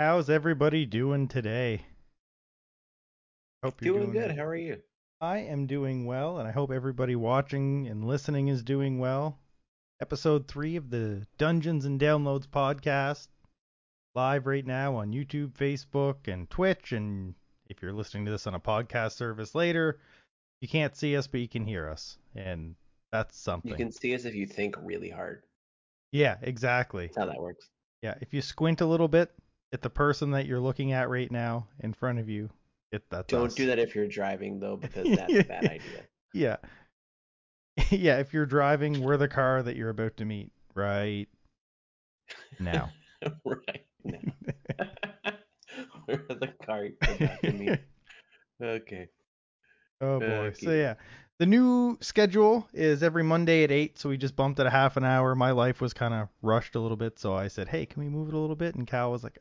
[0.00, 1.82] How's everybody doing today?
[3.62, 4.34] Hope you're Doing doing good.
[4.38, 4.78] How are you?
[5.20, 9.38] I am doing well, and I hope everybody watching and listening is doing well.
[10.00, 13.28] Episode 3 of the Dungeons and Downloads podcast,
[14.14, 16.92] live right now on YouTube, Facebook, and Twitch.
[16.92, 17.34] And
[17.68, 20.00] if you're listening to this on a podcast service later,
[20.62, 22.16] you can't see us, but you can hear us.
[22.34, 22.74] And
[23.12, 23.70] that's something.
[23.70, 25.42] You can see us if you think really hard.
[26.10, 27.08] Yeah, exactly.
[27.08, 27.68] That's how that works.
[28.00, 29.30] Yeah, if you squint a little bit
[29.72, 32.50] at the person that you're looking at right now in front of you,
[32.92, 33.54] it that's Don't us.
[33.54, 36.04] do that if you're driving though, because that's a bad idea.
[36.34, 36.56] Yeah.
[37.90, 41.26] yeah, if you're driving, we're the car that you're about to meet right
[42.58, 42.90] now.
[43.44, 43.86] right.
[44.04, 44.18] No.
[46.08, 47.80] We're the car you're about to meet.
[48.62, 49.08] Okay.
[50.00, 50.52] oh boy.
[50.60, 50.94] So yeah.
[51.38, 54.98] The new schedule is every Monday at 8, so we just bumped it a half
[54.98, 55.34] an hour.
[55.34, 58.10] My life was kind of rushed a little bit, so I said, "Hey, can we
[58.10, 59.38] move it a little bit?" And Cal was like,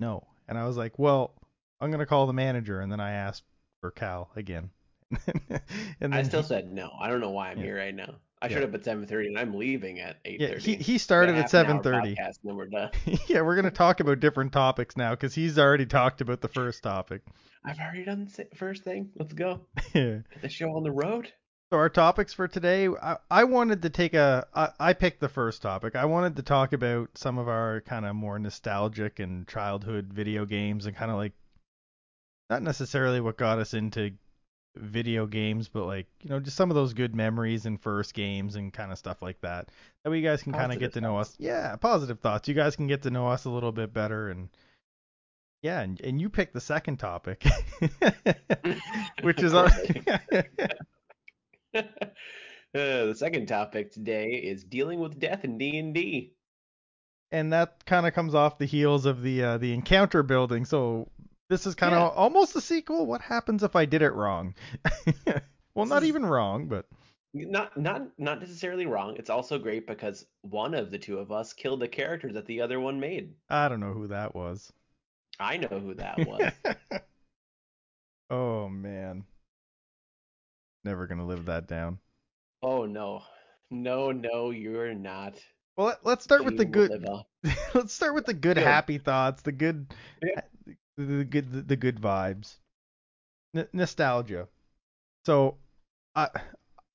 [0.00, 1.34] "No." And I was like, "Well,
[1.80, 3.44] I'm going to call the manager." And then I asked
[3.80, 4.70] for Cal again.
[6.00, 6.90] and I still he- said no.
[6.98, 7.64] I don't know why I'm Yeah.
[7.64, 8.14] here right now.
[8.42, 8.54] I Yeah.
[8.54, 10.38] showed up at 7:30 and I'm leaving at 8:30.
[10.40, 12.16] yeah, he, he started at half an 7:30.
[12.18, 12.90] And then we're done.
[13.28, 16.82] yeah, we're gonna talk about different topics now because he's already talked about the first
[16.82, 17.22] topic.
[17.64, 19.10] I've already done the first thing.
[19.16, 19.60] Let's go.
[19.92, 21.30] Get the show on the road.
[21.72, 25.62] Our topics for today, I, I wanted to take a, I, I picked the first
[25.62, 25.96] topic.
[25.96, 30.44] I wanted to talk about some of our kind of more nostalgic and childhood video
[30.44, 31.32] games and kind of like,
[32.48, 34.12] not necessarily what got us into
[34.76, 38.56] video games, but like you know just some of those good memories and first games
[38.56, 39.68] and kind of stuff like that.
[40.02, 41.30] That way you guys can kind of get to know thoughts.
[41.30, 41.36] us.
[41.38, 42.48] Yeah, positive thoughts.
[42.48, 44.48] You guys can get to know us a little bit better and.
[45.62, 47.44] Yeah, and, and you picked the second topic,
[49.20, 49.74] which is course
[52.72, 56.34] Uh, the second topic today is dealing with death in D&D.
[57.32, 60.64] and that kind of comes off the heels of the uh, the encounter building.
[60.64, 61.08] So
[61.48, 62.08] this is kind of Yeah.
[62.14, 63.06] almost a sequel.
[63.06, 64.54] What happens if I did it wrong?
[65.74, 66.86] well, not even wrong, but
[67.32, 69.16] Not not not necessarily wrong.
[69.16, 72.60] It's also great because one of the two of us killed the character that the
[72.60, 73.34] other one made.
[73.48, 74.72] I don't know who that was.
[75.40, 76.52] I know who that was.
[78.30, 79.24] oh man,
[80.84, 81.98] never gonna live that down.
[82.62, 83.22] oh no.
[83.72, 85.36] No, no, you're not.
[85.76, 86.90] Well, let, let's start with the good.
[87.74, 90.40] let's start with the good, happy thoughts, the good, Yeah.
[90.96, 92.56] the, the good, the, the good vibes,
[93.54, 94.48] N- nostalgia.
[95.24, 95.56] So,
[96.16, 96.28] I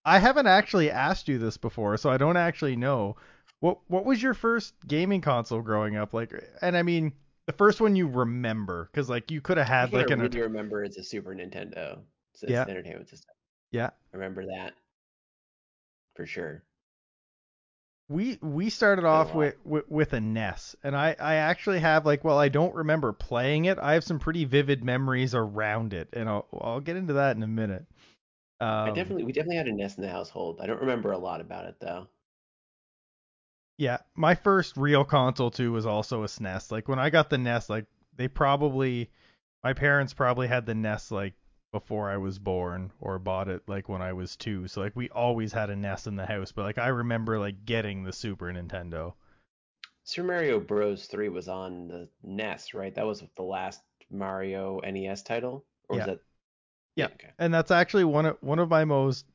[0.03, 3.15] I haven't actually asked you this before, so I don't actually know.
[3.61, 6.33] What what was your first gaming console growing up like?
[6.61, 7.13] And I mean,
[7.47, 10.83] the first one you remember, because like you could have had like an really remember
[10.83, 11.99] is a Super Nintendo
[12.35, 12.65] sys- Yeah.
[12.67, 13.33] entertainment system.
[13.71, 13.89] Yeah.
[14.13, 14.73] I remember that
[16.15, 16.63] for sure.
[18.07, 22.23] We we started off with, with with a NES, and I I actually have like
[22.23, 23.79] well I don't remember playing it.
[23.79, 27.43] I have some pretty vivid memories around it, and I'll I'll get into that in
[27.43, 27.85] a minute.
[28.59, 30.59] Um, I definitely we definitely had a NES in the household.
[30.61, 32.07] I don't remember a lot about it though.
[33.77, 33.97] yeah.
[34.15, 36.71] My first real console too was also a SNES.
[36.71, 39.09] Like when I got the NES, like they probably
[39.63, 41.33] my parents probably had the NES like
[41.75, 44.65] before I was born or bought it like when I was two.
[44.69, 47.65] So like we always had a NES in the house, but like I remember like
[47.65, 49.11] getting the Super Nintendo.
[50.05, 51.05] Super Mario Bros.
[51.07, 52.95] 3 was on the NES, right?
[52.95, 55.65] That was the last Mario NES title?
[55.89, 56.05] Or Yeah.
[56.05, 56.19] was that
[56.95, 57.07] Yeah.
[57.07, 57.31] okay.
[57.39, 59.25] and that's actually one of one of my most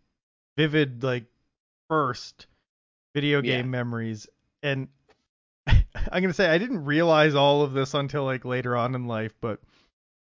[0.57, 1.25] vivid like
[1.91, 2.47] first
[3.15, 3.59] video Yeah.
[3.59, 4.29] game memories
[4.63, 4.89] and
[5.67, 9.07] i'm going to say i didn't realize all of this until like later on in
[9.07, 9.61] life but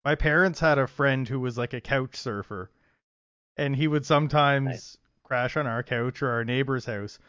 [0.04, 2.70] my parents had a friend who was like a couch surfer
[3.58, 4.98] and he would sometimes Nice.
[5.24, 7.20] crash on our couch or our neighbor's house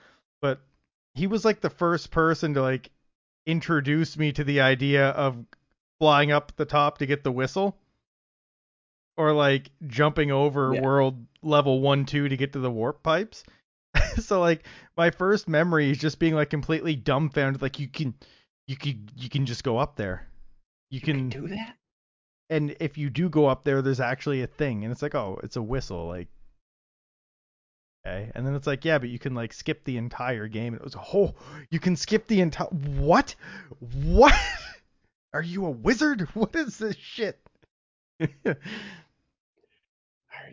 [0.40, 0.60] but
[1.14, 2.90] he was like the first person to like
[3.46, 5.36] introduce me to the idea of
[5.98, 7.76] flying up the top to get the whistle
[9.16, 10.80] or like jumping over Yeah.
[10.80, 13.44] world level 1 2 to get to the warp pipes
[14.20, 14.64] so like
[14.96, 18.14] my first memory is just being like completely dumbfounded like you can
[18.66, 20.26] you can you can just go up there
[20.90, 21.76] you, You can, can do that?
[22.52, 25.40] And if you do go up there there's actually a thing and it's like oh
[25.42, 26.28] it's a whistle like
[28.06, 28.30] okay?
[28.34, 30.74] And then it's like yeah but you can like skip the entire game.
[30.74, 31.34] And it was a oh
[31.70, 33.34] you can skip the entire what?
[34.04, 34.34] What?
[35.32, 36.28] Are you a wizard?
[36.34, 37.38] What is this shit?
[38.20, 38.58] Are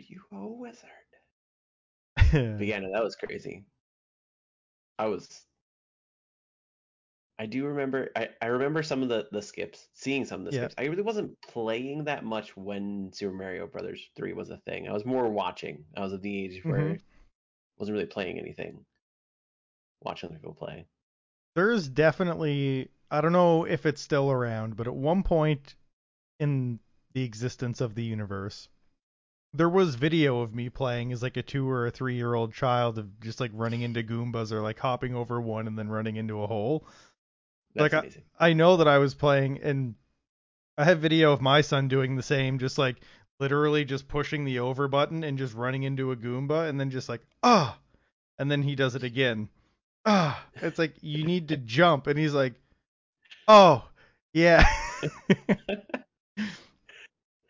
[0.07, 0.89] you a wizard?
[2.15, 3.65] But yeah yeah, no, that was crazy.
[4.97, 5.41] I was
[7.39, 10.51] I do remember I, I remember some of the, the skips, seeing some of the
[10.51, 10.63] Yeah.
[10.63, 10.75] skips.
[10.77, 14.87] I really wasn't playing that much when Super Mario Brothers 3 was a thing.
[14.89, 15.85] I was more watching.
[15.95, 16.95] I was at the age where Mhm.
[16.97, 16.99] I
[17.77, 18.85] wasn't really playing anything.
[20.01, 20.85] Watching people play.
[21.55, 25.75] there's definitely I don't know if it's still around, but at one point
[26.39, 26.79] in
[27.13, 28.69] the existence of the universe,
[29.53, 32.53] there was video of me playing as like a two or a three year old
[32.53, 36.17] child of just like running into Goombas or like hopping over one and then running
[36.17, 36.85] into a hole.
[37.75, 38.23] That's like amazing.
[38.39, 39.95] I, I know that I was playing and
[40.77, 42.97] I have video of my son doing the same, just like
[43.39, 47.09] literally just pushing the over button and just running into a Goomba and then just
[47.09, 47.77] like ah,
[48.37, 49.49] and then he does it again.
[50.05, 52.53] Ah, it's like you need to jump, and he's like,
[53.47, 53.87] oh
[54.33, 54.65] yeah.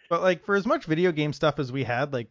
[0.10, 2.30] but like for as much video game stuff as we had, like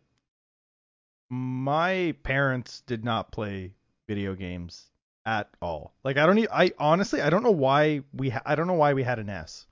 [1.30, 3.72] my parents did not play
[4.08, 4.86] video games
[5.28, 5.92] at all.
[6.04, 8.94] Like I don't I honestly I don't know why we ha- I don't know why
[8.94, 9.66] we had an NES.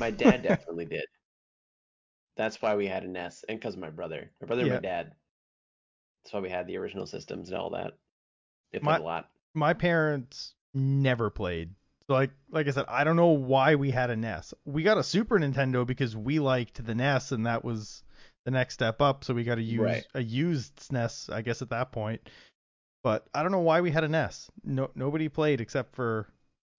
[0.00, 1.04] My dad definitely did.
[2.36, 4.76] That's why we had an NES, and because my brother, my brother and Yeah.
[4.76, 5.12] my dad.
[6.24, 7.92] That's why we had the original systems and all that.
[8.72, 9.30] Played My- a lot.
[9.54, 11.74] my parents never played.
[12.06, 14.54] So like like I said, I don't know why we had a NES.
[14.64, 18.02] We got a Super Nintendo because we liked the NES and that was
[18.46, 19.22] the next step up.
[19.22, 20.06] So we got to use Right.
[20.14, 22.28] a used SNES, I guess at that point.
[23.02, 24.50] But I don't know why we had an NES.
[24.64, 26.28] No nobody played except for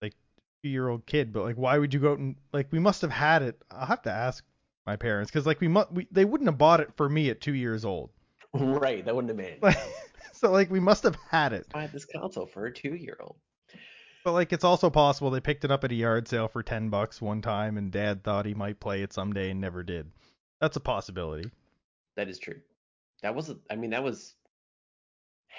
[0.00, 0.14] like
[0.62, 1.32] two year old kid.
[1.32, 3.60] But like why would you go out and like we must have had it.
[3.70, 4.44] I'll have to ask
[4.86, 7.40] my parents because like we mu- we they wouldn't have bought it for me at
[7.40, 8.10] two years old.
[8.54, 9.62] Right, that wouldn't have.
[9.62, 9.78] Like,
[10.32, 11.66] so like we must have had it.
[11.74, 13.36] I had this console for a two-year-old.
[14.24, 16.90] But like it's also possible they picked it up at a yard sale for 10
[16.90, 20.10] bucks one time and dad thought he might play it someday and never did.
[20.60, 21.50] That's a possibility.
[22.16, 22.60] That is true.
[23.22, 24.34] That was, I mean, that was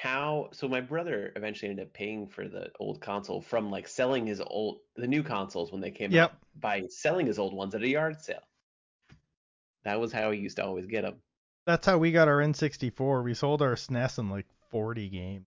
[0.02, 0.50] how.
[0.54, 4.42] So my brother eventually ended up paying for the old console from like selling his
[4.46, 6.32] old, the new consoles when they came Yep.
[6.32, 8.44] out by selling his old ones at a yard sale.
[9.84, 11.16] That was how he used to always get them.
[11.66, 13.24] That's how we got our N64.
[13.24, 15.46] We sold our SNES in like 40 games.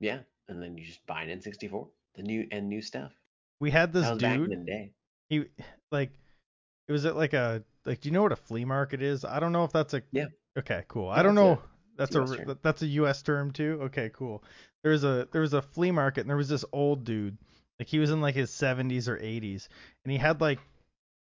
[0.00, 3.12] Yeah, and then you just buy an N64, the new and new stuff.
[3.60, 4.92] We had this was back in dude, the day.
[5.28, 5.44] he
[5.92, 6.10] like
[6.88, 9.24] it was at like a like do you know what a flea market is?
[9.24, 10.26] I don't know if that's a Yeah.
[10.58, 11.06] Okay, cool.
[11.06, 11.62] Yeah, I don't know.
[11.96, 12.58] That's a, term.
[12.62, 13.78] that's a US term too.
[13.84, 14.42] Okay, cool.
[14.82, 17.36] There was a there was a flea market and there was this old dude.
[17.78, 19.68] Like he was in like his 70s or 80s
[20.04, 20.58] and he had like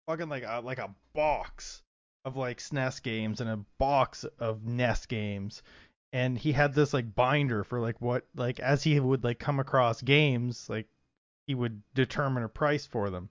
[0.07, 1.83] fucking like a like a box
[2.25, 5.63] of like SNES games and a box of NES games.
[6.13, 9.61] And he had this like binder for like what like as he would like come
[9.61, 10.87] across games, like
[11.47, 13.29] he would determine a price for them.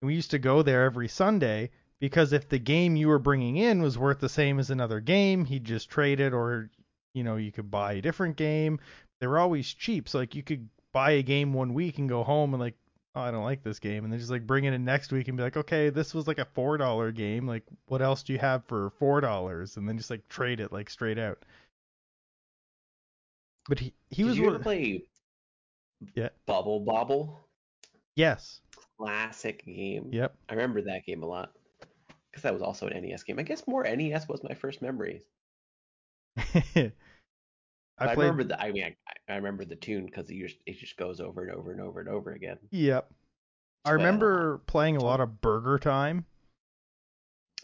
[0.00, 3.56] And we used to go there every Sunday because if the game you were bringing
[3.56, 6.70] in was worth the same as another game, he'd just trade it or
[7.14, 8.78] you know, you could buy a different game.
[9.20, 10.08] They were always cheap.
[10.08, 12.76] So like you could buy a game one week and go home and like,
[13.14, 15.28] oh, I don't like this game and then just like bring it in next week
[15.28, 17.46] and be like, okay, this was like a four dollar game.
[17.46, 19.76] Like what else do you have for four dollars?
[19.76, 21.44] And then just like trade it like straight out.
[23.68, 25.04] But he he Did was you ever play
[26.14, 26.30] Yeah.
[26.46, 27.40] Bubble Bobble?
[28.16, 28.60] yes.
[28.98, 30.10] Classic game.
[30.12, 30.34] Yep.
[30.48, 31.52] I remember that game a lot
[32.40, 33.38] because that was also an NES game.
[33.38, 35.22] I guess more NES was my first memories.
[36.36, 36.92] I
[37.98, 38.60] I, remember the.
[38.60, 41.50] I mean, I, I remember the tune because it just it just goes over and
[41.50, 42.58] over and over and over again.
[42.70, 43.10] Yep.
[43.84, 46.24] I remember playing a lot of Burger Time.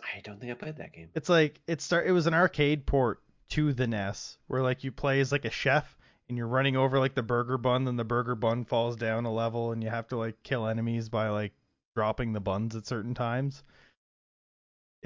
[0.02, 1.08] I don't think I played that game.
[1.14, 4.92] It's like it start it was an arcade port to the NES where like you
[4.92, 5.96] play as like a chef
[6.28, 9.32] and you're running over like the burger bun then the burger bun falls down a
[9.32, 11.52] level and you have to like kill enemies by like
[11.94, 13.62] dropping the buns at certain times.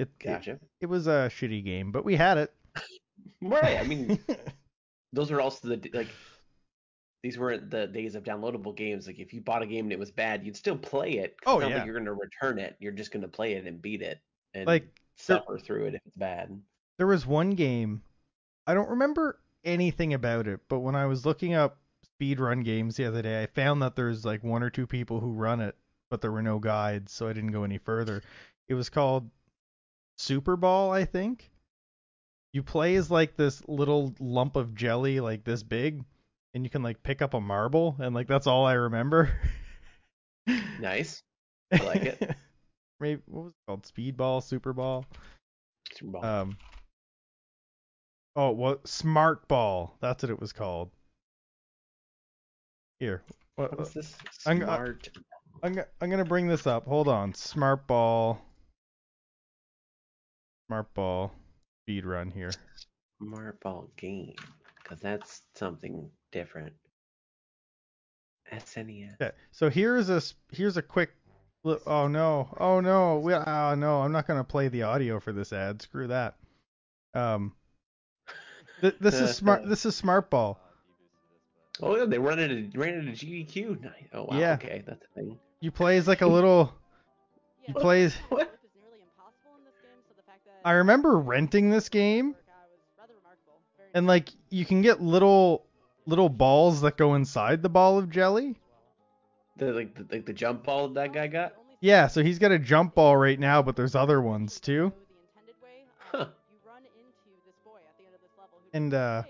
[0.01, 0.59] It it, Gotcha.
[0.81, 2.53] it was a shitty game, but we had it.
[3.43, 3.79] Right.
[3.79, 4.19] I mean,
[5.13, 6.09] those were also the like.
[7.23, 9.07] These weren't the days of downloadable games.
[9.07, 11.35] Like if you bought a game and it was bad, you'd still play it.
[11.47, 11.77] Oh, not yeah.
[11.77, 12.75] like you're gonna return it.
[12.79, 14.19] You're just gonna play it and beat it
[14.53, 16.59] and like there- suffer through it if it's bad.
[16.97, 18.01] there was one game
[18.67, 21.77] I don't remember anything about it, but when I was looking up
[22.19, 25.31] speedrun games the other day, I found that there's like one or two people who
[25.31, 25.75] run it,
[26.09, 28.21] but there were no guides, so I didn't go any further.
[28.67, 29.29] It was called
[30.21, 31.49] Super Ball, I think.
[32.53, 36.03] You play as like this little lump of jelly like this big
[36.53, 39.31] and you can like pick up a marble and like that's all I remember.
[40.79, 41.23] Nice.
[41.73, 42.35] I like it.
[42.99, 43.83] Maybe what was it called?
[43.83, 45.05] Speedball, Super Ball?
[45.93, 46.25] Super Bowl.
[46.25, 46.57] Um.
[48.35, 48.87] Oh, what?
[48.87, 49.95] Smart Ball.
[50.01, 50.91] That's what it was called.
[52.99, 53.23] Here.
[53.55, 54.15] What, what is this?
[54.45, 55.09] I'm- Smart.
[55.63, 56.85] I'm, I'm gonna bring this up.
[56.85, 57.33] Hold on.
[57.33, 58.41] Smart Ball.
[60.71, 61.33] Smart Ball.
[61.83, 62.51] Speed run here.
[63.21, 64.35] Smart ball game.
[64.81, 66.71] Because that's something different.
[68.53, 69.15] SNES.
[69.21, 69.35] Okay.
[69.51, 71.11] So here's a s- here's a quick.
[71.65, 72.55] li- Oh no.
[72.57, 73.19] Oh no.
[73.19, 74.01] We, oh no.
[74.01, 75.81] I'm not gonna play the audio for this ad.
[75.81, 76.35] Screw that.
[77.13, 77.53] Um.
[78.79, 79.67] th- this is smart.
[79.67, 80.57] This is Smart Ball.
[81.81, 83.91] Oh yeah, they run into ran into GDQ.
[84.13, 84.39] Oh wow.
[84.39, 84.53] Yeah.
[84.53, 85.37] Okay, that's a thing.
[85.59, 86.73] You play as like a little.
[87.67, 88.15] You play as.
[88.29, 88.57] What?
[90.63, 92.35] I remember renting this game,
[93.93, 95.65] and like you can get little
[96.05, 98.57] little balls that go inside the ball of jelly.
[99.57, 101.53] The like the, like the jump ball that guy got.
[101.79, 104.93] Yeah, so he's got a jump ball right now, but there's other ones too.
[106.11, 106.27] Huh.
[108.73, 109.23] And uh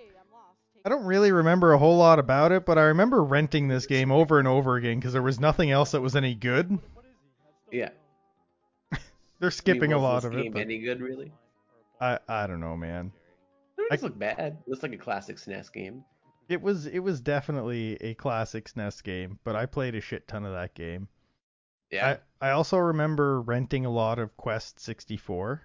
[0.84, 4.12] I don't really remember a whole lot about it, but I remember renting this game
[4.12, 6.80] over and over again because there was nothing else that was any good.
[7.72, 7.90] Yeah.
[9.42, 10.54] They're I skipping mean, a lot of it.
[10.54, 11.34] But any good really?
[12.00, 13.12] I I don't know, man.
[13.78, 14.58] It doesn't look bad.
[14.66, 16.06] It looks like a classic SNES game.
[16.48, 20.46] It was it was definitely a classic SNES game, but I played a shit ton
[20.46, 21.08] of that game.
[21.90, 22.18] Yeah.
[22.42, 25.64] I I also remember renting a lot of Quest 64.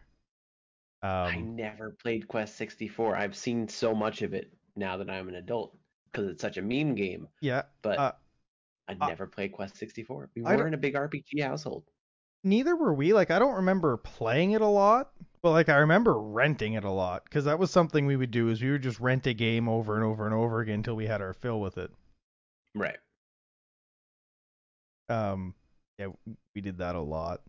[1.02, 3.14] I Um, never played Quest 64.
[3.14, 5.76] I've seen so much of it now that I'm an adult
[6.10, 7.28] because it's such a meme game.
[7.42, 8.12] yeah, But Uh,
[8.88, 10.30] I uh, never played Quest 64.
[10.34, 11.84] We I weren't a big RPG household.
[12.44, 13.12] Neither were we.
[13.12, 15.10] Like I don't remember playing it a lot,
[15.42, 18.48] but like I remember renting it a lot because that was something we would do
[18.48, 21.06] is we would just rent a game over and over and over again until we
[21.06, 21.90] had our fill with it.
[22.74, 22.98] Right.
[25.08, 25.54] Um,
[25.98, 26.08] yeah,
[26.54, 27.42] we did that a lot.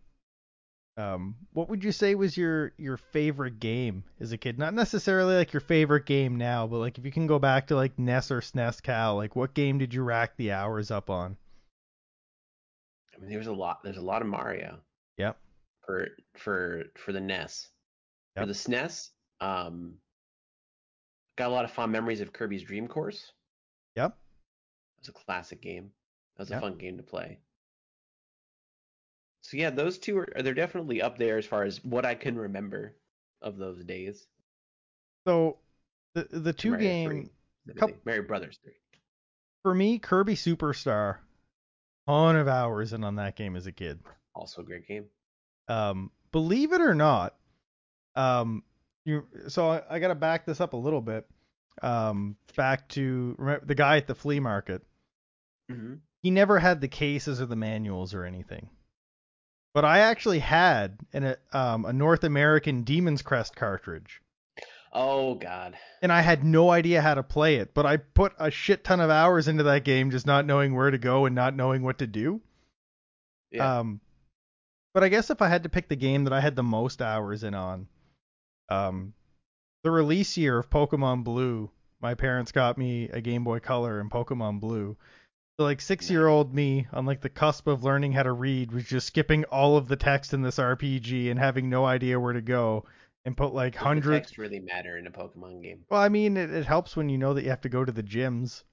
[0.96, 4.58] Um, what would you say was your your favorite game as a kid?
[4.58, 7.76] Not necessarily like your favorite game now, but like if you can go back to
[7.76, 11.36] like NES or SNES Cal, like what game did you rack the hours up on?
[13.18, 13.82] I mean, there's a lot.
[13.82, 14.78] There's a lot of Mario
[15.16, 15.38] Yep.
[15.84, 17.68] for for for the NES.
[18.36, 19.10] For the SNES,
[19.40, 19.94] um,
[21.36, 23.32] got a lot of fond memories of Kirby's Dream Course.
[23.96, 24.12] Yep.
[24.12, 25.90] It was a classic game.
[26.36, 26.58] That was Yep.
[26.58, 27.40] a fun game to play.
[29.40, 32.38] So yeah, those two are they're definitely up there as far as what I can
[32.38, 32.94] remember
[33.42, 34.26] of those days.
[35.26, 35.58] So
[36.14, 37.30] the the two Mario game 3, Coup-
[37.72, 38.00] specifically.
[38.04, 38.72] Mario Brothers 3.
[39.62, 41.18] for me, Kirby Superstar,
[42.08, 44.00] ton of hours in on that game as a kid.
[44.34, 45.04] Also a great game.
[45.68, 47.34] Um, believe it or not,
[48.16, 48.62] um,
[49.04, 51.26] you so I, I got to back this up a little bit.
[51.82, 54.82] Um, back to remember, the guy at the flea market.
[55.70, 58.70] hmm He never had the cases or the manuals or anything.
[59.74, 64.20] But I actually had an, a um, a North American Demon's Crest cartridge,
[64.92, 65.76] Oh God.
[66.02, 67.74] and I had no idea how to play it.
[67.74, 70.90] But I put a shit ton of hours into that game, just not knowing where
[70.90, 72.40] to go and not knowing what to do.
[73.50, 73.80] Yeah.
[73.80, 74.00] Um,
[74.94, 77.02] but I guess if I had to pick the game that I had the most
[77.02, 77.86] hours in on,
[78.68, 79.12] um,
[79.84, 84.10] the release year of Pokemon Blue, my parents got me a Game Boy Color and
[84.10, 84.96] Pokemon Blue.
[85.58, 88.72] So like six year old me, on like the cusp of learning how to read,
[88.72, 92.32] was just skipping all of the text in this RPG and having no idea where
[92.32, 92.84] to go,
[93.28, 94.38] and put like Does hundreds.
[94.38, 95.84] really matter in a Pokemon game.
[95.90, 97.92] Well, I mean, it, it helps when you know that you have to go to
[97.92, 98.64] the gyms,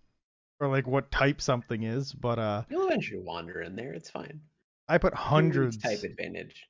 [0.59, 2.13] or like what type something is.
[2.13, 3.93] But uh, You'll eventually wander in there.
[3.93, 4.39] It's fine.
[4.87, 5.77] I put hundreds.
[5.77, 6.67] type advantage.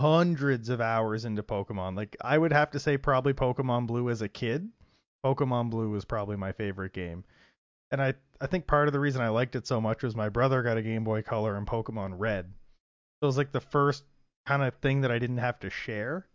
[0.00, 1.96] hundreds of hours into Pokemon.
[1.96, 4.68] Like I would have to say probably Pokemon Blue as a kid.
[5.24, 7.24] Pokemon Blue was probably my favorite game.
[7.90, 10.28] And I I think part of the reason I liked it so much was my
[10.28, 12.44] brother got a Game Boy Color and Pokemon Red.
[13.20, 14.04] So it was like the first
[14.46, 16.26] kind of thing that I didn't have to share.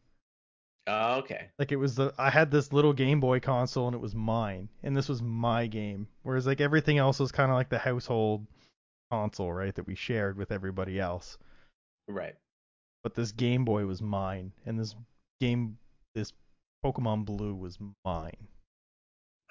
[0.91, 1.50] Oh, okay.
[1.60, 4.69] Like it was the I had this little Game Boy console and it was mine
[4.84, 6.08] and this was my game.
[6.24, 8.48] Whereas like everything else was kind of like the household
[9.12, 11.38] console, right, that we shared with everybody else
[12.08, 12.36] Right.
[13.03, 14.96] but this Game Boy was mine, and this
[15.39, 15.77] game,
[16.15, 16.34] this
[16.86, 18.48] Pokemon Blue was mine.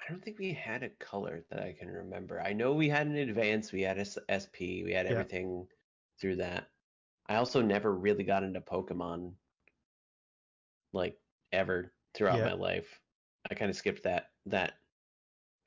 [0.01, 2.41] I don't think we had a color that I can remember.
[2.41, 5.11] I know we had an advance, we had a SP, we had Yeah.
[5.13, 5.67] everything
[6.19, 6.69] through that.
[7.27, 9.33] I also never really got into Pokemon
[10.93, 11.19] like
[11.51, 12.45] ever throughout Yeah.
[12.45, 12.99] my life.
[13.49, 14.73] I kind of skipped that that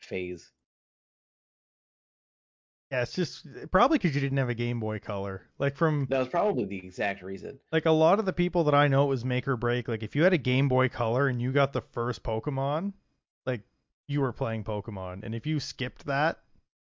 [0.00, 0.50] phase.
[2.90, 5.42] Yeah, it's just eh, probably because you didn't have a Game Boy Color.
[5.58, 7.58] Like from That was probably the exact reason.
[7.72, 9.88] like a lot of the people that I know, it was make or break.
[9.88, 12.92] Like if you had a Game Boy Color and you got the first Pokemon,
[13.46, 13.62] like
[14.08, 16.40] you were playing Pokemon, and if you skipped that,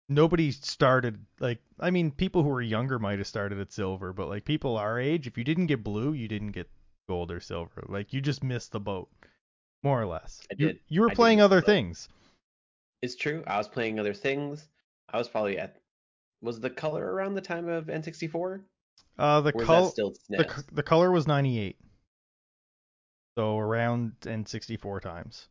[0.09, 1.25] nobody started.
[1.41, 4.77] Like I mean, people who were younger might have started at Silver, but like people
[4.77, 6.71] our age, if you didn't get Blue, you didn't get
[7.09, 7.85] Gold or Silver.
[7.89, 9.09] Like you just missed the boat,
[9.83, 10.41] more or less.
[10.51, 10.81] I You, did.
[10.89, 12.09] you were I playing other things.
[13.03, 13.43] It's true.
[13.47, 14.69] I was playing other things.
[15.09, 15.81] I was probably at
[16.41, 18.61] was the color around the time of N64?
[19.19, 19.91] Uh, the color.
[20.29, 21.77] the, the color was 98
[23.37, 25.49] so around n64 times.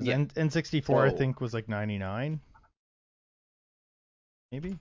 [0.00, 0.14] Yeah.
[0.14, 2.40] N- n64 i think was like 99
[4.50, 4.78] maybe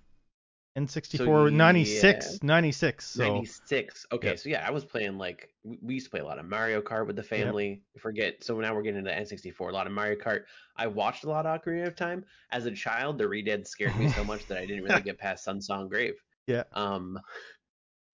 [0.78, 2.38] N64 So, 96 yeah.
[2.48, 4.06] 96 so 96.
[4.14, 6.82] Okay, so yeah, I was playing like we used to play a lot of Mario
[6.82, 7.84] Kart with the family.
[8.00, 8.44] Forget.
[8.44, 9.70] So now we're getting into N64.
[9.70, 10.44] A lot of Mario Kart.
[10.78, 13.18] I watched a lot of Ocarina of Time as a child.
[13.18, 16.16] The Redead scared me so much that I didn't really get past Sun Song Grave.
[16.48, 17.20] yeah Um,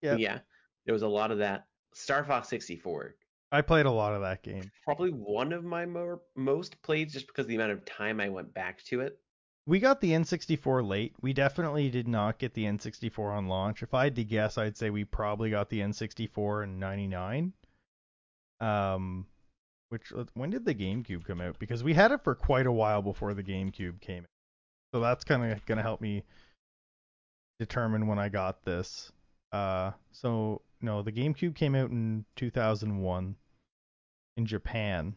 [0.02, 0.40] yeah yeah,
[0.86, 1.66] there was a lot of that.
[1.94, 3.16] Star Fox 64,
[3.52, 4.70] I played a lot of that game.
[4.84, 8.54] probably one of my more most played just because the amount of time I went
[8.54, 9.20] back to it.
[9.68, 11.14] We got the N64 late.
[11.22, 13.84] We definitely did not get the N64 on launch.
[13.84, 17.54] If I had to guess, I'd say we probably got the N64 in 99.
[18.62, 19.28] Um
[19.90, 21.60] which when did the GameCube come out?
[21.60, 24.30] Because we had it for quite a while before the GameCube came out.
[24.94, 26.24] So that's kind of going to help me
[27.60, 29.12] determine when I got this.
[29.52, 33.36] Uh so no, the GameCube came out in 2001
[34.38, 35.16] in Japan.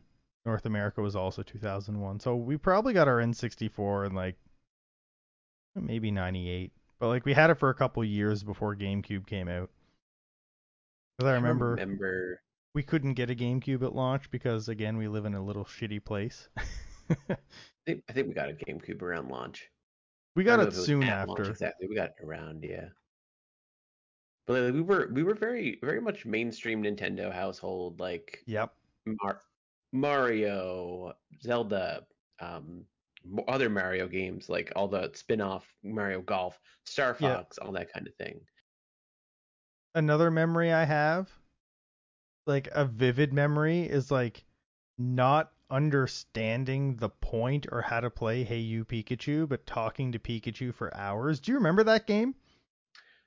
[0.51, 2.19] North America was also 2001.
[2.19, 4.35] So we probably got our N64 in like
[5.77, 6.73] maybe 98.
[6.99, 9.71] But like we had it for a couple years before GameCube came out.
[11.17, 12.43] Because I remember remember
[12.75, 16.05] we couldn't get a GameCube at launch because again we live in a little shitty
[16.05, 16.49] place.
[17.09, 17.37] I
[17.87, 19.71] think, I think we got a GameCube around launch.
[20.35, 21.51] we got don't it soon launch after.
[21.51, 21.87] exactly.
[21.89, 22.89] We got it around, yeah.
[24.49, 28.75] But like, we were we were very very much mainstream Nintendo household, like Yep.
[29.23, 29.43] Mar-
[29.93, 32.07] Mario, Zelda,
[32.41, 32.85] um,
[33.49, 37.37] other Mario games, like all the spin-off Mario Golf, Star Yeah.
[37.37, 38.41] Fox, all that kind of thing.
[39.95, 41.29] Another memory I have,
[42.47, 44.45] like a vivid memory, is like
[44.99, 50.75] not understanding the point or how to play Hey You Pikachu, but talking to Pikachu
[50.75, 51.41] for hours.
[51.41, 52.35] Do you remember that game?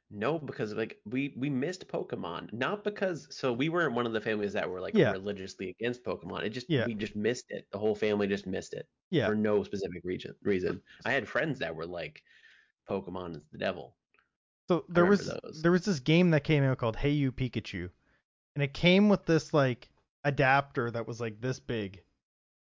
[0.10, 4.22] No, because like we we missed Pokemon, not because so we weren't one of the
[4.22, 5.12] families that were like Yeah.
[5.12, 6.44] religiously against Pokemon.
[6.44, 6.86] It just Yeah.
[6.86, 7.66] we just missed it.
[7.72, 9.28] The whole family just missed it Yeah.
[9.28, 10.36] for no specific reason.
[10.44, 10.82] Reason.
[11.06, 12.22] I had friends that were like,
[12.88, 13.96] Pokemon is the devil.
[14.70, 15.62] So there was those.
[15.64, 17.90] there was this game that came out called Hey You Pikachu,
[18.56, 19.90] and it came with this like
[20.24, 22.04] adapter that was like this big,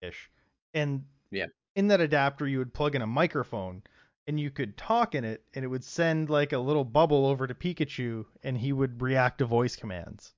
[0.03, 0.31] ish,
[0.73, 1.47] and Yeah.
[1.75, 3.83] in that adapter you would plug in a microphone,
[4.31, 7.49] and you could talk in it, and it would send like a little bubble over
[7.49, 10.33] to Pikachu, and he would react to voice commands.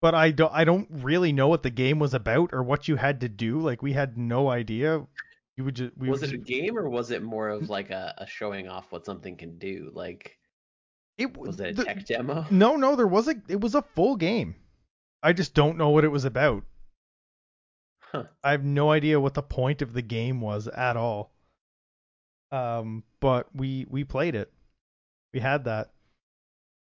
[0.00, 2.96] But I don't I don't really know what the game was about or what you
[2.96, 3.60] had to do.
[3.60, 5.06] Like we had no idea.
[5.58, 8.14] You would just we was it a game or was it more of like a,
[8.16, 9.90] a showing off what something can do?
[9.92, 10.38] Like,
[11.18, 12.46] it was it a the- tech demo?
[12.50, 14.54] No, no, there was a it was a full game.
[15.22, 16.64] I just don't know what it was about.
[17.98, 18.24] Huh.
[18.42, 21.34] I have no idea what the point of the game was at all.
[22.50, 24.52] Um, but we we played it.
[25.32, 25.90] We had that.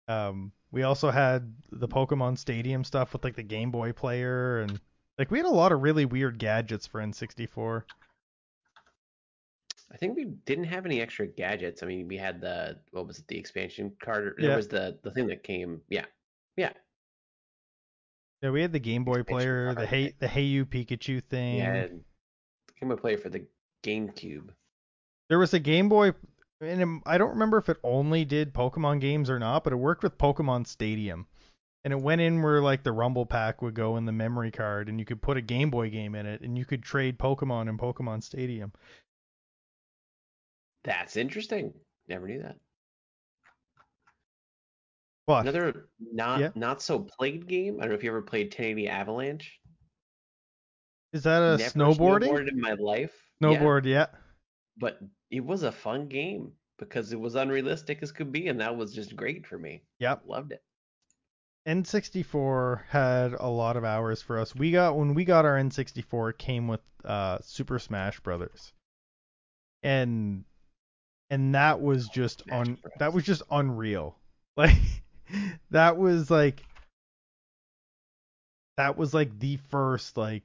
[0.08, 4.80] Um, we also had the Pokemon Stadium stuff with like the Game Boy player and
[5.17, 7.84] like we had a lot of really weird gadgets for N64.
[9.91, 11.82] I think we didn't have any extra gadgets.
[11.82, 14.36] I mean, we had the what was it, the expansion card?
[14.38, 14.47] Yeah.
[14.47, 15.82] There was the the thing that came.
[15.89, 16.06] Yeah,
[16.58, 16.73] yeah,
[18.41, 21.60] Yeah, we had the Game Boy Expansion player, the Hey the Hey You Pikachu thing.
[21.60, 22.01] had
[22.80, 23.45] Game Boy Player for the
[23.84, 24.49] GameCube.
[25.29, 26.13] There was a Game Boy,
[26.61, 30.03] and I don't remember if it only did Pokemon games or not, but it worked
[30.03, 31.27] with Pokemon Stadium.
[31.83, 34.89] And it went in where like the Rumble Pack would go in the memory card,
[34.89, 37.69] and you could put a Game Boy game in it, and you could trade Pokemon
[37.69, 38.71] in Pokemon Stadium.
[40.83, 41.73] That's interesting.
[42.07, 42.57] Never knew that.
[45.27, 46.49] But Another not Yeah.
[46.53, 47.77] not so played game.
[47.77, 49.59] I don't know if you ever played 1080 Avalanche.
[51.13, 52.29] is that a Never snowboarding?
[52.29, 53.13] snowboarded in my life.
[53.41, 54.07] Yeah, Snowboard, yeah.
[54.77, 54.99] but
[55.31, 58.93] it was a fun game because it was unrealistic as could be, and that was
[58.93, 59.83] just great for me.
[59.99, 60.23] Yep.
[60.27, 60.63] Loved it.
[61.67, 64.55] N64 had a lot of hours for us.
[64.55, 68.71] We got when we got our N64, it came with uh, Super Smash Brothers,
[69.81, 70.43] and
[71.31, 74.17] and that was just Smash un that was just unreal.
[74.57, 74.77] Like
[75.71, 76.63] that was like
[78.77, 80.43] that was like the first like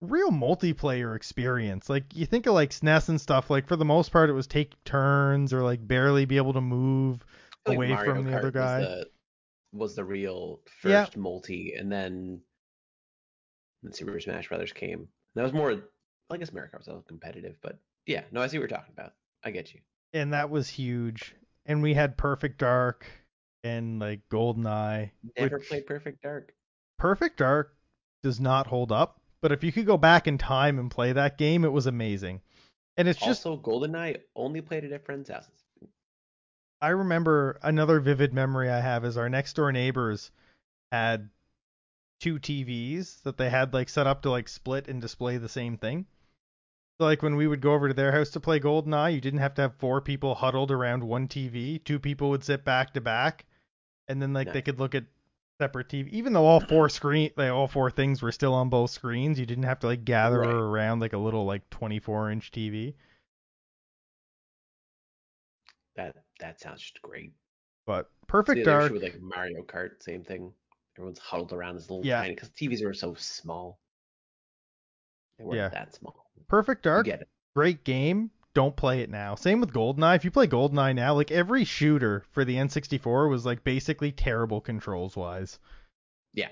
[0.00, 1.88] real multiplayer experience.
[1.88, 3.50] Like you think of like SNES and stuff.
[3.50, 6.60] Like for the most part, it was take turns or like barely be able to
[6.60, 7.24] move
[7.66, 8.80] away like from the other guy.
[8.80, 9.06] Was the,
[9.72, 11.04] was the real Yeah.
[11.04, 12.40] first multi, and then
[13.82, 15.08] then Super Smash Brothers came.
[15.34, 15.82] That was more.
[16.30, 18.78] I guess Mario Kart was a little competitive, but yeah, no, I see what you're
[18.78, 19.12] talking about.
[19.44, 19.80] I get you.
[20.14, 21.34] and that was huge.
[21.66, 23.06] And we had Perfect Dark
[23.62, 25.10] and like GoldenEye.
[25.38, 26.54] Never which- played Perfect Dark.
[26.98, 27.74] Perfect Dark
[28.22, 31.36] does not hold up, but if you could go back in time and play that
[31.36, 32.40] game, it was amazing.
[32.96, 35.66] And it's just also, GoldenEye only played it at friends' houses.
[36.80, 40.30] I remember another vivid memory I have is our next door neighbors
[40.90, 41.28] had
[42.20, 45.76] two TVs that they had like set up to like split and display the same
[45.76, 46.06] thing.
[46.98, 49.40] So, like when we would go over to their house to play GoldenEye, you didn't
[49.40, 51.84] have to have four people huddled around one TV.
[51.84, 53.44] Two people would sit back to back,
[54.08, 55.04] and then like they could look at
[55.60, 56.08] separate TV.
[56.10, 59.46] Even though all four screen, like all four things were still on both screens, you
[59.46, 60.50] didn't have to like gather Right.
[60.50, 62.94] around like a little like 24 inch TV.
[65.96, 67.32] That that sounds just great.
[67.86, 70.52] But Perfect the Dark, with like Mario Kart, same thing.
[70.96, 72.20] Everyone's huddled around this little Yeah.
[72.20, 73.78] tiny because TVs are so small.
[75.38, 75.68] They weren't Yeah.
[75.70, 76.30] that small.
[76.48, 77.08] Perfect Dark,
[77.54, 78.30] great game.
[78.54, 79.34] Don't play it now.
[79.34, 80.14] Same with GoldenEye.
[80.16, 84.60] If you play GoldenEye now, like every shooter for the N64 was like basically terrible
[84.60, 85.58] controls wise.
[86.32, 86.48] Yeah.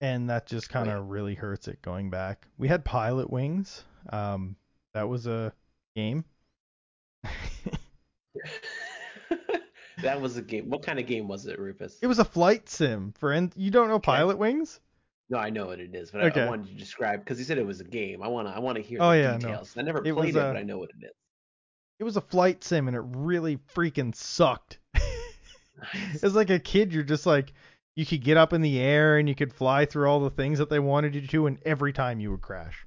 [0.00, 0.98] and that just kind yeah.
[0.98, 2.46] of really hurts it going back.
[2.58, 3.82] We had Pilotwings.
[4.10, 4.56] Um,
[4.94, 5.52] that was a
[5.96, 6.24] game.
[10.02, 10.68] that was a game.
[10.70, 11.98] What kind of game was it, Rufus?
[12.02, 14.12] it was a flight sim for N- you don't know Okay.
[14.12, 14.78] Pilotwings?
[15.32, 16.42] No, I know what it is, but I- Okay.
[16.42, 18.22] I, wanted to describe because he said it was a game.
[18.22, 19.38] I want to I want to hear Oh, the yeah, no.
[19.38, 19.74] details.
[19.78, 21.10] I never It played it, uh, but I know what it is.
[21.98, 24.78] It was a flight sim and it really freaking sucked.
[25.94, 26.22] Nice.
[26.22, 27.52] As like a kid, you're just like
[27.96, 30.58] you could get up in the air and you could fly through all the things
[30.58, 32.86] that they wanted you to, and every time you would crash.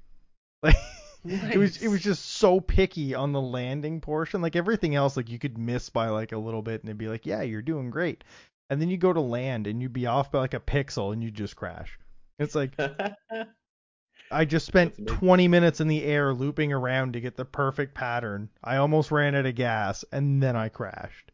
[0.64, 4.42] Like it was it was just so picky on the landing portion.
[4.44, 7.08] Like everything else, like you could miss by like a little bit and it'd be
[7.08, 8.24] like, yeah, you're doing great.
[8.70, 11.24] And then you go to land and you'd be off by like a pixel and
[11.24, 11.98] you just crash.
[12.40, 12.74] It's like
[14.32, 18.50] I just spent 20 minutes in the air looping around to get the perfect pattern.
[18.64, 21.32] I almost ran out of gas and then I crashed.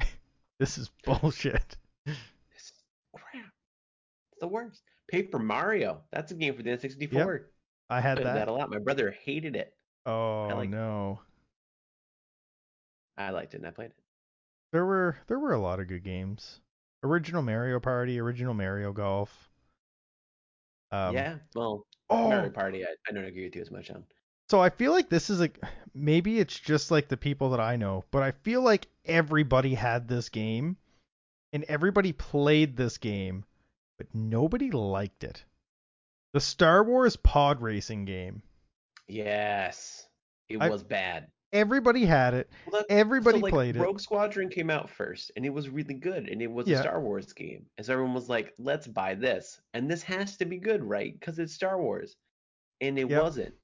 [0.58, 1.76] this is bullshit.
[2.04, 2.72] This is
[3.14, 3.44] crap.
[4.32, 4.82] It's the worst.
[5.08, 6.00] Paper Mario.
[6.12, 7.44] That's a game for the N64.
[7.88, 8.24] I had that.
[8.24, 8.48] that.
[8.48, 8.70] a lot.
[8.70, 9.72] My brother hated it.
[10.06, 11.20] Oh like- no.
[13.18, 13.96] I liked it and I played it.
[14.72, 16.60] There were there were a lot of good games.
[17.02, 19.45] Original Mario Party, original Mario Golf.
[20.92, 21.36] Um, yeah.
[21.54, 24.04] Well, Oh, Mario Party, I, I don't agree with you as much on.
[24.48, 25.50] so I feel like this is a
[25.94, 30.06] maybe it's just like the people that I know, but I feel like everybody had
[30.06, 30.76] this game
[31.52, 33.44] and everybody played this game,
[33.98, 35.44] but nobody liked it.
[36.32, 38.42] The Star Wars pod racing game.
[39.08, 40.06] Yes.
[40.48, 41.28] It I- was bad.
[41.52, 42.50] Everybody had it.
[42.70, 43.80] Well, that- Everybody so, like, played it.
[43.80, 46.78] Rogue Squadron came out first, and it was really good, and it was Yeah.
[46.78, 47.66] a Star Wars game.
[47.78, 51.12] And so everyone was like, "Let's buy this," and this has to be good, right?
[51.18, 52.16] Because it's Star Wars,
[52.80, 53.22] and it Yep.
[53.22, 53.54] wasn't.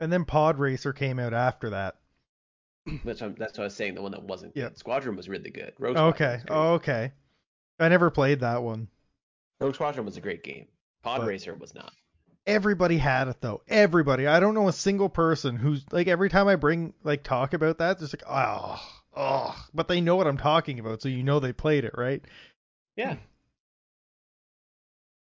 [0.00, 1.96] And then Pod Racer came out after that.
[3.04, 3.94] That's what, that's what I was saying.
[3.94, 4.70] The one that wasn't Yeah.
[4.74, 5.72] Squadron was really good.
[5.78, 6.36] Rogue Okay.
[6.38, 6.50] great.
[6.50, 7.12] Oh, okay.
[7.78, 8.88] I never played that one.
[9.60, 10.68] Rogue Squadron was a great game.
[11.02, 11.94] Pod But- Racer was not.
[12.46, 13.62] Everybody had it though.
[13.68, 14.26] Everybody.
[14.26, 17.78] I don't know a single person who's like every time I bring like talk about
[17.78, 18.80] that, it's like oh,
[19.16, 22.22] oh, but they know what I'm talking about, so you know they played it, right?
[22.96, 23.16] Yeah.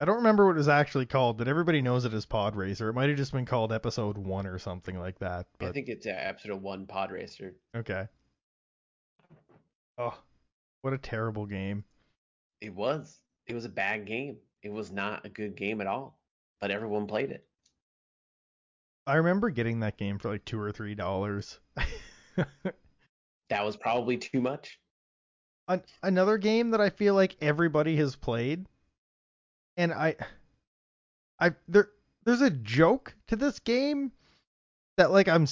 [0.03, 2.89] I don't remember what it was actually called, but everybody knows it as Pod Racer.
[2.89, 5.47] It might have just been called Episode One or something like that.
[5.61, 7.55] I think it's uh, episode one Pod Racer.
[7.77, 8.09] okay.
[9.99, 10.19] Oh,
[10.81, 11.85] what a terrible game.
[12.63, 13.21] It was.
[13.47, 14.39] It was a bad game.
[14.63, 16.19] It was not a good game at all.
[16.61, 17.45] But everyone played it.
[19.07, 21.59] I remember getting that game for like two or three dollars.
[23.51, 24.79] That was probably too much.
[25.69, 28.65] An- another game that I feel like everybody has played,
[29.77, 30.17] and I,
[31.39, 31.91] I there
[32.25, 34.13] there's a joke to this game
[34.97, 35.47] that like I'm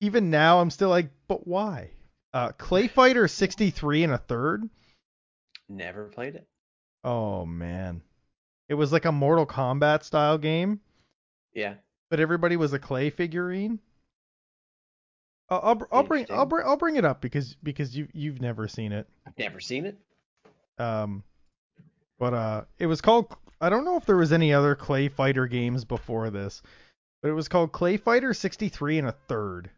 [0.00, 1.90] even now I'm still like, but why?
[2.32, 4.68] Uh, Clay Fighter 63 and a third.
[5.68, 6.46] Never played it.
[7.02, 8.02] Oh man,
[8.68, 10.80] it was like a Mortal Kombat style game,
[11.54, 11.74] Yeah.
[12.10, 13.78] but everybody was a clay figurine.
[15.48, 18.66] I'll, I'll, I'll bring I'll bring I'll bring it up because because you you've never
[18.66, 19.06] seen it.
[19.26, 19.96] I've never seen it.
[20.78, 21.22] Um,
[22.18, 23.34] but uh, it was called.
[23.60, 26.62] I don't know if there was any other Clay Fighter games before this,
[27.22, 29.70] but it was called Clay Fighter 63 and a third,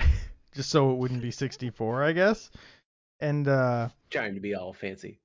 [0.54, 2.50] just so it wouldn't be 64, I guess.
[3.20, 5.20] And uh, Trying to be all fancy.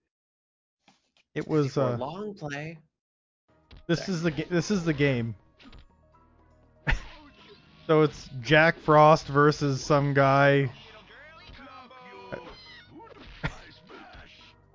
[1.34, 2.78] it was a uh, long play.
[3.88, 5.36] This is the this is the game.
[7.88, 10.70] so it's Jack Frost versus some guy.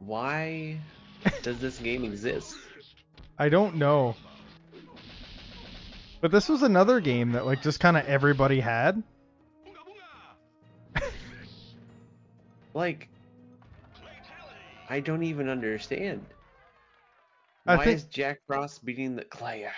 [0.00, 0.78] Why
[1.42, 2.56] does this game exist?
[3.38, 4.16] I don't know.
[6.20, 9.02] But this was another game that like just kind of everybody had.
[12.74, 13.10] Like,
[14.88, 16.24] I don't even understand.
[17.66, 19.70] I Why think- is Jack Frost beating the Clayality?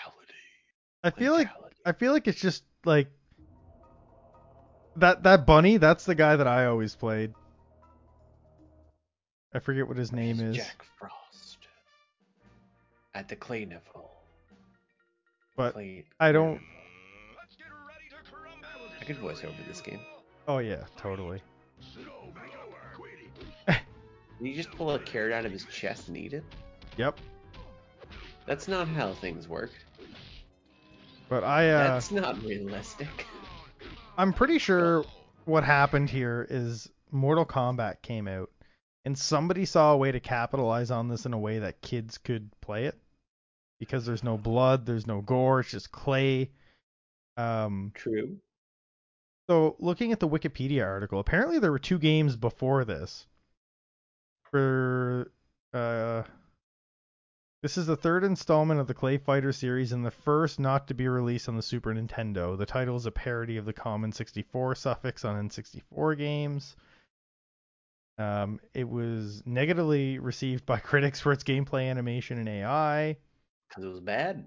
[1.03, 1.49] I feel like
[1.85, 3.09] I feel like it's just like
[4.97, 5.77] that that bunny.
[5.77, 7.35] That's the guy that I always played.
[9.53, 10.57] I forget what his name is.
[10.57, 11.59] Jack Frost
[13.15, 14.11] at the Clay level.
[15.57, 16.07] But Played.
[16.19, 16.61] I don't.
[19.01, 20.01] I could voice over this game.
[20.49, 21.43] Oh yeah, totally.
[23.67, 23.77] Did
[24.49, 26.45] he just pull a carrot out of his chest and eat it?
[26.97, 27.19] Yep.
[28.47, 29.71] That's not how things work.
[31.29, 33.27] But I uh, That's not realistic.
[34.19, 35.05] I'm pretty sure
[35.45, 38.51] what happened here is Mortal Kombat came out
[39.05, 42.51] and somebody saw a way to capitalize on this in a way that kids could
[42.61, 42.99] play it
[43.79, 46.51] because there's no blood, there's no gore, it's just clay.
[47.37, 48.39] Um, True.
[49.49, 53.27] so looking at the Wikipedia article, apparently there were two games before this.
[54.51, 55.33] For
[55.73, 56.23] uh,
[57.65, 60.93] this is the third installment of the Clay Fighter series and the first not to
[60.93, 62.59] be released on the Super Nintendo.
[62.59, 66.77] The title is a parody of the common 64 suffix on N64 games.
[68.19, 73.17] Um, it was negatively received by critics for its gameplay, animation, and AI.
[73.71, 74.47] Because it was bad.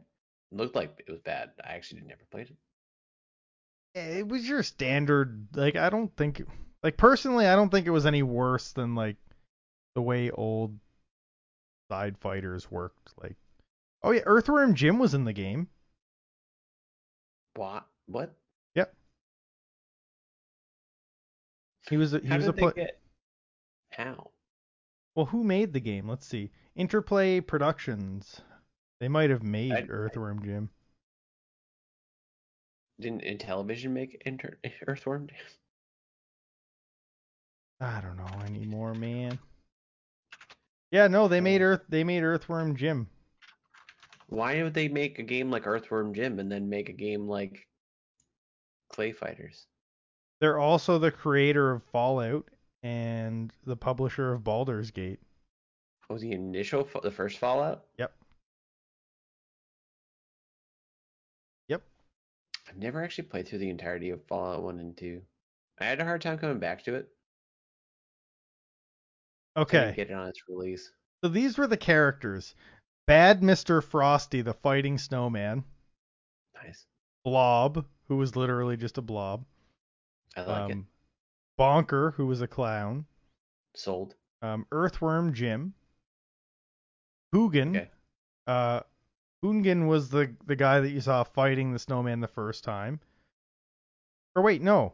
[0.52, 1.50] It looked like it was bad.
[1.66, 2.52] I actually never played
[3.96, 4.00] it.
[4.00, 5.48] It was your standard.
[5.56, 6.44] Like I don't think,
[6.84, 9.18] like personally, I don't think it was any worse than like
[9.96, 10.78] the way old
[11.90, 13.12] side fighters worked.
[13.22, 13.36] Like,
[14.04, 15.68] oh yeah, Earthworm Jim was in the game.
[17.56, 17.86] What?
[18.08, 18.36] What?
[18.76, 18.94] Yep.
[21.90, 22.72] He was a, he How was a play.
[22.76, 23.00] get?
[23.92, 24.32] How?
[25.16, 26.08] Well, who made the game?
[26.08, 26.52] Let's see.
[26.76, 28.42] Interplay Productions.
[29.00, 30.70] They might have made I- Earthworm Jim.
[33.00, 35.28] Didn't Intellivision make Inter- Earthworm?
[35.28, 35.38] Jim?
[37.80, 39.38] I don't know anymore, man.
[40.98, 41.82] Yeah, no, they made Earth.
[41.90, 43.08] They made Earthworm Jim.
[44.30, 47.68] Why would they make a game like Earthworm Jim and then make a game like
[48.90, 49.68] Clay Fighters?
[50.42, 52.50] They're also the creator of Fallout
[52.82, 55.20] and the publisher of Baldur's Gate.
[56.10, 57.84] Was the initial, the first Fallout?
[58.00, 58.12] Yep.
[61.68, 61.84] Yep.
[62.68, 65.22] I've never actually played through the entirety of Fallout 1 and 2.
[65.80, 67.08] I had a hard time coming back to it.
[69.58, 69.94] Okay.
[69.96, 70.92] get it on its release.
[71.24, 72.54] So these were the characters.
[73.08, 73.84] Bad Mr.
[73.84, 75.64] Frosty, the fighting snowman.
[76.64, 76.86] Nice.
[77.24, 79.46] Blob, who was literally just a blob.
[80.36, 80.74] I like it.
[80.74, 80.88] Um,
[81.58, 83.06] Bonker, who was a clown.
[83.76, 84.16] Sold.
[84.42, 85.74] Um, Earthworm Jim.
[87.34, 87.76] Houngan.
[87.76, 87.90] Okay.
[88.46, 88.82] Uh,
[89.44, 93.00] Houngan was the the guy that you saw fighting the snowman the first time.
[94.36, 94.94] Or wait, no.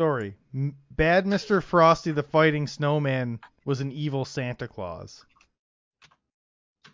[0.00, 0.34] Sorry.
[0.54, 1.62] M- Bad Mr.
[1.62, 5.26] Frosty the fighting snowman was an evil Santa Claus.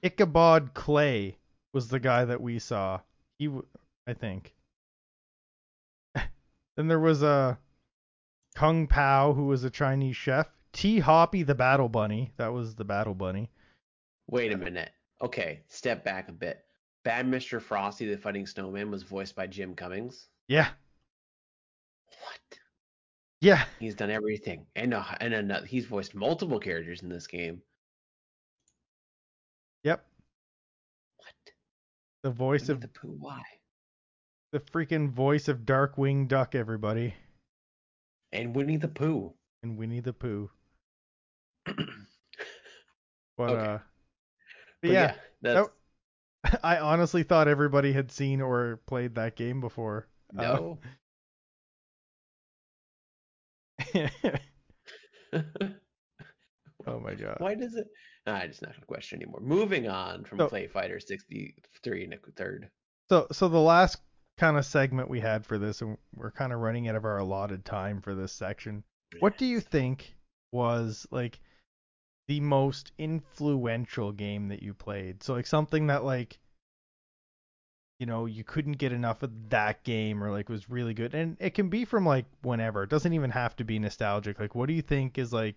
[0.03, 1.39] Ichabod Clay
[1.73, 2.99] was the guy that we saw.
[3.39, 3.65] He, w-
[4.09, 4.53] I think.
[6.17, 7.61] then there was a
[8.57, 10.49] Kung Pow who was a Chinese chef.
[10.73, 12.33] T Hoppy the Battle Bunny.
[12.39, 13.51] That was the Battle Bunny.
[14.29, 14.91] Wait a minute.
[15.23, 16.65] Okay, step back a bit.
[17.05, 17.63] Bad Mr.
[17.63, 20.27] Frosty the Fighting Snowman was voiced by Jim Cummings.
[20.49, 20.71] Yeah.
[22.09, 22.59] What?
[23.41, 23.65] Yeah.
[23.79, 27.61] He's done everything, and uh, and uh, he's voiced multiple characters in this game.
[29.85, 30.05] Yep.
[31.19, 31.35] What?
[32.23, 33.17] The voice of the Pooh?
[33.19, 33.43] Why?
[34.53, 37.15] the freaking voice of Darkwing Duck, everybody,
[38.33, 39.35] And Winnie the Pooh.
[39.63, 40.51] and Winnie the Pooh.
[43.37, 43.67] But Okay.
[43.73, 43.79] uh,
[44.81, 45.69] But yeah, that's
[46.65, 50.07] I honestly thought everybody had seen or played that game before.
[50.39, 50.79] Uh, no.
[56.87, 57.37] oh my god.
[57.39, 57.87] Why does it?
[58.27, 59.41] Nah, just not a question anymore.
[59.41, 62.71] Moving on from So- Clay Fighter 63 and a third.
[63.09, 63.99] So so the last
[64.39, 67.19] kind of segment we had for this, and we're kind of running out of our
[67.19, 68.83] allotted time for this section.
[69.21, 70.15] What do you think
[70.53, 71.39] was like
[72.29, 75.23] the most influential game that you played?
[75.23, 76.39] So like something that like
[77.99, 81.37] you know you couldn't get enough of that game or like was really good, and
[81.41, 82.83] it can be from like whenever.
[82.83, 84.39] It doesn't even have to be nostalgic.
[84.39, 85.57] Like what do you think is like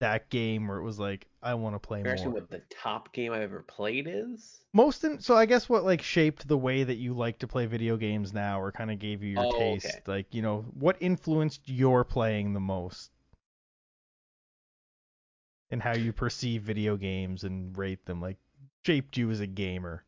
[0.00, 2.30] that game where it was like I want to play You're more?
[2.30, 4.60] what the top game I've ever played is?
[4.74, 7.66] Most in, so I guess what like shaped the way that you like to play
[7.66, 9.86] video games now, or kind of gave you your Oh, taste.
[9.86, 10.00] okay.
[10.06, 13.10] Like you know, what influenced your playing the most,
[15.70, 18.20] and how you perceive video games and rate them.
[18.20, 18.36] Like
[18.84, 20.04] shaped you as a gamer.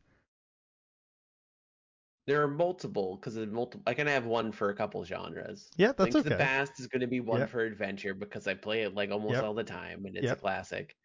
[2.31, 3.83] There are multiple because multiple.
[3.85, 5.69] I can have one for a couple genres.
[5.75, 6.29] Yeah, that's Link to okay.
[6.29, 7.49] the Past is going to be one Yep.
[7.49, 9.43] for adventure because I play it like almost Yep.
[9.43, 10.37] all the time and it's Yep.
[10.37, 10.95] a classic.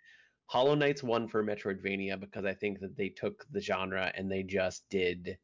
[0.47, 4.45] Hollow Knight's one for Metroidvania because I think that they took the genre and they
[4.45, 5.37] just did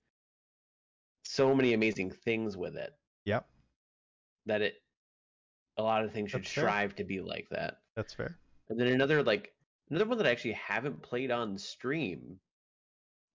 [1.24, 2.92] so many amazing things with it
[3.24, 3.44] Yep,
[4.46, 4.74] that it
[5.78, 6.64] a lot of things should That's fair.
[6.64, 7.78] strive to be like that.
[7.96, 8.38] that's fair.
[8.68, 9.52] And then another like
[9.90, 12.38] Another one that I actually haven't played on stream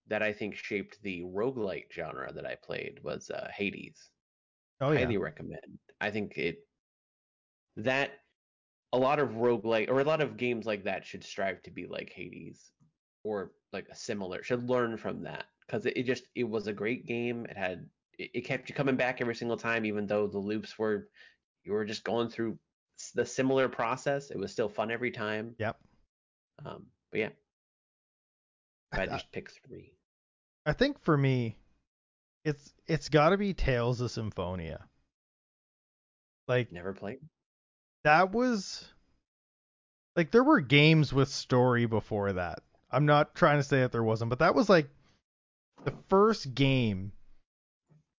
[0.08, 4.10] that I think shaped the roguelite genre that I played was uh, Hades.
[4.80, 5.00] Oh yeah.
[5.00, 5.78] Highly recommend.
[6.00, 6.58] I think it
[7.76, 8.10] that
[8.92, 11.86] a lot of roguelite or a lot of games like that should strive to be
[11.86, 12.70] like Hades
[13.24, 16.72] or like a similar should learn from that because it, it just it was a
[16.72, 17.46] great game.
[17.46, 17.86] It had
[18.18, 21.08] it, it kept you coming back every single time, even though the loops were
[21.64, 22.58] you were just going through
[23.14, 24.30] the similar process.
[24.30, 25.54] It was still fun every time.
[25.58, 25.76] Yep.
[26.64, 27.28] Um, but yeah,
[28.92, 29.92] I just pick three.
[30.68, 31.56] I think for me,
[32.44, 34.84] it's it's got to be Tales of Symphonia.
[36.46, 37.20] Like Never played.
[38.04, 38.86] that was
[40.14, 42.60] like there were games with story before that.
[42.90, 44.90] I'm not trying to say that there wasn't, but that was like
[45.84, 47.12] the first game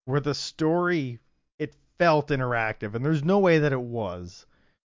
[0.06, 1.18] where the story
[1.58, 4.46] it felt interactive and there's no way that it was.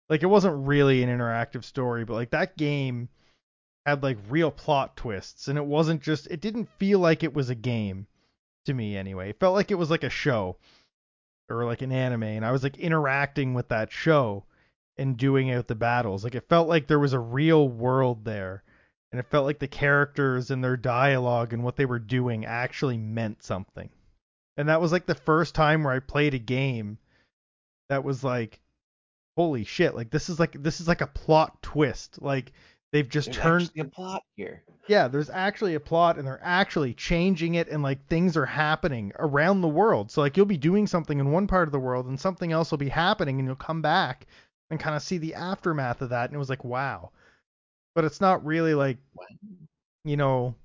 [0.07, 3.09] Like it wasn't really an interactive story, but like that game
[3.85, 7.49] had like real plot twists and it wasn't just it didn't feel like it was
[7.49, 8.07] a game
[8.65, 9.29] to me anyway.
[9.29, 10.57] It felt like it was like a show
[11.49, 14.45] or like an anime and I was like interacting with that show
[14.97, 16.23] and doing out the battles.
[16.23, 18.63] Like it felt like there was a real world there.
[19.11, 22.97] And it felt like the characters and their dialogue and what they were doing actually
[22.97, 23.89] meant something.
[24.55, 26.99] And that was like the first time where I played a game
[27.87, 28.59] that was like
[29.39, 32.21] holy shit, like this is like this is like a plot twist.
[32.21, 32.51] Like
[32.91, 34.63] they've just There's turned a plot here.
[34.87, 39.11] yeah, there's actually a plot and they're actually changing it and like things are happening
[39.19, 40.11] around the world.
[40.11, 42.71] So like you'll be doing something in one part of the world and something else
[42.71, 44.25] will be happening and you'll come back
[44.71, 47.11] and kind of see the aftermath of that and it was like wow.
[47.95, 48.97] But it's not really like
[50.05, 50.55] you know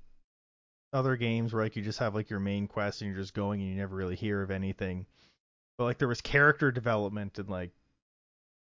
[0.92, 3.60] other games where like you just have like your main quest and you're just going
[3.60, 5.06] and you never really hear of anything.
[5.76, 7.72] But like there was character development and like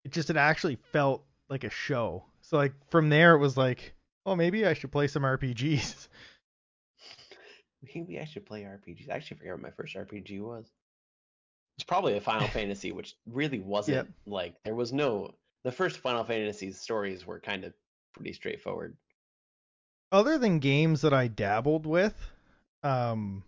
[0.05, 2.25] it just it actually felt like a show.
[2.49, 3.93] So like from there it was like,
[4.25, 6.09] oh maybe I should play some RPGs.
[7.95, 9.11] Maybe I should play RPGs.
[9.11, 10.65] I actually forget what my first RPG was.
[11.77, 16.25] It's probably a Final Fantasy, which really wasn't like there was no the first Final
[16.25, 17.75] Fantasy stories were kind of
[18.15, 18.97] pretty straightforward.
[20.11, 22.17] Other than games that I dabbled with,
[22.83, 23.45] um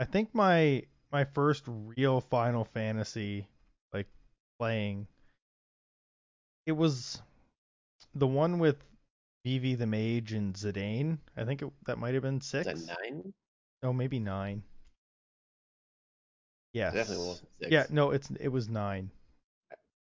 [0.00, 3.46] I think my my first real Final Fantasy
[3.92, 4.08] like
[4.58, 5.06] playing
[6.66, 7.22] it was
[8.14, 8.76] the one with
[9.44, 11.18] Vivi the Mage and Zidane.
[11.36, 12.66] I think it, that might have been Is six.
[12.66, 13.32] that nine?
[13.82, 14.62] No, maybe nine.
[16.72, 16.94] Yes.
[16.94, 17.70] Definitely wasn't six.
[17.72, 19.10] Yeah, no, it's it was nine.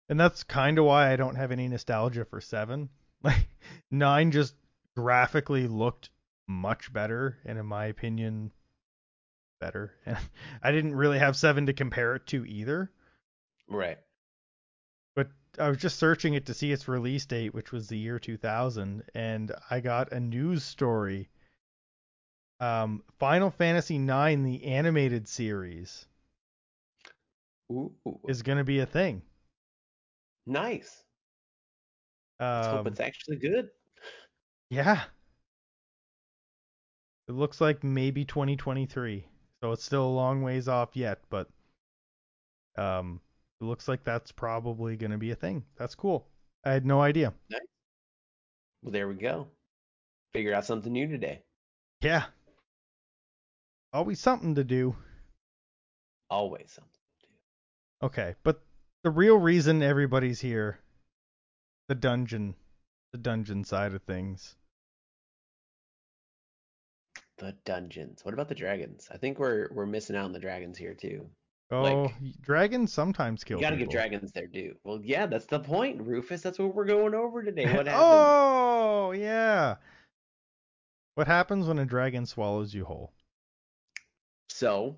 [0.09, 2.89] And that's kind of why I don't have any nostalgia for seven.
[3.21, 3.49] Like
[3.91, 4.55] nine just
[4.97, 6.11] graphically looked
[6.47, 8.53] much better, and in my opinion,
[9.61, 9.93] better.
[10.07, 10.17] And
[10.63, 12.93] I didn't really have seven to compare it to either.
[13.69, 13.99] Right.
[15.61, 19.03] I was just searching it to see its release date, which was the year 2000,
[19.15, 21.29] and I got a news story.
[22.61, 26.07] Um, Final Fantasy IX, the animated series,
[27.71, 27.93] Ooh.
[28.27, 29.23] is going to be a thing.
[30.47, 31.05] nice.
[32.41, 33.69] Let's hope Um, it's actually good.
[34.71, 35.05] yeah.
[37.29, 39.25] It looks like maybe 2023.
[39.61, 41.49] So it's still a long ways off yet, but
[42.77, 43.21] um,
[43.61, 45.65] it looks like that's probably going to be a thing.
[45.77, 46.27] That's cool.
[46.65, 47.33] I had no idea.
[47.51, 47.61] Nice.
[48.83, 49.49] Well, there we go.
[50.33, 51.43] Figured out something new today.
[52.01, 52.25] Yeah.
[53.93, 54.95] Always something to do.
[56.31, 56.91] Always something.
[57.21, 58.07] To do.
[58.07, 58.61] Okay, but
[59.03, 60.79] the real reason everybody's here,
[61.89, 62.55] the dungeon,
[63.13, 64.55] the dungeon side of things.
[67.39, 68.25] The dungeons.
[68.25, 69.09] What about the dragons?
[69.11, 71.31] I think we're we're missing out on the dragons here too.
[71.71, 73.93] Oh, Like- dragons sometimes kill you gotta people.
[73.93, 74.75] give dragons their due.
[74.85, 76.41] Well, yeah, that's the point, Rufus.
[76.41, 77.65] That's what we're going over today.
[77.67, 77.95] What happened?
[77.97, 79.77] oh, yeah.
[81.15, 83.13] What happens when a dragon swallows you whole?
[84.49, 84.97] So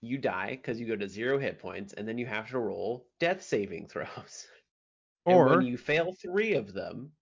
[0.00, 3.06] you die because you go to zero hit points, and then you have to roll
[3.20, 4.48] death saving throws.
[5.26, 7.12] and Or when you fail three of them,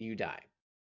[0.00, 0.40] you die.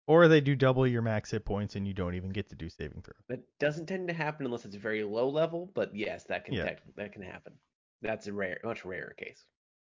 [0.07, 2.69] Or they do double your max hit points and you don't even get to do
[2.69, 3.13] saving throw.
[3.29, 6.63] That doesn't tend to happen unless it's very low level, but yes, that can Yeah.
[6.65, 7.53] tech- that can happen.
[8.01, 9.45] That's a rare, much rarer case.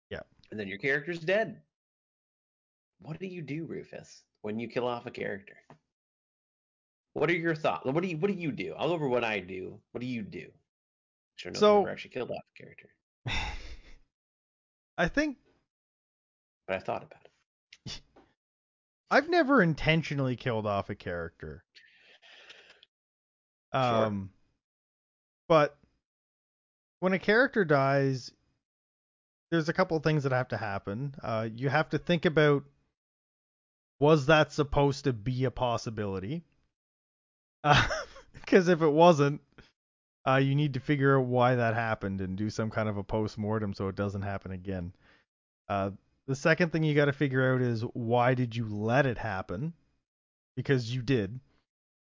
[0.10, 0.22] Yeah.
[0.52, 1.62] And then your character's dead.
[3.00, 5.58] What do you do, Rufus, when you kill off a character?
[7.14, 7.86] What are your thoughts?
[7.86, 8.74] What do you What do you do?
[8.78, 9.82] I'll go over what I do.
[9.92, 10.52] What do you do?
[11.38, 12.90] Sure, no, So- actually killed off a character,
[14.98, 15.38] I think
[16.68, 17.25] but I've thought about it.
[19.10, 21.64] I've never intentionally killed off a character.
[23.74, 23.82] Sure.
[23.82, 24.30] Um,
[25.48, 25.78] but
[27.00, 28.32] when a character dies,
[29.52, 31.16] there's a couple of things that have to happen.
[31.22, 32.64] Uh, you have to think about
[34.00, 36.44] was that supposed to be a possibility?
[37.64, 39.42] Because uh, if it wasn't,
[40.28, 43.04] uh, you need to figure out why that happened and do some kind of a
[43.04, 44.92] post mortem so it doesn't happen again.
[45.70, 45.92] Uh,
[46.28, 49.74] the second thing you got to figure out is why did you let it happen?
[50.56, 51.40] Because you did.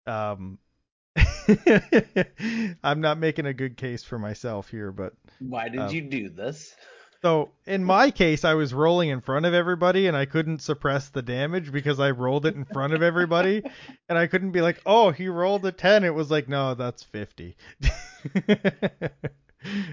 [0.06, 0.60] Um,
[2.84, 6.30] I'm not making a good case for myself here, but why did um, you do
[6.30, 6.76] this?
[7.22, 11.10] So in my case, I was rolling in front of everybody, and I couldn't suppress
[11.10, 13.64] the damage because I rolled it in front of everybody,
[14.10, 16.04] and I couldn't be like, "Oh, he rolled a ten.
[16.04, 17.56] It was like, "No, that's 50.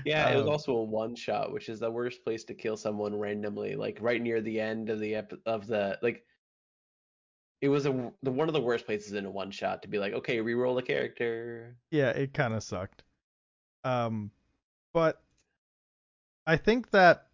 [0.05, 2.77] yeah, it was um, also a one shot, which is the worst place to kill
[2.77, 6.25] someone randomly, like right near the end of the ep- of the like.
[7.61, 9.99] It was a the one of the worst places in a one shot to be
[9.99, 11.77] like, okay, re-roll the character.
[11.91, 13.03] Yeah, it kind of sucked.
[13.85, 14.31] Um,
[14.93, 15.21] but
[16.47, 17.27] I think that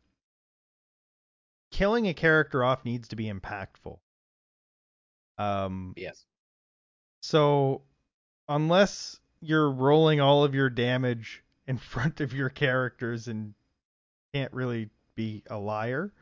[1.71, 3.99] killing a character off needs to be impactful.
[5.39, 6.25] Um, yes.
[7.21, 7.83] So
[8.49, 13.55] unless you're rolling all of your damage in front of your characters and
[14.33, 16.13] can't really be a liar,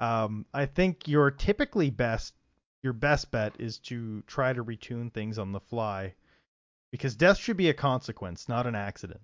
[0.00, 2.34] um, I think your typically best
[2.82, 6.14] your best bet is to try to retune things on the fly
[6.90, 9.20] because death should be a consequence, not an accident.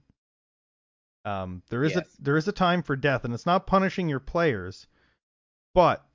[1.25, 2.05] Um, there is yes.
[2.05, 4.87] a there is a time for death, and it's not punishing your players,
[5.75, 6.07] but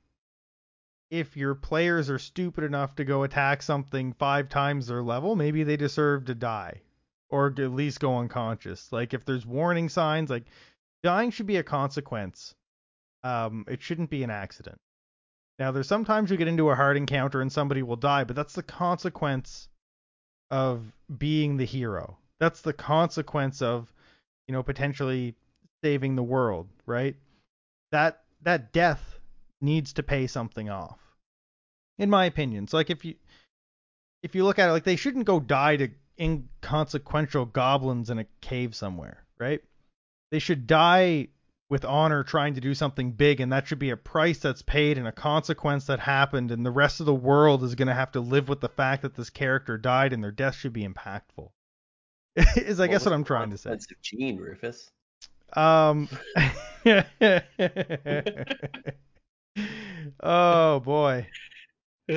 [1.10, 5.64] if your players are stupid enough to go attack something five times their level, maybe
[5.64, 6.82] they deserve to die,
[7.32, 8.92] or at least go unconscious.
[8.92, 10.46] Like if there's warning signs, like
[11.04, 12.54] dying should be a consequence.
[13.24, 14.80] Um, it shouldn't be an accident.
[15.60, 18.54] Now, there's sometimes you get into a hard encounter and somebody will die, but that's
[18.54, 19.70] the consequence
[20.50, 22.18] of being the hero.
[22.40, 23.94] That's the consequence of
[24.52, 25.34] you know, potentially
[25.82, 27.16] saving the world, right?
[27.94, 29.20] That that death
[29.62, 31.00] needs to pay something off.
[31.98, 32.68] In my opinion.
[32.68, 33.16] So like if you
[34.24, 35.90] if you look at it like they shouldn't go die to
[36.22, 39.62] inconsequential goblins in a cave somewhere, right?
[40.32, 41.30] They should die
[41.70, 44.98] with honor trying to do something big and that should be a price that's paid
[44.98, 48.12] and a consequence that happened and the rest of the world is going to have
[48.12, 51.50] to live with the fact that this character died and their death should be impactful.
[52.58, 53.72] is I what guess what I'm trying to say.
[53.72, 54.90] That's Gene Rufus.
[55.54, 56.10] Um.
[60.22, 61.28] oh boy.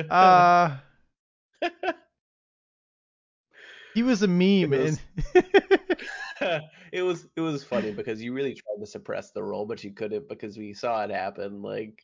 [0.09, 0.77] Uh
[3.95, 4.99] he was a meme, it was,
[6.91, 9.91] it was it was funny because you really tried to suppress the roll, but you
[9.91, 11.61] couldn't because we saw it happen.
[11.61, 12.03] Like,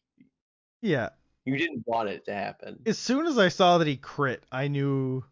[0.81, 1.09] yeah,
[1.45, 2.79] you didn't want it to happen.
[2.85, 5.23] As soon as I saw that he crit, I knew.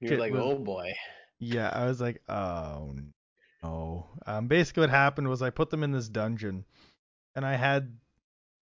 [0.00, 0.94] You're like, was, oh boy.
[1.40, 2.94] Yeah, I was like, oh
[3.62, 4.06] no.
[4.26, 6.64] Um, basically, what happened was I put them in this dungeon,
[7.34, 7.98] and I had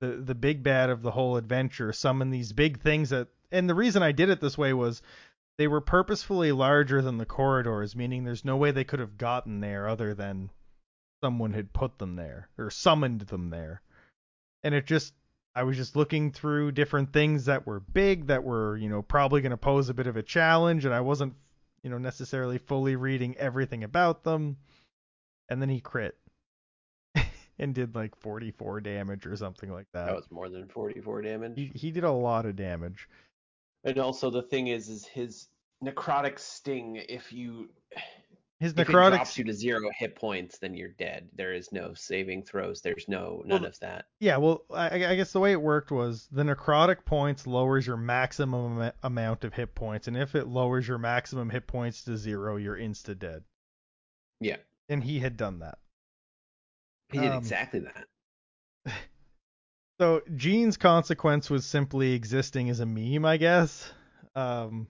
[0.00, 3.28] the the big bad of the whole adventure summon these big things that.
[3.52, 5.02] And the reason I did it this way was
[5.58, 9.60] they were purposefully larger than the corridors, meaning there's no way they could have gotten
[9.60, 10.50] there other than
[11.22, 13.82] someone had put them there or summoned them there.
[14.62, 15.14] And it just
[15.54, 19.40] I was just looking through different things that were big that were, you know, probably
[19.40, 21.34] going to pose a bit of a challenge and I wasn't
[21.86, 24.56] you know, necessarily fully reading everything about them.
[25.48, 26.16] And then he crit
[27.60, 30.06] and did like 44 damage or something like that.
[30.06, 31.52] That was more than 44 damage.
[31.54, 33.08] He, he did a lot of damage.
[33.86, 35.46] And also the thing is, is his
[35.82, 37.00] necrotic sting.
[37.08, 37.70] If you
[38.58, 41.28] his necrotic drops you to zero hit points, then you're dead.
[41.34, 42.80] There is no saving throws.
[42.80, 44.06] There's no none well, of that.
[44.18, 47.96] Yeah, well, I, I, guess the way it worked was the necrotic points lowers your
[47.96, 52.16] maximum am- amount of hit points, and if it lowers your maximum hit points to
[52.16, 53.44] zero, you're insta dead.
[54.40, 54.56] Yeah.
[54.88, 55.78] And he had done that.
[57.12, 58.94] He did um, exactly that.
[59.98, 63.90] So Gene's consequence was simply existing as a meme, I guess.
[64.34, 64.88] Um,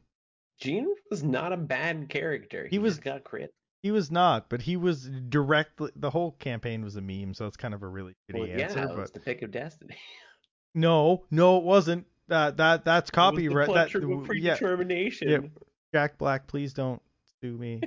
[0.60, 2.64] Gene was not a bad character.
[2.64, 3.52] He, he was got crit.
[3.82, 5.90] He was not, but he was directly.
[5.94, 8.78] The whole campaign was a meme, so it's kind of a really shitty well, answer.
[8.80, 9.96] Yeah, it was the pick of destiny.
[10.74, 12.06] no, no, it wasn't.
[12.28, 13.72] That that that's copyright.
[13.72, 15.28] That predetermination.
[15.28, 15.48] Yeah, yeah,
[15.94, 17.00] Jack Black, please don't
[17.40, 17.80] sue me.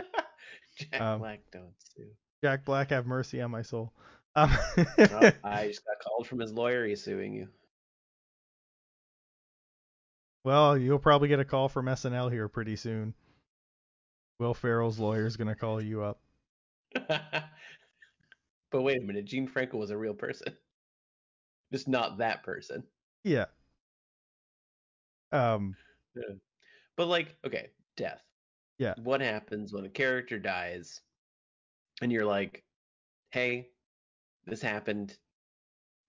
[0.76, 2.10] Jack um, Black, don't sue.
[2.44, 3.92] Jack Black, have mercy on my soul.
[4.34, 4.50] Um,
[5.44, 6.86] I just got called from his lawyer.
[6.86, 7.48] He's suing you.
[10.44, 13.14] Well, you'll probably get a call from SNL here pretty soon.
[14.40, 16.18] Will Ferrell's lawyer is gonna call you up.
[17.08, 17.44] but
[18.72, 20.56] wait a minute, Gene Franco was a real person,
[21.72, 22.82] just not that person.
[23.22, 23.46] Yeah.
[25.30, 25.76] Um.
[26.96, 28.20] But like, okay, death.
[28.78, 28.94] Yeah.
[29.02, 31.00] What happens when a character dies,
[32.00, 32.64] and you're like,
[33.30, 33.68] "Hey,
[34.46, 35.16] this happened.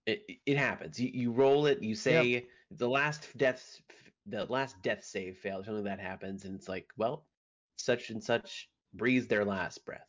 [0.06, 1.00] It it happens.
[1.00, 1.82] You you roll it.
[1.82, 3.80] You say the last death
[4.26, 5.66] the last death save failed.
[5.66, 7.26] Something that happens, and it's like, well,
[7.76, 10.06] such and such breathes their last breath.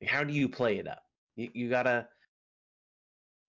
[0.00, 1.02] Like, how do you play it up?
[1.36, 2.08] You you gotta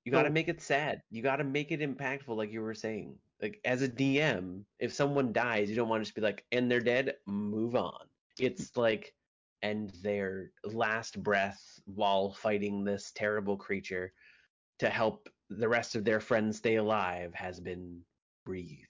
[0.05, 1.01] you gotta So- make it sad.
[1.11, 3.17] You gotta make it impactful, like you were saying.
[3.41, 6.71] Like as a DM, if someone dies, you don't want to just be like, and
[6.71, 8.07] they're dead, move on.
[8.39, 9.13] It's like,
[9.63, 14.13] and their last breath while fighting this terrible creature
[14.79, 18.01] to help the rest of their friends stay alive has been
[18.45, 18.87] breathed,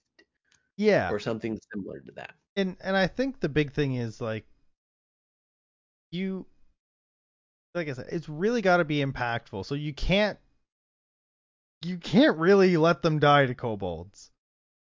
[0.78, 1.10] Yeah.
[1.12, 2.34] or something similar to that.
[2.56, 4.46] and and I think the big thing is like
[6.12, 6.46] you
[7.76, 9.66] like I said, it's really got to be impactful.
[9.66, 10.38] So you can't
[11.84, 14.32] you can't really let them die to kobolds.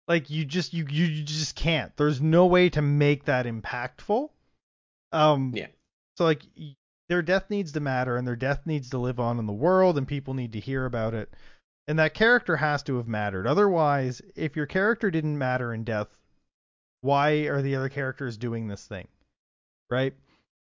[0.07, 1.95] Like you just you you, you just can't.
[1.97, 4.29] There's no way to make that impactful.
[5.15, 5.67] Um Yeah.
[6.17, 6.43] So like
[7.09, 9.97] their death needs to matter and their death needs to live on in the world
[9.97, 11.33] and people need to hear about it.
[11.87, 13.45] And that character has to have mattered.
[13.45, 16.07] Otherwise, if your character didn't matter in death,
[17.01, 19.07] why are the other characters doing this thing?
[19.89, 20.15] Right?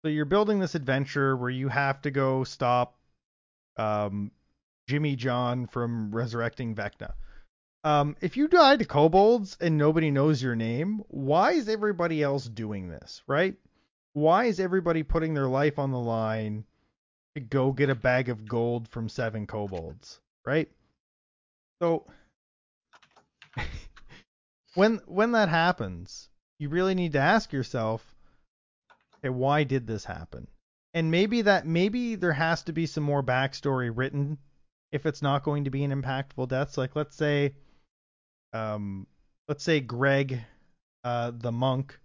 [0.02, 2.98] So you're building this adventure where you have to go stop
[3.78, 4.30] um,
[4.88, 7.14] Jimmy John from resurrecting Vecna.
[7.82, 12.44] Um, if you die to kobolds and nobody knows your name, why is everybody else
[12.46, 13.54] doing this, right?
[14.16, 16.64] Why is everybody putting their life on the line
[17.34, 20.70] to go get a bag of gold from seven kobolds, right?
[21.82, 22.06] So
[24.74, 28.14] when when that happens, you really need to ask yourself,
[29.18, 30.48] okay, why did this happen?
[30.94, 34.38] And maybe that maybe there has to be some more backstory written
[34.92, 36.78] if it's not going to be an impactful death.
[36.78, 37.54] Like let's say
[38.54, 39.06] um
[39.46, 40.40] let's say Greg
[41.04, 42.00] uh the monk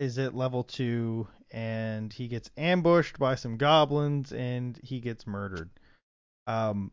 [0.00, 5.70] is at level 2 and he gets ambushed by some goblins and he gets murdered.
[6.48, 6.90] Um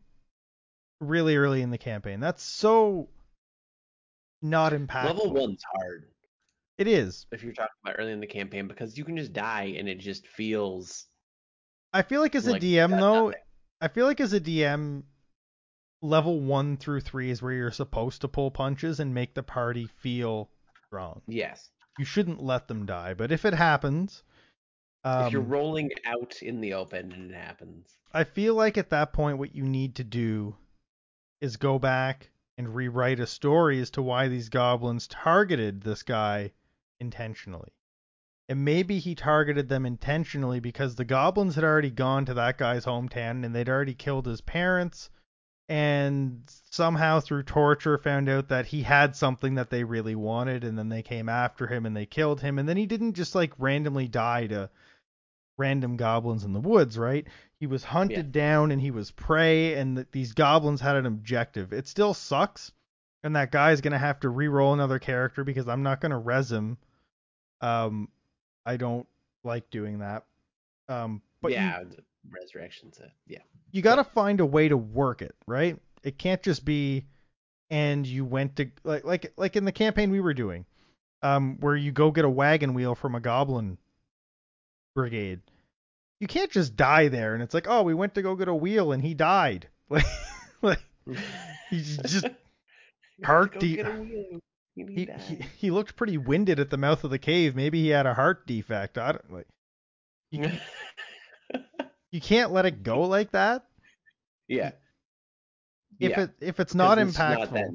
[1.00, 2.20] really early in the campaign.
[2.20, 3.08] That's so
[4.42, 5.04] not impactful.
[5.04, 6.04] Level one's hard
[6.76, 7.26] It is.
[7.32, 9.98] if you're talking about early in the campaign because you can just die and it
[9.98, 11.06] just feels
[11.92, 13.40] I feel like as a Like, DM though, nothing.
[13.80, 15.04] I feel like as a DM,
[16.02, 19.86] level one through three is where you're supposed to pull punches and make the party
[20.00, 20.50] feel
[20.86, 21.22] strong.
[21.26, 21.70] yes.
[21.98, 24.22] You shouldn't let them die, but if it happens,
[25.04, 27.98] um, if you're rolling out in the open and it happens.
[28.12, 30.56] I feel like at that point what you need to do
[31.40, 36.52] is go back and rewrite a story as to why these goblins targeted this guy
[36.98, 37.72] intentionally.
[38.48, 42.86] And maybe he targeted them intentionally because the goblins had already gone to that guy's
[42.86, 45.10] hometown and they'd already killed his parents
[45.68, 50.78] and somehow through torture found out that he had something that they really wanted and
[50.78, 53.52] then they came after him and they killed him and then he didn't just like
[53.58, 54.70] randomly die to
[55.58, 57.26] random goblins in the woods, right?
[57.60, 61.72] He was hunted down and he was prey, and th- these goblins had an objective.
[61.72, 62.72] It still sucks,
[63.24, 66.78] and that guy's gonna have to re-roll another character because I'm not gonna res him.
[67.60, 68.08] Um,
[68.64, 69.06] I don't
[69.42, 70.24] like doing that.
[70.88, 72.02] Um, but yeah, the
[72.32, 73.40] resurrection's a yeah.
[73.72, 75.78] you gotta find a way to work it, right?
[76.02, 77.06] It can't just be,
[77.70, 80.64] and you went to like like like in the campaign we were doing,
[81.22, 83.78] um, where you go get a wagon wheel from a goblin
[84.94, 85.40] brigade.
[86.20, 88.54] You can't just die there, and it's like, oh, we went to go get a
[88.54, 89.68] wheel and he died.
[89.90, 90.04] Like,
[90.60, 91.18] like
[91.70, 92.26] he just
[93.24, 94.40] heart Go de- get a wheel.
[94.74, 97.56] He, he he looked pretty winded at the mouth of the cave.
[97.56, 98.98] Maybe he had a heart defect.
[98.98, 99.46] I don't like.
[100.30, 100.42] You,
[102.10, 103.64] you can't let it go like that.
[104.48, 104.72] yeah.
[106.00, 107.72] If yeah, it if it's not it's impactful, Not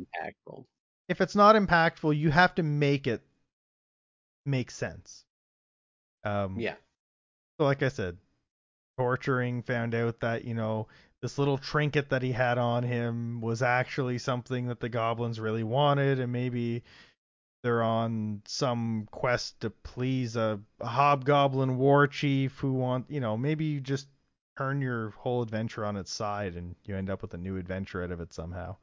[0.48, 0.66] impactful.
[1.10, 3.22] if it's not impactful, you have to make it
[4.46, 5.26] make sense.
[6.24, 6.76] Um, Yeah.
[7.60, 8.18] So like I said,
[8.98, 10.88] torturing found out that you know
[11.22, 15.64] this little trinket that he had on him was actually something that the goblins really
[15.64, 16.84] wanted, and maybe
[17.64, 23.38] they're on some quest to please a, a hobgoblin war chief who want you know
[23.38, 24.08] maybe you just
[24.58, 28.04] turn your whole adventure on its side and you end up with a new adventure
[28.04, 28.76] out of it somehow.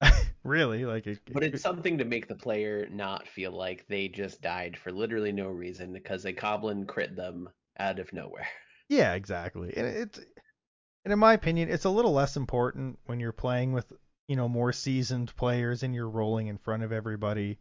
[0.44, 4.08] really, like it, But it- it's something to make the player not feel like they
[4.08, 7.48] just died for literally no reason because a goblin crit them
[7.78, 8.46] out of nowhere.
[8.90, 9.74] Yeah, exactly.
[9.76, 10.18] And it's
[11.04, 13.92] and in my opinion, it's a little less important when you're playing with,
[14.28, 17.58] you know, more seasoned players and you're rolling in front of everybody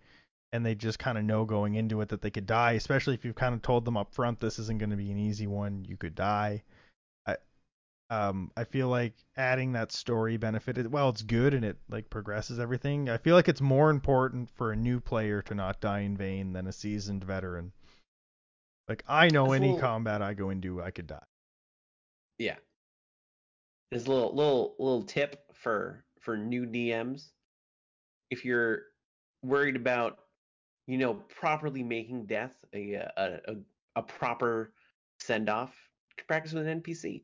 [0.54, 3.26] and they just kind of know going into it that they could die, especially if
[3.26, 5.84] you've kind of told them up front this isn't going to be an easy one,
[5.86, 6.64] you could die.
[8.10, 11.78] I um I feel like adding that story benefit it- well, it's good and it
[11.90, 13.10] like progresses everything.
[13.10, 16.54] I feel like it's more important for a new player to not die in vain
[16.54, 17.74] than a seasoned veteran.
[18.88, 21.24] Like I know any little- combat I go into, I could die.
[22.38, 22.58] Yeah.
[23.92, 27.32] There's a little little little tip for for new DMs.
[28.30, 28.84] If you're
[29.44, 30.20] worried about,
[30.88, 33.56] you know, properly making death a a a,
[33.98, 34.74] a proper
[35.20, 35.74] send off,
[36.28, 37.24] practice with an NPC.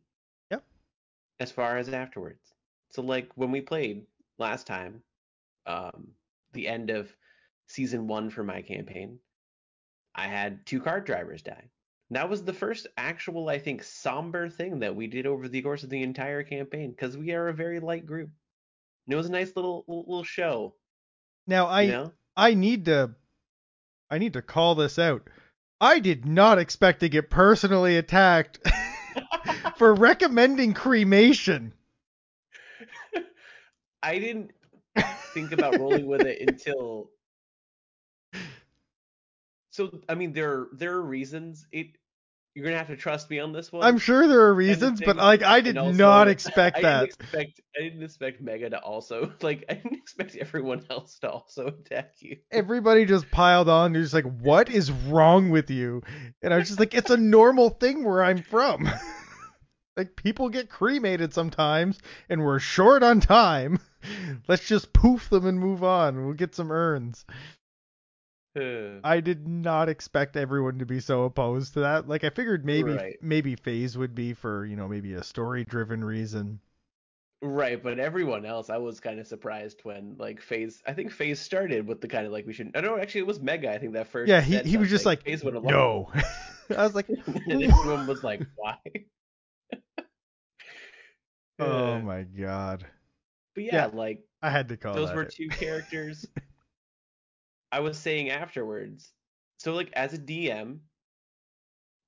[1.44, 2.54] As far as afterwards.
[2.92, 4.06] So like when we played
[4.40, 5.04] last time,
[5.66, 6.14] um,
[6.54, 7.14] the end of
[7.68, 9.20] season one for my campaign,
[10.16, 11.70] I had two cart drivers die.
[12.12, 15.84] That was the first actual, I think, somber thing that we did over the course
[15.84, 18.30] of the entire campaign because we are a very light group.
[19.06, 20.76] And it was a nice little little show.
[21.46, 22.14] Now I You know?
[22.38, 23.16] I need to
[24.10, 25.30] I need to call this out.
[25.82, 28.60] I did not expect to get personally attacked
[29.78, 31.74] for recommending cremation.
[34.04, 34.52] I didn't
[35.34, 37.10] think about rolling with it until.
[39.72, 41.66] So I mean, there are, there are reasons.
[41.72, 41.98] It
[42.56, 43.84] you're gonna have to trust me on this one.
[43.84, 47.00] I'm sure there are reasons, but like I did also, not expect I that.
[47.00, 51.32] didn't expect I didn't expect Mega to also like I didn't expect everyone else to
[51.32, 52.38] also attack you.
[52.52, 53.94] Everybody just piled on.
[53.94, 56.04] They're just like, "What is wrong with you?"
[56.44, 58.88] And I was just like, "It's a normal thing where I'm from.
[59.98, 63.80] Like people get cremated sometimes, and we're short on time.
[64.48, 66.26] Let's just poof them and move on.
[66.26, 67.26] We'll get some urns."
[68.56, 72.08] I did not expect everyone to be so opposed to that.
[72.08, 73.18] Like I figured maybe Right.
[73.20, 76.60] maybe phase would be for, you know, maybe a story driven reason.
[77.42, 80.84] Right, but everyone else, I was kind of surprised when like Phase.
[80.86, 82.72] I think Phase started with the kind of like we should.
[82.76, 83.72] I don't know actually it was Mega.
[83.74, 84.30] I think that first.
[84.30, 85.18] Yeah, he he was just something.
[85.20, 85.72] like Phase went along.
[85.72, 86.12] no.
[86.78, 87.10] I was like,
[87.48, 88.78] and everyone was like, "Why?"
[91.66, 92.86] "Oh my god."
[93.56, 93.86] But yeah, yeah.
[93.94, 95.32] like I had to call those were out.
[95.32, 96.26] two characters.
[97.72, 99.12] I was saying afterwards.
[99.58, 100.80] So like as a DM,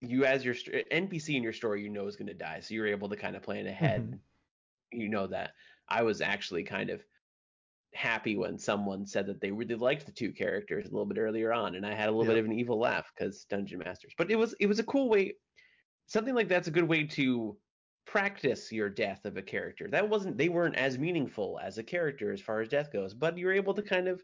[0.02, 2.74] you as your st- NPC in your story, you know is going to die, so
[2.74, 4.12] you're able to kind of plan ahead.
[4.12, 4.20] Mhm.
[4.92, 5.52] You know that.
[5.88, 7.02] I was actually kind of
[7.94, 11.54] happy when someone said that they really liked the two characters a little bit earlier
[11.54, 12.34] on, and I had a little Yep.
[12.36, 14.14] bit of an evil laugh because Dungeon Masters.
[14.18, 15.36] But it was it was a cool way.
[16.08, 17.58] Something like that's a good way to
[18.06, 19.88] practice your death of a character.
[19.90, 23.38] That wasn't they weren't as meaningful as a character as far as death goes, but
[23.38, 24.22] you're able to kind of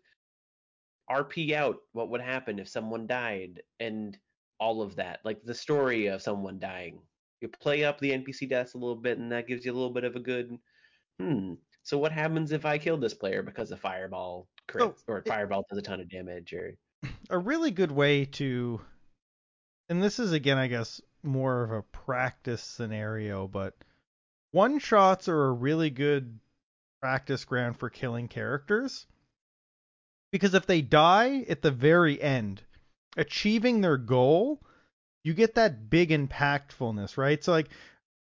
[1.09, 4.17] RP out what would happen if someone died and
[4.59, 6.99] all of that, like the story of someone dying.
[7.41, 9.89] You play up the NPC deaths a little bit, and that gives you a little
[9.89, 10.57] bit of a good,
[11.19, 11.53] hmm.
[11.83, 15.27] So what happens if I kill this player because a fireball crits So, or it-
[15.27, 16.75] fireball does a ton of damage or
[17.31, 18.79] a really good way to
[19.89, 23.75] and this is again I guess more of a practice scenario, but
[24.51, 26.39] one shots are a really good
[27.01, 29.05] practice ground for killing characters.
[30.31, 32.61] Because if they die at the very end,
[33.17, 34.61] achieving their goal,
[35.23, 37.43] you get that big impactfulness, right?
[37.43, 37.69] So like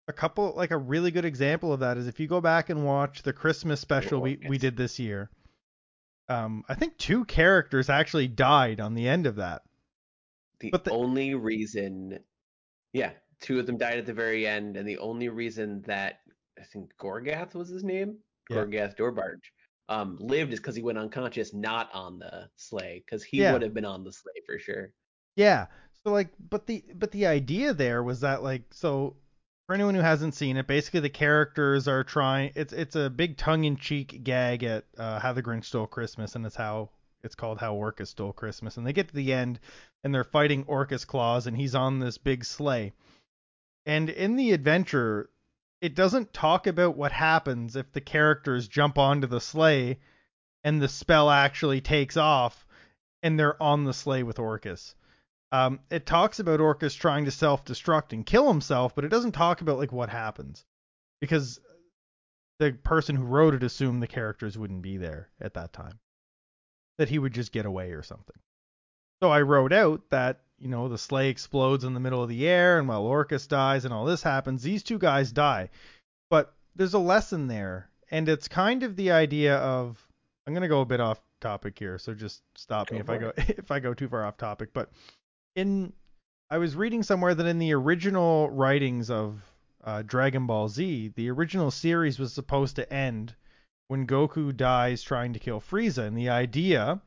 [0.08, 2.84] a couple like a really good example of that is if you go back and
[2.84, 5.30] watch the Christmas special we, we did this year.
[6.28, 9.62] Um, I think two characters actually died on the end of that.
[10.60, 12.18] the, But the- only reason
[12.92, 16.20] yeah, two of them died at the very end, and the only reason that
[16.58, 18.18] I think Gorgath was his name,
[18.50, 18.58] Yeah.
[18.58, 19.50] Gorgath Dorbarge,
[19.88, 23.52] um, lived is because he went unconscious, not on the sleigh, because he Yeah.
[23.52, 24.92] would have been on the sleigh for sure.
[25.36, 25.66] Yeah.
[26.04, 29.16] So like but the but the idea there was that like so
[29.66, 33.36] for anyone who hasn't seen it, basically the characters are trying it's it's a big
[33.36, 36.90] tongue in cheek gag at uh, How the Grinch Stole Christmas and it's how
[37.24, 39.60] it's called How Orcus Stole Christmas and they get to the end
[40.02, 42.92] and they're fighting Orcus Claws and he's on this big sleigh.
[43.86, 45.30] And in the adventure
[45.80, 49.98] it doesn't talk about what happens if the characters jump onto the sleigh
[50.62, 52.64] and the spell actually takes off
[53.22, 54.94] and they're on the sleigh with Orcus.
[55.50, 59.60] Um, it talks about Orcus trying to self-destruct and kill himself, but it doesn't talk
[59.60, 60.64] about like what happens
[61.20, 61.60] because
[62.58, 65.98] the person who wrote it assumed the characters wouldn't be there at that time,
[67.02, 68.36] that he would just get away or something.
[69.20, 72.48] So I wrote out that you know the sleigh explodes in the middle of the
[72.48, 75.70] air, and while Orcus dies and all this happens, these two guys die.
[76.30, 80.00] But there's a lesson there, and it's kind of the idea of
[80.46, 83.32] I'm gonna go a bit off topic here, so just stop me if I go
[83.36, 84.68] if I go too far off topic.
[84.72, 84.90] But
[85.56, 85.92] in
[86.50, 89.42] I was reading somewhere that in the original writings of
[89.82, 93.34] uh, Dragon Ball Z, the original series was supposed to end
[93.92, 97.02] when Goku dies trying to kill Frieza, and the idea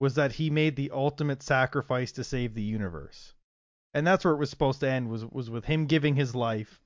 [0.00, 3.34] was that he made the ultimate sacrifice to save the universe.
[3.94, 6.80] And that's where it was supposed to end was was with him giving his life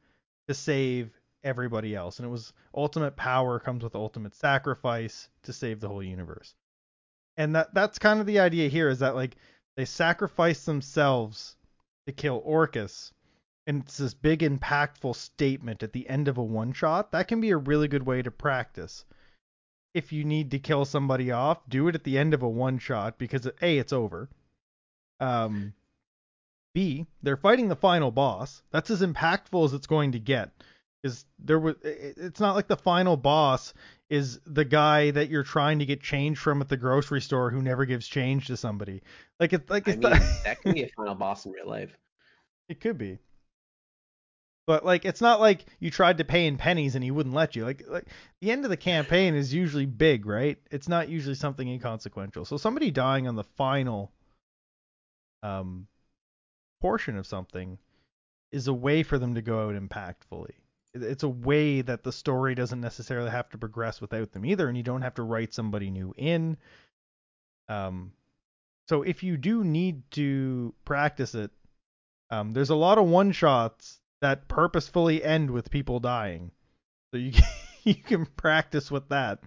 [0.49, 2.19] to save everybody else.
[2.19, 6.55] And it was ultimate power comes with ultimate sacrifice to save the whole universe.
[7.39, 9.37] And that that's kind of the idea here is that like
[9.77, 11.57] they sacrifice themselves
[12.05, 13.15] to kill Orcus,
[13.67, 17.41] and it's this big impactful statement at the end of a one shot, that can
[17.41, 19.07] be a really good way to practice.
[19.95, 22.79] If you need to kill somebody off, do it at the end of a one
[22.79, 24.29] shot because A, it's over.
[25.21, 25.75] Um
[26.75, 28.63] B, they're fighting the final boss.
[28.71, 30.51] That's as impactful as it's going to get.
[31.05, 33.75] Is there was it's not like the final boss
[34.09, 37.61] is the guy that you're trying to get change from at the grocery store who
[37.61, 39.03] never gives change to somebody.
[39.41, 41.97] Like it's like I mean, not, that can be a final boss in real life.
[42.69, 43.19] it could be.
[44.67, 47.57] But like it's not like you tried to pay in pennies and he wouldn't let
[47.57, 47.65] you.
[47.65, 48.07] Like like
[48.41, 50.59] the end of the campaign is usually big, right?
[50.71, 52.45] It's not usually something inconsequential.
[52.45, 54.13] So somebody dying on the final
[55.43, 55.89] um
[56.81, 57.79] portion of something
[58.53, 60.53] is a way for them to go out impactfully.
[60.95, 64.77] It's a way that the story doesn't necessarily have to progress without them either, and
[64.77, 66.59] you don't have to write somebody new in.
[67.69, 68.13] Um,
[68.89, 71.51] so if you do need to practice it,
[72.31, 76.51] um, there's a lot of one shots that purposefully end with people dying,
[77.13, 77.45] so you can,
[77.85, 79.41] you can practice with that.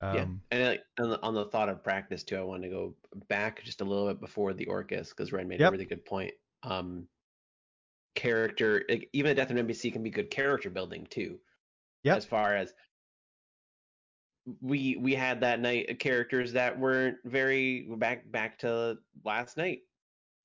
[0.00, 2.68] Um, yeah, and like on the, on the thought of practice too, I want to
[2.68, 2.94] go
[3.28, 5.68] back just a little bit before the Orcus because Ren made Yep.
[5.68, 6.32] a really good point.
[6.62, 7.08] Um,
[8.14, 11.38] character, like, even a Death of an NPC can be good character building too.
[12.04, 12.16] Yep.
[12.16, 12.72] As far as
[14.62, 19.80] we we had that night characters that weren't very back back to last night.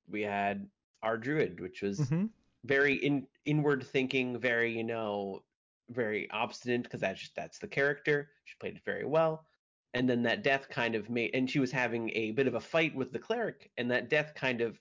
[0.09, 0.67] We had
[1.03, 2.29] our druid, which was mhm.
[2.63, 5.43] very in inward thinking, very you know,
[5.89, 8.31] very obstinate because that's just that's the character.
[8.45, 9.45] She played it very well,
[9.93, 12.59] and then that death kind of made, and she was having a bit of a
[12.59, 14.79] fight with the cleric, and that death kind of,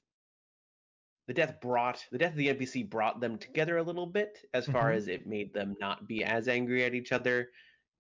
[1.27, 4.66] the death brought the death of the NPC brought them together a little bit as
[4.66, 4.97] far Mhm.
[4.97, 7.51] as it made them not be as angry at each other.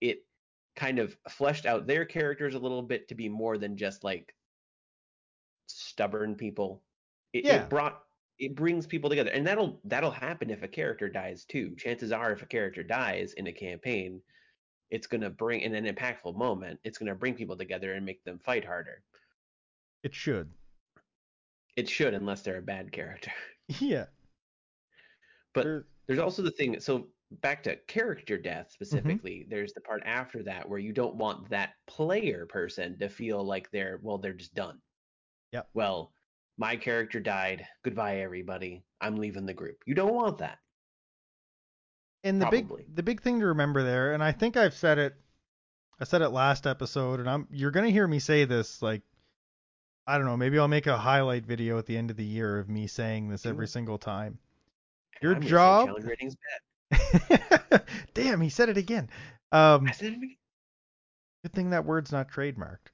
[0.00, 0.26] It
[0.74, 4.34] kind of fleshed out their characters a little bit to be more than just like
[5.66, 6.82] stubborn people.
[7.32, 7.64] It, Yeah.
[7.64, 8.04] it brought
[8.38, 11.74] it brings people together, and that'll that'll happen if a character dies too.
[11.76, 14.20] Chances are, if a character dies in a campaign,
[14.90, 16.80] it's gonna bring in an impactful moment.
[16.84, 19.02] It's gonna bring people together and make them fight harder.
[20.02, 20.50] It should.
[21.76, 23.32] It should, unless they're a bad character.
[23.80, 24.06] Yeah.
[25.54, 26.78] But There- there's also the thing.
[26.80, 27.08] So
[27.40, 28.72] back to character death mm-hmm.
[28.84, 33.42] specifically, there's the part after that where you don't want that player person to feel
[33.44, 34.78] like they're well, they're just done.
[35.52, 36.12] yeah Well,
[36.58, 37.66] my character died.
[37.84, 38.84] Goodbye, everybody.
[39.00, 39.78] I'm leaving the group.
[39.86, 40.58] You don't want that.
[42.24, 42.82] and the Probably.
[42.84, 45.14] big the big thing to remember there, and I think I've said it
[46.00, 49.02] I said it last episode, and I'm you're gonna hear me say this like
[50.06, 52.58] I don't know, maybe I'll make a highlight video at the end of the year
[52.58, 54.38] of me saying this every single time.
[55.20, 55.88] Your I'm job-.
[58.14, 59.08] Damn, he said it again.
[59.52, 60.36] Um, I said it again.
[61.44, 62.90] good thing that word's not trademarked.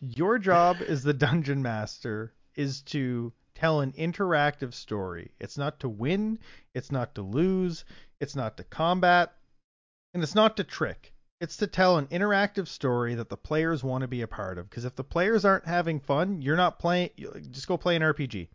[0.00, 5.32] Your job as the dungeon master is to tell an interactive story.
[5.38, 6.38] It's not to win,
[6.74, 7.84] it's not to lose,
[8.20, 9.34] it's not to combat,
[10.14, 11.12] and it's not to trick.
[11.40, 14.70] It's to tell an interactive story that the players want to be a part of.
[14.70, 17.10] Because if the players aren't having fun, you're not playing.
[17.50, 18.48] Just go play an RPG.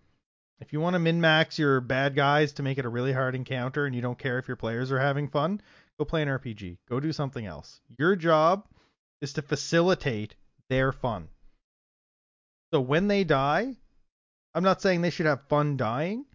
[0.59, 3.35] If you want to min max your bad guys to make it a really hard
[3.35, 5.61] encounter and you don't care if your players are having fun,
[5.99, 6.77] go play an RPG.
[6.89, 7.81] Go do something else.
[7.99, 8.65] Your job
[9.21, 10.35] is to facilitate
[10.69, 11.27] their fun.
[12.73, 13.75] So when they die,
[14.57, 16.25] I'm not saying they should have fun dying,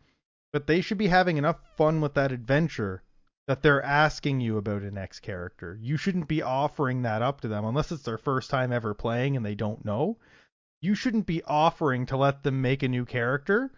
[0.53, 3.03] but they should be having enough fun with that adventure
[3.49, 5.77] that they're asking you about a next character.
[5.83, 9.37] You shouldn't be offering that up to them unless it's their first time ever playing
[9.37, 10.19] and they don't know.
[10.81, 13.73] You shouldn't be offering to let them make a new character.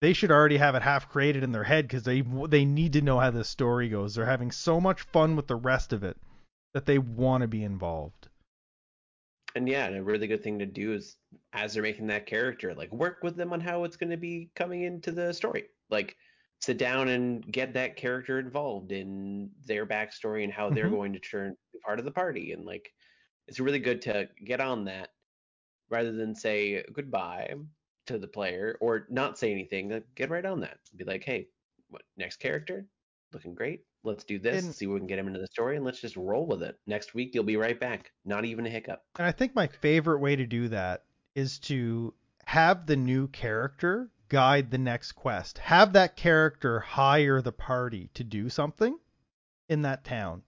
[0.00, 3.02] They should already have it half created in their head because they they need to
[3.02, 4.14] know how this story goes.
[4.14, 6.16] They're having so much fun with the rest of it
[6.72, 8.28] that they want to be involved.
[9.54, 11.16] And yeah, and a really good thing to do is
[11.52, 14.50] as they're making that character, like work with them on how it's going to be
[14.56, 15.68] coming into the story.
[15.90, 16.16] Like
[16.60, 20.90] sit down and get that character involved in their backstory and how they're Mhm.
[20.90, 22.52] going to turn part of the party.
[22.52, 22.92] And like
[23.48, 25.10] it's really good to get on that
[25.90, 27.54] rather than say goodbye
[28.06, 29.90] to the player or not say anything.
[29.90, 30.80] Like, get right on that.
[30.96, 31.50] Be like, hey,
[31.88, 32.88] what next character?
[33.32, 33.86] Looking great.
[34.04, 34.64] Let's do this.
[34.64, 36.62] And- see what we can get him into the story, and let's just roll with
[36.62, 36.78] it.
[36.86, 38.12] Next week, you'll be right back.
[38.24, 39.02] Not even a hiccup.
[39.18, 42.14] And I think my favorite way to do that is to
[42.46, 45.58] have the new character guide the next quest.
[45.58, 48.98] Have that character hire the party to do something
[49.68, 50.42] in that town.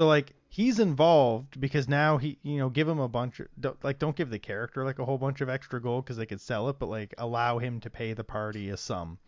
[0.00, 3.82] So like he's involved because now he, you know, give him a bunch of don't,
[3.84, 6.40] like don't give the character like a whole bunch of extra gold because they could
[6.40, 9.18] sell it, but like allow him to pay the party a sum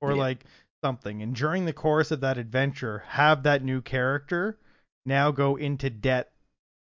[0.00, 0.18] or Yeah.
[0.18, 0.44] like
[0.82, 1.22] something.
[1.22, 4.58] And during the course of that adventure, have that new character
[5.04, 6.32] now go into debt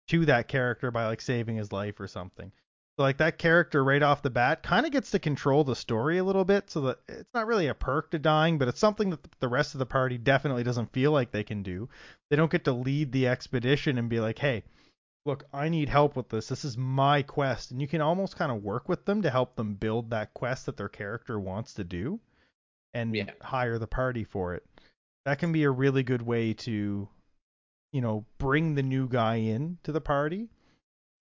[0.10, 2.52] to that character by like saving his life or something.
[2.98, 6.18] So like that character right off the bat kind of gets to control the story
[6.18, 9.12] a little bit, so that it's not really a perk to dying, but it's something
[9.12, 11.90] that the rest of the party definitely doesn't feel like they can do.
[12.30, 14.64] They don't get to lead the expedition and be like, hey,
[15.28, 16.48] look, I need help with this.
[16.48, 17.70] This is my quest.
[17.70, 20.66] And you can almost kind of work with them to help them build that quest
[20.66, 22.20] that their character wants to do
[22.94, 23.32] and Yeah.
[23.42, 24.66] hire the party for it.
[25.26, 27.10] That can be a really good way to,
[27.92, 30.50] you know, bring the new guy in to the party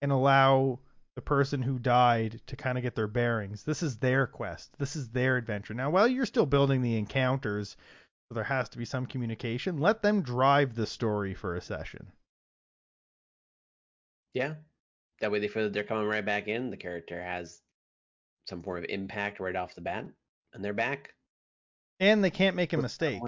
[0.01, 0.79] and allow
[1.15, 3.63] the person who died to kind of get their bearings.
[3.63, 4.77] This is their quest.
[4.77, 5.73] This is their adventure.
[5.73, 7.75] Now, while you're still building the encounters,
[8.29, 12.11] so there has to be some communication, let them drive the story for a session.
[14.33, 14.55] Yeah.
[15.19, 16.69] That way they feel that they're coming right back in.
[16.69, 17.61] The character has
[18.47, 20.05] some form of impact right off the bat,
[20.53, 21.13] and they're back.
[21.99, 23.21] And they can't make a mistake.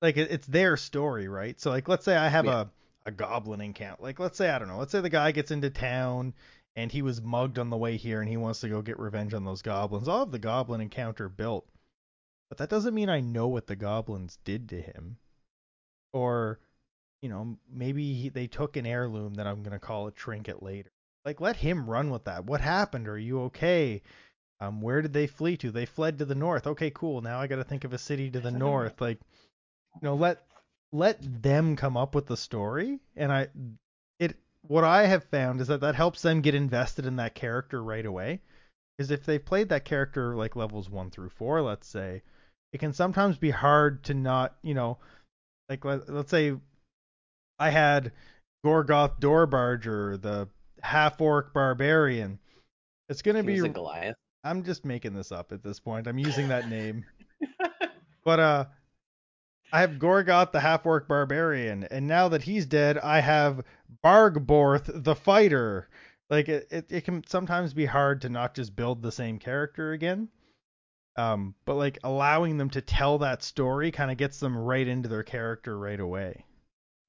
[0.00, 1.60] Like it's their story, right?
[1.60, 2.62] So like let's say I have Yeah.
[2.62, 2.70] a
[3.04, 4.02] a goblin encounter.
[4.02, 4.78] Like let's say I don't know.
[4.78, 6.34] Let's say the guy gets into town
[6.76, 9.34] and he was mugged on the way here and he wants to go get revenge
[9.34, 10.08] on those goblins.
[10.08, 11.68] I'll have the goblin encounter built.
[12.48, 15.18] But that doesn't mean I know what the goblins did to him.
[16.12, 16.58] Or
[17.22, 20.62] you know, maybe he, they took an heirloom that I'm going to call a trinket
[20.62, 20.90] later.
[21.24, 22.44] Like let him run with that.
[22.46, 23.06] What happened?
[23.06, 24.02] Are you okay?
[24.62, 25.72] Um, where did they flee to?
[25.72, 26.68] They fled to the north.
[26.68, 27.20] Okay, cool.
[27.20, 29.00] Now I got to think of a city to the north.
[29.00, 29.18] Like,
[30.00, 30.44] you know, let
[30.92, 33.00] let them come up with the story.
[33.16, 33.48] And I,
[34.20, 34.36] it,
[34.68, 38.06] what I have found is that that helps them get invested in that character right
[38.06, 38.40] away.
[38.96, 42.22] Because if they've played that character like levels one through four, let's say,
[42.72, 44.98] it can sometimes be hard to not, you know,
[45.68, 46.54] like let, let's say
[47.58, 48.12] I had
[48.64, 50.48] Gorgoth Doorbarger, the
[50.82, 52.38] half orc barbarian.
[53.08, 54.14] It's gonna He be Goliath.
[54.44, 56.06] I'm just making this up at this point.
[56.06, 57.04] I'm using that name.
[58.24, 58.64] But uh
[59.72, 63.64] I have Gorgoth the half orc barbarian, and now that he's dead, I have
[64.04, 65.88] Bargborth the fighter.
[66.28, 69.92] Like it, it, it can sometimes be hard to not just build the same character
[69.92, 70.28] again.
[71.16, 75.08] Um, but like allowing them to tell that story kind of gets them right into
[75.08, 76.44] their character right away.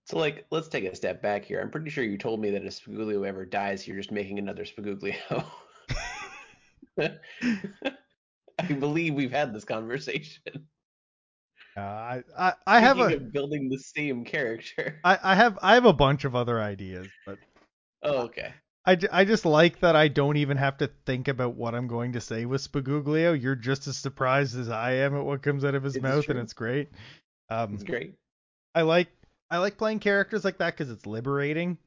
[0.05, 1.61] So, like, let's take a step back here.
[1.61, 4.65] I'm pretty sure you told me that if Spaguglio ever dies, you're just making another
[4.65, 5.45] Spaguglio.
[8.60, 10.41] I believe we've had this conversation.
[11.76, 15.00] Uh, I, I I have a building the same character.
[15.04, 17.39] I, I have I have a bunch of other ideas, but
[18.04, 18.54] Oh, okay.
[18.86, 22.14] I, I just like that I don't even have to think about what I'm going
[22.14, 23.39] to say with Spaguglio.
[23.39, 26.38] You're just as surprised as I am at what comes out of his mouth, and
[26.38, 26.89] it's great.
[27.50, 28.16] Um, It's great.
[28.76, 29.10] I like
[29.50, 31.78] I like playing characters like that because it's liberating.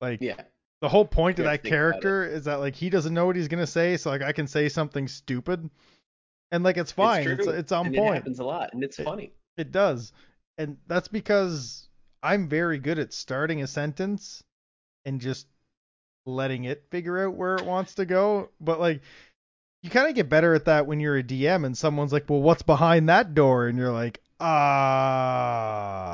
[0.00, 0.42] Like Yeah.
[0.80, 1.80] The whole point of that have to think about it.
[2.02, 4.46] character is that like he doesn't know what he's gonna say, so like I can
[4.46, 5.68] say something stupid,
[6.50, 7.26] and like it's fine.
[7.28, 8.14] It's true, it's, on and It point.
[8.14, 9.32] happens a lot, and it's It- funny.
[9.56, 10.12] It does.
[10.56, 11.88] And that's because
[12.22, 14.42] I'm very good at starting a sentence
[15.04, 15.46] and just
[16.26, 18.50] letting it figure out where it wants to go.
[18.60, 19.02] But like
[19.82, 22.42] you kind of get better at that when you're a DM and someone's like, "Well,
[22.42, 26.08] what's behind that door?" and you're like, "Ah,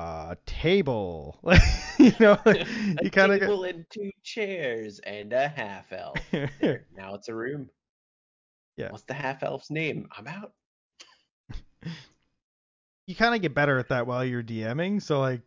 [0.46, 1.38] table."
[1.96, 2.66] You know, like,
[3.02, 6.18] you kind of table and two chairs and a half elf.
[6.32, 7.70] There, now it's a room.
[8.76, 8.90] Yeah.
[8.90, 10.08] What's the half elf's name?
[10.14, 10.52] I'm out.
[13.06, 15.00] you kind of get better at that while you're DMing.
[15.00, 15.40] So like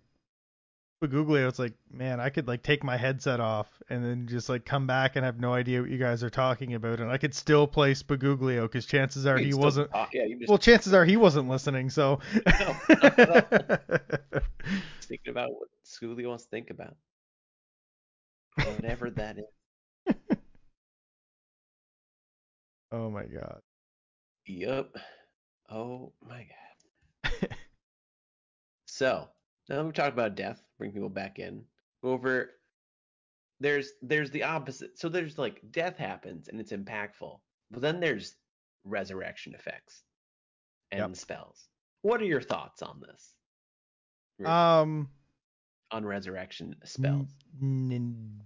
[1.01, 4.65] Spaguglio, it's like, man, I could like take my headset off and then just like
[4.65, 7.35] come back and have no idea what you guys are talking about, and I could
[7.35, 9.91] still play Spaguglio because chances are he wasn't.
[9.91, 11.89] talk, yeah, just Well, chances are he wasn't listening.
[11.89, 12.19] So.
[12.59, 12.75] No,
[15.01, 16.95] thinking about what Schoolie wants to think about.
[18.55, 20.15] Whatever that is.
[22.91, 23.61] oh my god.
[24.47, 24.95] Yep.
[25.69, 26.47] Oh my
[27.23, 27.49] god.
[28.87, 29.29] so
[29.69, 31.63] now we talk about death, bring people back in.
[32.03, 32.51] Over
[33.59, 34.97] there's there's the opposite.
[34.99, 37.39] So there's like death happens and it's impactful.
[37.71, 38.35] But then there's
[38.85, 40.03] resurrection effects
[40.91, 41.15] and Yep.
[41.15, 41.67] spells.
[42.03, 43.33] What are your thoughts on this?
[44.47, 45.09] Um.
[45.91, 47.29] on resurrection spells.
[47.61, 48.43] n-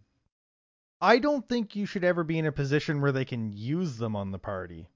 [1.01, 4.15] I don't think you should ever be in a position where they can use them
[4.15, 4.87] on the party.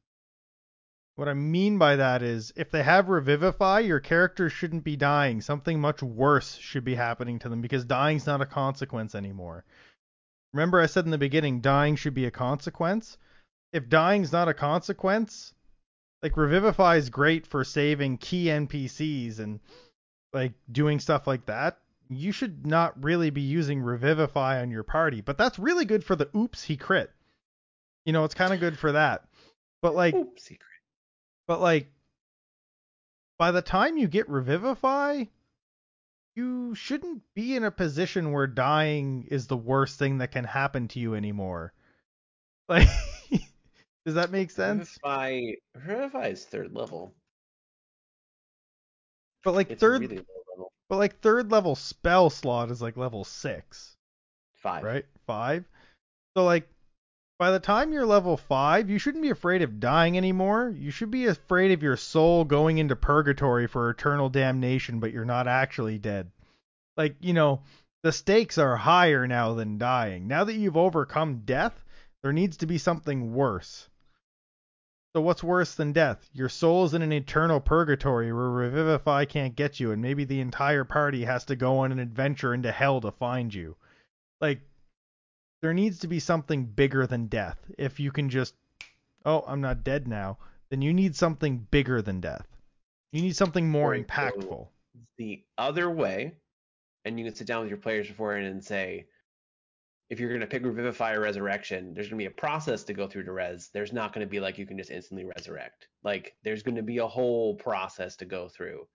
[1.16, 5.40] What I mean by that is, if they have Revivify, your character shouldn't be dying.
[5.40, 9.64] Something much worse should be happening to them because dying's not a consequence anymore.
[10.54, 13.18] Remember, I said in the beginning, dying should be a consequence.
[13.72, 15.54] If dying's not a consequence,
[16.22, 19.62] like Revivify is great for saving key NPCs and
[20.34, 21.80] like doing stuff like that.
[22.10, 26.16] You should not really be using Revivify on your party, but that's really good for
[26.16, 27.10] the oops he crit.
[28.06, 29.26] You know, it's kind of good for that.
[29.82, 30.75] But like Oop, secret.
[31.48, 31.88] But like
[33.38, 35.26] by the time you get Revivify,
[36.36, 40.88] you shouldn't be in a position where dying is the worst thing that can happen
[40.90, 41.74] to you anymore.
[42.68, 42.88] Like,
[44.06, 44.98] does that make sense?
[45.04, 45.42] Revivify,
[45.76, 47.14] Revivify is third level.
[49.44, 50.16] But like It's third, really
[50.50, 50.72] level.
[50.90, 53.96] but like third level spell slot is like level six,
[54.56, 54.84] Five.
[54.84, 55.06] right?
[55.28, 55.66] Five.
[56.36, 56.68] So like,
[57.38, 60.74] by the time you're level five, you shouldn't be afraid of dying anymore.
[60.78, 65.26] You should be afraid of your soul going into purgatory for eternal damnation, but you're
[65.26, 66.32] not actually dead.
[66.96, 67.62] Like, you know,
[68.04, 70.28] the stakes are higher now than dying.
[70.28, 71.84] Now that you've overcome death,
[72.24, 73.90] there needs to be something worse.
[75.14, 76.30] So what's worse than death?
[76.34, 80.84] Your soul's in an eternal purgatory where Revivify can't get you, and maybe the entire
[80.84, 83.76] party has to go on an adventure into hell to find you.
[84.40, 84.60] Like,
[85.66, 87.58] there needs to be something bigger than death.
[87.80, 88.54] If you can just,
[89.26, 90.38] oh, I'm not dead now,
[90.70, 92.46] then you need something bigger than death.
[93.12, 94.68] You need something more impactful.
[95.18, 96.34] The other way,
[97.04, 99.08] and you can sit down with your players beforehand and say,
[100.12, 102.94] if you're going to pick Revivify or Resurrection, there's going to be a process to
[102.94, 103.72] go through to res.
[103.74, 105.88] There's not going to be like you can just instantly resurrect.
[106.04, 108.86] Like there's going to be a whole process to go through.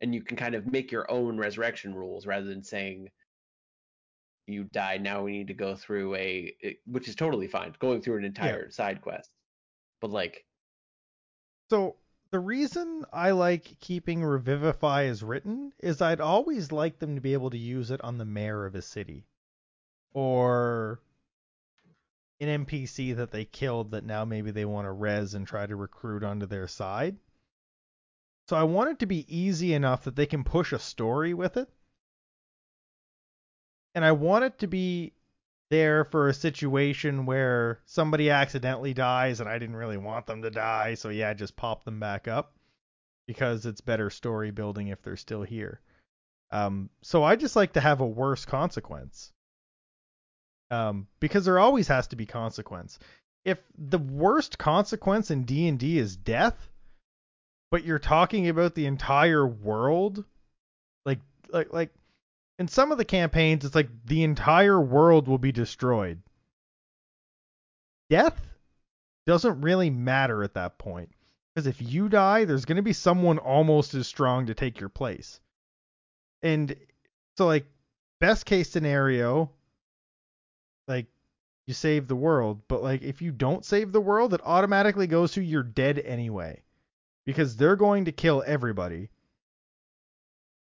[0.00, 3.10] And you can kind of make your own resurrection rules rather than saying
[4.46, 8.02] you died, now we need to go through a it- which is totally fine, going
[8.02, 9.30] through an entire side quest.
[10.00, 10.44] But like
[11.70, 11.96] So
[12.30, 17.34] the reason I like keeping Revivify as written is I'd always like them to be
[17.34, 19.26] able to use it on the mayor of a city.
[20.14, 21.00] Or
[22.40, 25.76] an NPC that they killed that now maybe they want to res and try to
[25.76, 27.16] recruit onto their side.
[28.48, 31.56] So I want it to be easy enough that they can push a story with
[31.56, 31.68] it.
[33.94, 35.12] And I want it to be
[35.70, 40.50] there for a situation where somebody accidentally dies and I didn't really want them to
[40.50, 42.54] die, so yeah, just pop them back up
[43.26, 45.80] because it's better story building if they're still here.
[46.50, 49.32] Um, so I just like to have a worse consequence.
[50.70, 52.98] Um, because there always has to be consequence.
[53.44, 56.68] If the worst consequence in D&D is death,
[57.70, 60.24] but you're talking about the entire world,
[61.06, 61.20] like
[61.50, 61.90] like like
[62.62, 66.22] in some of the campaigns it's like the entire world will be destroyed.
[68.08, 68.40] Death
[69.26, 71.10] doesn't really matter at that point
[71.52, 74.88] because if you die, there's going to be someone almost as strong to take your
[74.88, 75.40] place.
[76.40, 76.76] And
[77.36, 77.66] so like
[78.20, 79.50] best case scenario
[80.86, 81.06] like
[81.66, 85.32] you save the world, but like if you don't save the world, it automatically goes
[85.32, 86.62] to you're dead anyway.
[87.26, 89.08] Because they're going to kill everybody.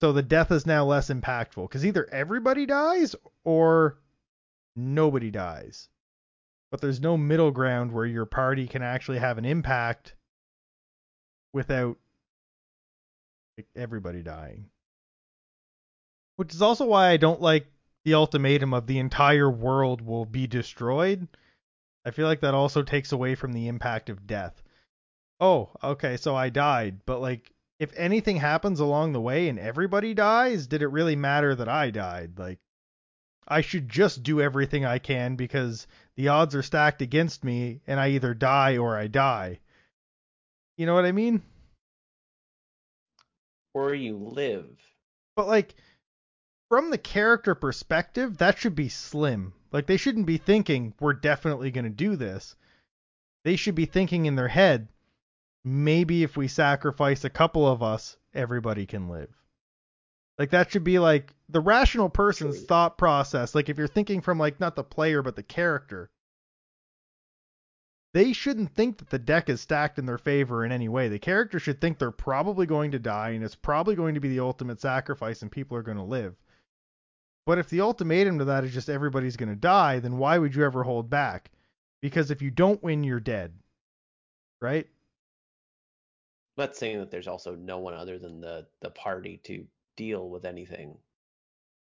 [0.04, 4.00] So the death is now less impactful because either everybody dies or
[4.76, 5.88] nobody dies.
[6.72, 10.16] But there's no middle ground where your party can actually have an impact
[11.54, 11.96] without
[13.78, 14.66] everybody dying.
[16.36, 17.68] Which is also why I don't like
[18.04, 21.30] the ultimatum of the entire world will be destroyed.
[22.04, 24.62] I feel like that also takes away from the impact of death.
[25.40, 30.14] Oh, okay, so I died, but like if anything happens along the way and everybody
[30.14, 32.40] dies, did it really matter that I died?
[32.40, 32.60] Like
[33.48, 38.00] I should just do everything I can because the odds are stacked against me and
[38.00, 39.60] I either die or I die.
[40.78, 41.44] You know what I mean?
[43.74, 44.68] or you live.
[45.36, 45.76] But like
[46.70, 49.54] from the character perspective, that should be slim.
[49.72, 52.56] Like they shouldn't be thinking we're definitely going to do this.
[53.44, 54.88] They should be thinking in their head,
[55.64, 59.30] maybe if we sacrifice a couple of us, everybody can live.
[60.38, 63.54] Like that should be like the rational person's thought process.
[63.54, 66.10] Like if you're thinking from like not the player but the character,
[68.14, 71.08] they shouldn't think that the deck is stacked in their favor in any way.
[71.08, 74.30] The character should think they're probably going to die and it's probably going to be
[74.30, 76.36] the ultimate sacrifice and people are going to live.
[77.46, 80.56] But if the ultimatum to that is just everybody's going to die, then why would
[80.56, 81.52] you ever hold back?
[82.02, 83.54] Because if you don't win, you're dead.
[84.62, 84.88] Right?
[86.58, 90.46] Not saying that there's also no one other than the the party to deal with
[90.46, 90.98] anything.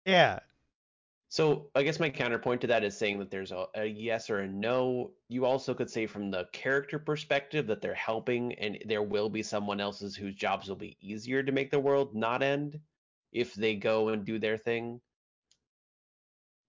[0.05, 0.39] Yeah.
[1.29, 4.41] So I guess my counterpoint to that is saying that there's a, a yes or
[4.41, 5.11] a no.
[5.29, 9.41] You also could say from the character perspective that they're helping, and there will be
[9.41, 12.79] someone else's whose jobs will be easier to make the world not end
[13.31, 15.01] if they go and do their thing.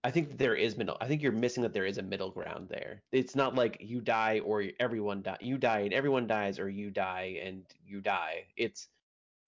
[0.04, 0.98] I think there is middle.
[1.00, 3.02] I think you're missing that there is a middle ground there.
[3.10, 5.38] It's not like you die or everyone die.
[5.40, 8.44] You die and everyone dies, or you die and you die.
[8.58, 8.88] It's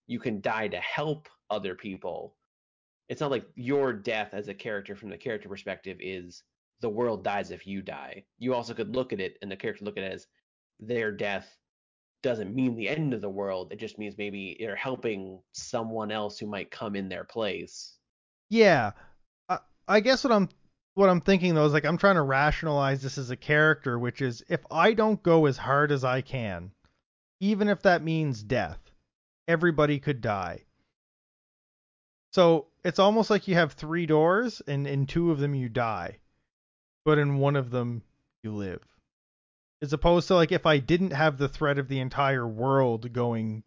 [0.06, 2.36] you can die to help other people.
[3.10, 6.42] It's not like your death as a character from the character perspective is
[6.80, 8.24] the world dies if you die.
[8.38, 10.26] You also could look at it and the character look at it as
[10.80, 11.54] their death
[12.22, 13.72] doesn't mean the end of the world.
[13.72, 17.98] It just means maybe they're helping someone else who might come in their place.
[18.48, 18.92] Yeah.
[19.88, 20.48] I, guess what I'm
[20.94, 24.22] what I'm thinking though is like I'm trying to rationalize this as a character, which
[24.22, 26.72] is if I don't go as hard as I can,
[27.40, 28.78] even if that means death,
[29.46, 30.64] everybody could die.
[32.32, 36.18] So it's almost like you have three doors, and in two of them you die,
[37.04, 38.02] but in one of them
[38.42, 38.82] you live.
[39.82, 43.62] As opposed to like if I didn't have the threat of the entire world going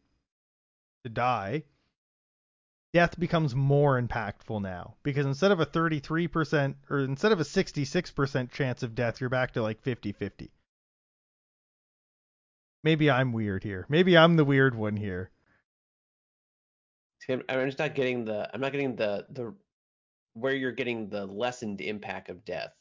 [1.03, 1.63] to die,
[2.93, 8.51] death becomes more impactful now because instead of a 33% or instead of a 66%
[8.51, 10.49] chance of death, you're back to like 50-50.
[12.83, 13.85] Maybe I'm weird here.
[13.89, 15.31] Maybe I'm the weird one here.
[17.27, 18.49] I'm I'm just not getting the.
[18.53, 19.53] I'm not getting the the
[20.33, 22.73] where you're getting the lessened impact of death.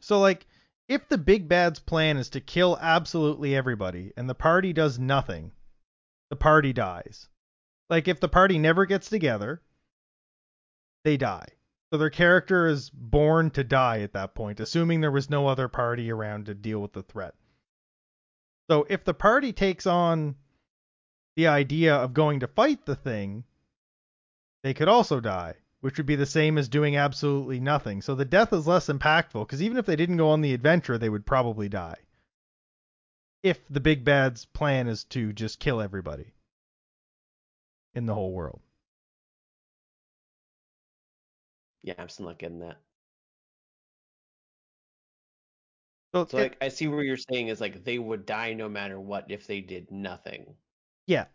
[0.00, 0.46] So like
[0.88, 5.52] if the big bad's plan is to kill absolutely everybody and the party does nothing,
[6.30, 7.28] the party dies.
[7.90, 9.62] Like if the party never gets together,
[11.04, 11.48] they die.
[11.90, 15.68] So their character is born to die at that point, assuming there was no other
[15.68, 17.34] party around to deal with the threat.
[18.70, 20.36] So if the party takes on
[21.36, 23.44] the idea of going to fight the thing,
[24.62, 28.02] they could also die, which would be the same as doing absolutely nothing.
[28.02, 30.98] So the death is less impactful because even if they didn't go on the adventure,
[30.98, 31.96] they would probably die.
[33.42, 36.34] If the big bad's plan is to just kill everybody
[37.98, 38.60] in the whole world.
[41.82, 42.78] Yeah, I'm still not getting that.
[46.14, 48.68] So, So it- like I see where you're saying is like they would die no
[48.68, 50.56] matter what if they did nothing
[51.06, 51.26] yeah.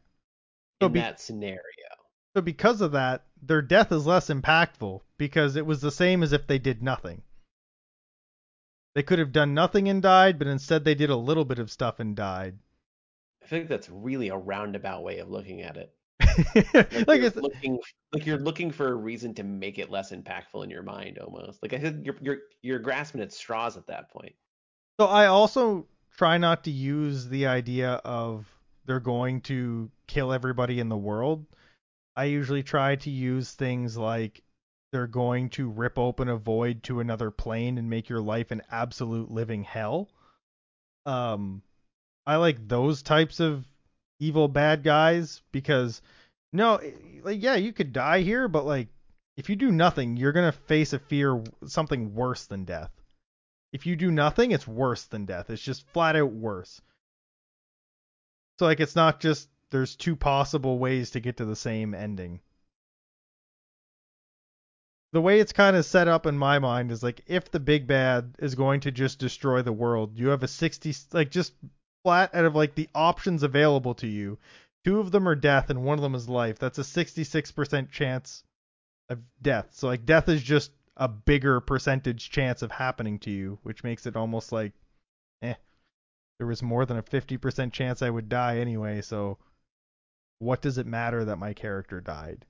[0.82, 1.60] So in be- that scenario.
[2.36, 6.32] So because of that, their death is less impactful because it was the same as
[6.32, 7.24] if they did nothing.
[8.96, 11.72] They could have done nothing and died, but instead they did a little bit of
[11.72, 12.60] stuff and died.
[13.44, 15.96] I think that's really a roundabout way of looking at it.
[17.08, 17.80] Like Like, you're looking
[18.14, 21.62] like you're looking for a reason to make it less impactful in your mind almost.
[21.62, 24.34] Like I said, you're you're you're grasping at straws at that point.
[25.00, 28.46] so I also try not to use the idea of
[28.86, 31.46] they're going to kill everybody in the world.
[32.16, 34.44] I usually try to use things like
[34.92, 38.62] they're going to rip open a void to another plane and make your life an
[38.70, 40.10] absolute living hell.
[41.06, 41.64] Um,
[42.28, 43.66] I like those types of
[44.24, 46.02] evil bad guys because
[46.52, 46.80] no,
[47.24, 48.88] like yeah, you could die here, but like
[49.36, 52.92] if you do nothing, you're gonna face a fear something worse than death.
[53.72, 55.50] If you do nothing, it's worse than death.
[55.50, 56.82] It's just flat out worse.
[58.60, 62.40] So like it's not just there's two possible ways to get to the same ending.
[65.12, 67.88] The way it's kind of set up in my mind is like if the big
[67.88, 71.54] bad is going to just destroy the world, you have a 60 like just
[72.04, 74.38] flat out of like the options available to you,
[74.84, 76.60] two of them are death and one of them is life.
[76.60, 78.44] That's a 66% chance
[79.10, 79.68] of death.
[79.72, 84.06] So like death is just a bigger percentage chance of happening to you, which makes
[84.06, 84.74] it almost like
[85.42, 85.56] eh
[86.38, 89.38] there was more than a 50% chance I would die anyway, so
[90.40, 92.46] what does it matter that my character died?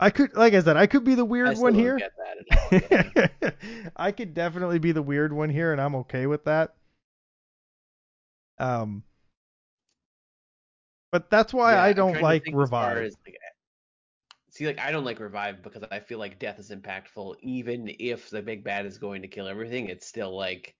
[0.00, 1.96] I could, like I said, I could be the weird one here.
[1.98, 2.70] get that at all.
[3.96, 6.74] I could definitely be the weird one here, and I'm okay with that.
[8.58, 9.02] Um,
[11.10, 12.98] but that's why Yeah, I don't like think as revive.
[13.02, 13.36] as, like,
[14.50, 17.36] see, like I don't like revive because I feel like death is impactful.
[17.42, 20.74] Even if the big bad is going to kill everything, it's still like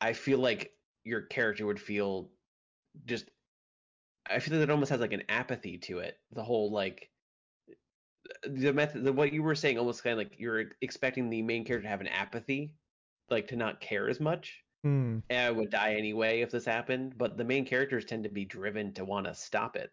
[0.00, 0.72] I feel like
[1.04, 2.30] your character would feel
[3.06, 3.30] just.
[4.28, 6.18] I feel that it almost has like an apathy to it.
[6.32, 7.10] The whole like
[8.44, 11.64] the method, the, what you were saying, almost kind of like you're expecting the main
[11.64, 12.74] character to have an apathy,
[13.28, 14.62] like to not care as much.
[14.82, 15.18] Hmm.
[15.28, 18.44] And I would die anyway if this happened, but the main characters tend to be
[18.44, 19.90] driven to want to stop it.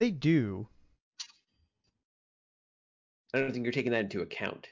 [0.00, 0.68] They do.
[3.34, 4.68] I don't think you're taking that into account.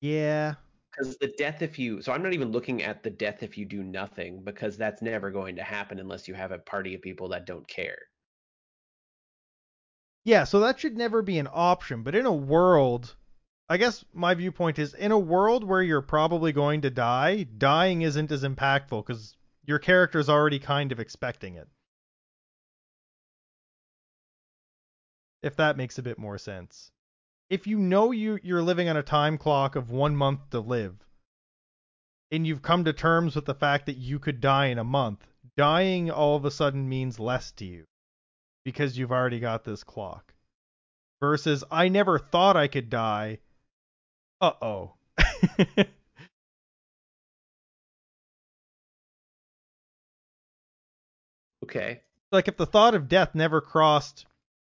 [0.00, 0.54] Yeah.
[0.92, 3.64] Because the death if you so I'm not even looking at the death if you
[3.64, 7.28] do nothing because that's never going to happen unless you have a party of people
[7.30, 7.98] that don't care.
[10.24, 12.02] Yeah, so that should never be an option.
[12.02, 13.16] But in a world,
[13.68, 18.02] I guess my viewpoint is in a world where you're probably going to die, dying
[18.02, 21.68] isn't as impactful because your character is already kind of expecting it.
[25.42, 26.91] If that makes a bit more sense.
[27.52, 30.96] If you know you you're living on a time clock of one month to live,
[32.30, 35.26] and you've come to terms with the fact that you could die in a month,
[35.58, 37.84] dying all of a sudden means less to you
[38.64, 40.32] because you've already got this clock.
[41.20, 43.40] Versus, I never thought I could die.
[44.40, 44.94] Uh oh.
[51.64, 52.00] Okay.
[52.32, 54.26] like if the thought of death never crossed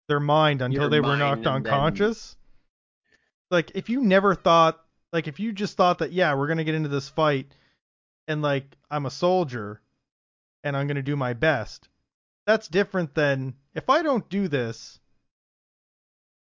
[0.09, 2.36] their mind until Your they were knocked unconscious,
[3.51, 4.81] like if you never thought,
[5.12, 7.52] like if you just thought that yeah, we're gonna get into this fight,
[8.28, 9.81] and like I'm a soldier,
[10.64, 11.89] and I'm gonna do my best,
[12.47, 14.98] that's different than if I don't do this,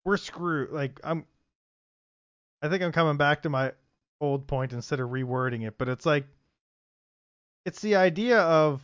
[0.04, 0.70] we're screwed.
[0.70, 1.24] Like I'm,
[2.62, 3.72] I think I'm coming back to my
[4.20, 6.26] old point instead of rewording it, but it's like
[7.64, 8.82] it's the idea of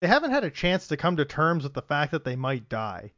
[0.00, 2.68] they haven't had a chance to come to terms with the fact that they might
[2.68, 3.12] die.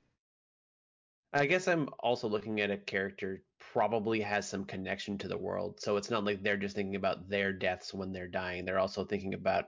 [1.33, 3.43] I guess I'm also looking at a character
[3.73, 5.79] probably has some connection to the world.
[5.81, 8.65] So it's not like they're just thinking about their deaths when they're dying.
[8.65, 9.67] They're also thinking about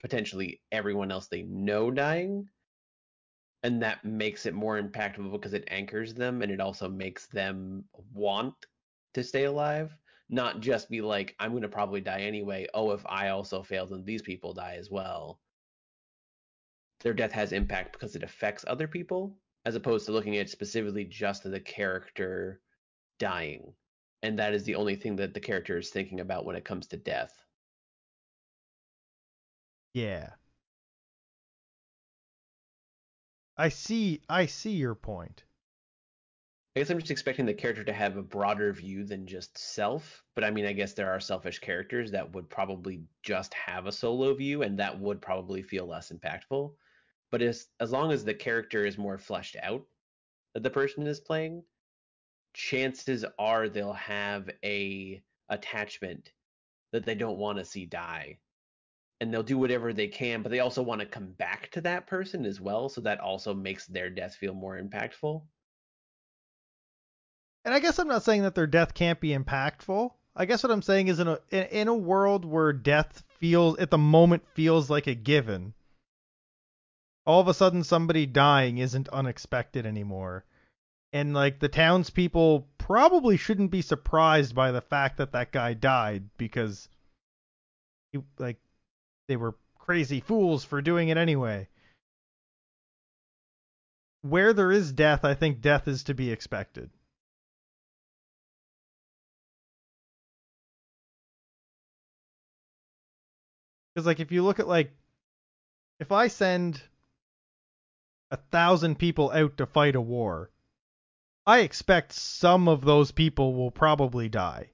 [0.00, 2.48] potentially everyone else they know dying.
[3.62, 7.84] And that makes it more impactful because it anchors them and it also makes them
[8.12, 8.54] want
[9.14, 9.96] to stay alive.
[10.28, 12.66] Not just be like, I'm going to probably die anyway.
[12.74, 15.38] Oh, if I also fail, then these people die as well.
[17.00, 21.04] Their death has impact because it affects other people as opposed to looking at specifically
[21.04, 22.60] just the character
[23.18, 23.74] dying.
[24.22, 26.86] And that is the only thing that the character is thinking about when it comes
[26.88, 27.32] to death.
[29.94, 30.30] Yeah.
[33.56, 35.44] I see I see your point.
[36.74, 40.22] I guess I'm just expecting the character to have a broader view than just self.
[40.34, 43.92] But I mean, I guess there are selfish characters that would probably just have a
[43.92, 46.72] solo view, and that would probably feel less impactful.
[47.30, 49.86] But as as long as the character is more fleshed out
[50.54, 51.62] that the person is playing,
[52.54, 56.32] chances are they'll have a attachment
[56.92, 58.38] that they don't want to see die.
[59.20, 62.06] And they'll do whatever they can, but they also want to come back to that
[62.06, 65.42] person as well, so that also makes their death feel more impactful.
[67.64, 70.12] And I guess I'm not saying that their death can't be impactful.
[70.34, 73.78] I guess what I'm saying is in a in, in a world where death feels
[73.78, 75.74] at the moment feels like a given.
[77.26, 80.44] All of a sudden somebody dying isn't unexpected anymore.
[81.12, 86.30] And like the townspeople probably shouldn't be surprised by the fact that that guy died
[86.36, 86.88] because
[88.12, 88.58] he like
[89.28, 91.68] they were crazy fools for doing it anyway.
[94.22, 96.90] Where there is death, I think death is to be expected.
[103.94, 104.92] Because like if you look at like
[105.98, 106.80] if I send
[108.30, 110.50] a thousand people out to fight a war,
[111.46, 114.70] I expect some of those people will probably die.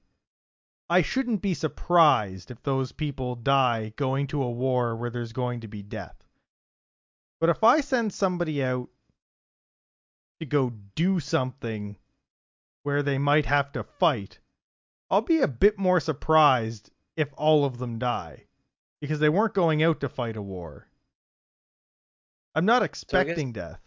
[0.89, 5.61] I shouldn't be surprised if those people die going to a war where there's going
[5.61, 6.23] to be death.
[7.39, 8.89] But if I send somebody out
[10.39, 11.97] to go do something
[12.83, 14.39] where they might have to fight,
[15.09, 18.45] I'll be a bit more surprised if all of them die
[19.01, 20.87] because they weren't going out to fight a war.
[22.57, 23.79] I'm not expecting death.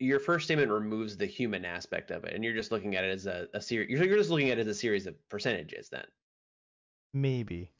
[0.00, 3.12] Your first statement removes the human aspect of it, and you're just looking at it
[3.12, 3.88] as a, a series.
[3.88, 5.90] You're, you're just looking at it as a series of percentages.
[5.90, 6.04] Then
[7.14, 7.70] Maybe.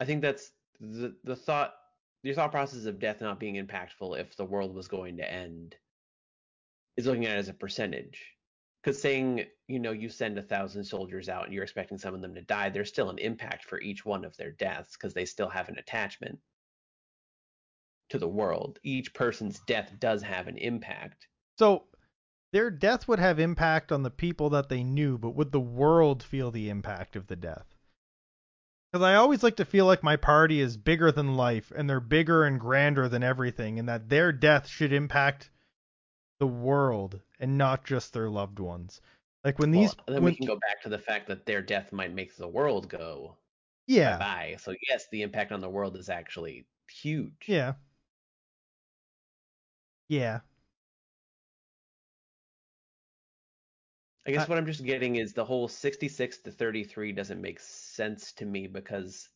[0.00, 0.50] I think that's
[0.80, 1.74] the the thought.
[2.24, 5.76] Your thought process of death not being impactful if the world was going to end
[6.96, 8.20] is looking at it as a percentage.
[8.82, 12.20] Because saying you know you send a thousand soldiers out and you're expecting some of
[12.20, 15.24] them to die, there's still an impact for each one of their deaths because they
[15.24, 16.40] still have an attachment
[18.10, 18.78] to the world.
[18.82, 21.26] Each person's death does have an impact.
[21.58, 21.84] So
[22.52, 26.22] their death would have impact on the people that they knew, but would the world
[26.22, 27.66] feel the impact of the death?
[28.92, 32.00] Because I always like to feel like my party is bigger than life and they're
[32.00, 35.50] bigger and grander than everything, and that their death should impact
[36.40, 39.00] the world and not just their loved ones.
[39.44, 41.60] Like when these, well, then when, we can go back to the fact that their
[41.60, 43.36] death might make the world go
[43.88, 44.56] yeah, bye.
[44.60, 47.32] So yes, the impact on the world is actually huge.
[47.46, 47.72] yeah,
[50.08, 50.40] yeah.
[54.26, 57.58] I guess I- what I'm just getting is the whole 66 to 33 doesn't make
[57.60, 59.28] sense to me because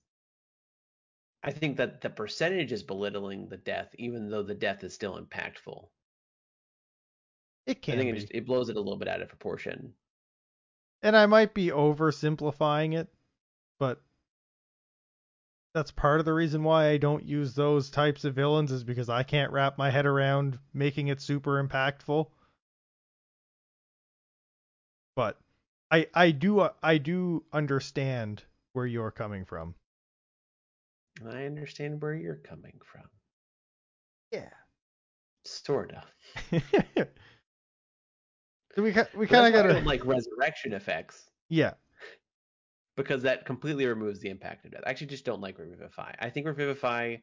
[1.43, 5.21] I think that the percentage is belittling the death, even though the death is still
[5.21, 5.89] impactful.
[7.67, 7.95] It can.
[7.95, 8.17] I think be.
[8.17, 9.95] it just it blows it a little bit out of proportion.
[11.03, 13.09] and I might be oversimplifying it,
[13.79, 14.01] but
[15.75, 19.09] that's part of the reason why I don't use those types of villains is because
[19.09, 22.27] I can't wrap my head around making it super impactful.
[25.17, 25.39] But
[25.91, 28.43] I I do uh, I do understand
[28.73, 29.75] where you're coming from.
[31.27, 33.09] I understand where you're coming from.
[34.31, 34.49] Yeah.
[35.45, 36.03] Sorta.
[36.51, 36.63] so
[38.77, 41.73] we we kind of that's why I gotta like resurrection effects yeah
[42.97, 44.83] because that completely removes the impact of death.
[44.87, 46.13] I actually just don't like Revivify.
[46.19, 47.17] I think Revivify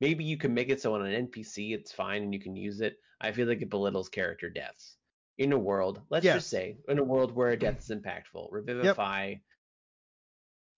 [0.00, 2.80] maybe you can make it so on an NPC it's fine and you can use
[2.80, 2.96] it.
[3.20, 4.96] I feel like it belittles character deaths.
[5.38, 6.34] In a world, let's Yes.
[6.36, 9.34] just say, in a world where a death is impactful, revivify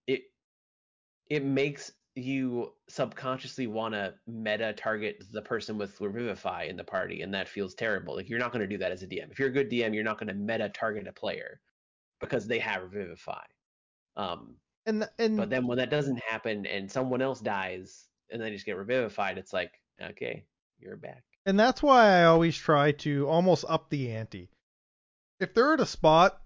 [0.07, 0.23] it
[1.29, 7.23] it makes you subconsciously want to meta target the person with revivify in the party,
[7.23, 8.17] and that feels terrible.
[8.17, 9.31] Like you're not going to do that as a DM.
[9.31, 11.61] If you're a good DM, you're not going to meta target a player
[12.21, 13.45] because they have revivify.
[14.17, 14.57] Um,
[14.87, 18.51] And th- and but then when that doesn't happen and someone else dies and they
[18.51, 20.45] just get revivified, it's like, okay,
[20.79, 21.23] you're back.
[21.47, 24.51] And that's why I always try to almost up the ante.
[25.39, 26.41] If they're at a spot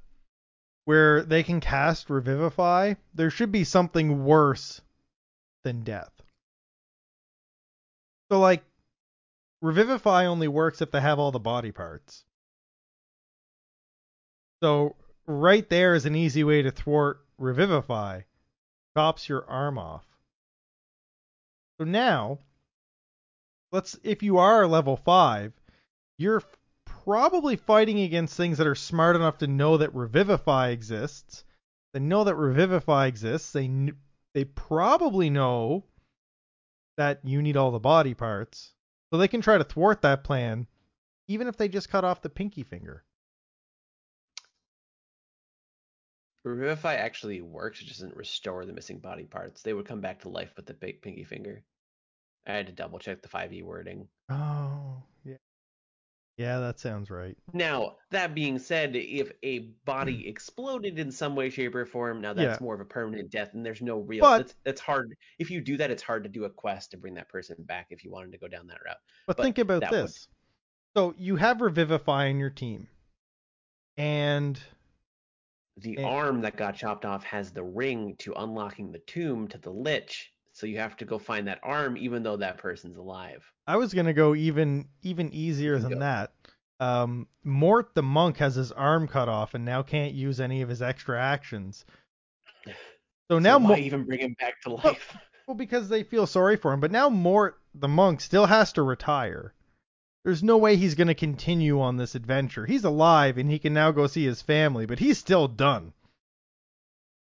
[0.84, 4.80] where they can cast Revivify, there should be something worse
[5.64, 6.12] than death.
[8.30, 8.64] So, like,
[9.62, 12.24] Revivify only works if they have all the body parts.
[14.62, 14.96] So,
[15.26, 18.22] right there is an easy way to thwart Revivify.
[18.96, 20.04] Chops your arm off.
[21.78, 22.38] So now,
[23.74, 25.52] let's if you are level 5
[26.16, 26.42] you're
[26.84, 31.44] probably fighting against things that are smart enough to know that revivify exists
[31.92, 33.96] they know that revivify exists they kn-
[34.32, 35.82] they probably know
[36.96, 38.72] that you need all the body parts
[39.12, 40.68] so they can try to thwart that plan
[41.26, 43.02] even if they just cut off the pinky finger
[46.44, 49.62] Revivify actually works, it doesn't restore the missing body parts.
[49.62, 51.62] They would come back to life with the big pinky finger.
[52.46, 54.06] I had to double check the 5e wording.
[54.28, 55.36] oh yeah
[56.36, 61.48] yeah that sounds right Now, that being said, if a body exploded in some way,
[61.48, 62.64] shape, or form, now that's Yeah.
[62.64, 64.20] more of a permanent death, and there's no real.
[64.22, 65.14] But- that's, that's hard.
[65.38, 67.86] If you do that, it's hard to do a quest to bring that person back
[67.90, 68.96] if you wanted to go down that route.
[69.26, 70.28] But, But think about that would- this.
[70.96, 72.88] So you have Revivify in your team.
[73.96, 74.60] And
[75.78, 76.02] The Eh.
[76.04, 80.32] arm that got chopped off has the ring to unlocking the tomb to the lich,
[80.52, 83.44] so you have to go find that arm, even though that person's alive.
[83.66, 85.98] I was gonna go even even easier than go.
[86.00, 86.32] that.
[86.80, 90.68] Um, Mort the monk has his arm cut off and now can't use any of
[90.68, 91.84] his extra actions.
[93.30, 95.16] So now why Mo- even bring him back to life?
[95.46, 98.82] well because they feel sorry for him, but now Mort the monk still has to
[98.82, 99.54] retire.
[100.24, 102.64] There's no way he's gonna continue on this adventure.
[102.64, 105.92] He's alive and he can now go see his family, but he's still done.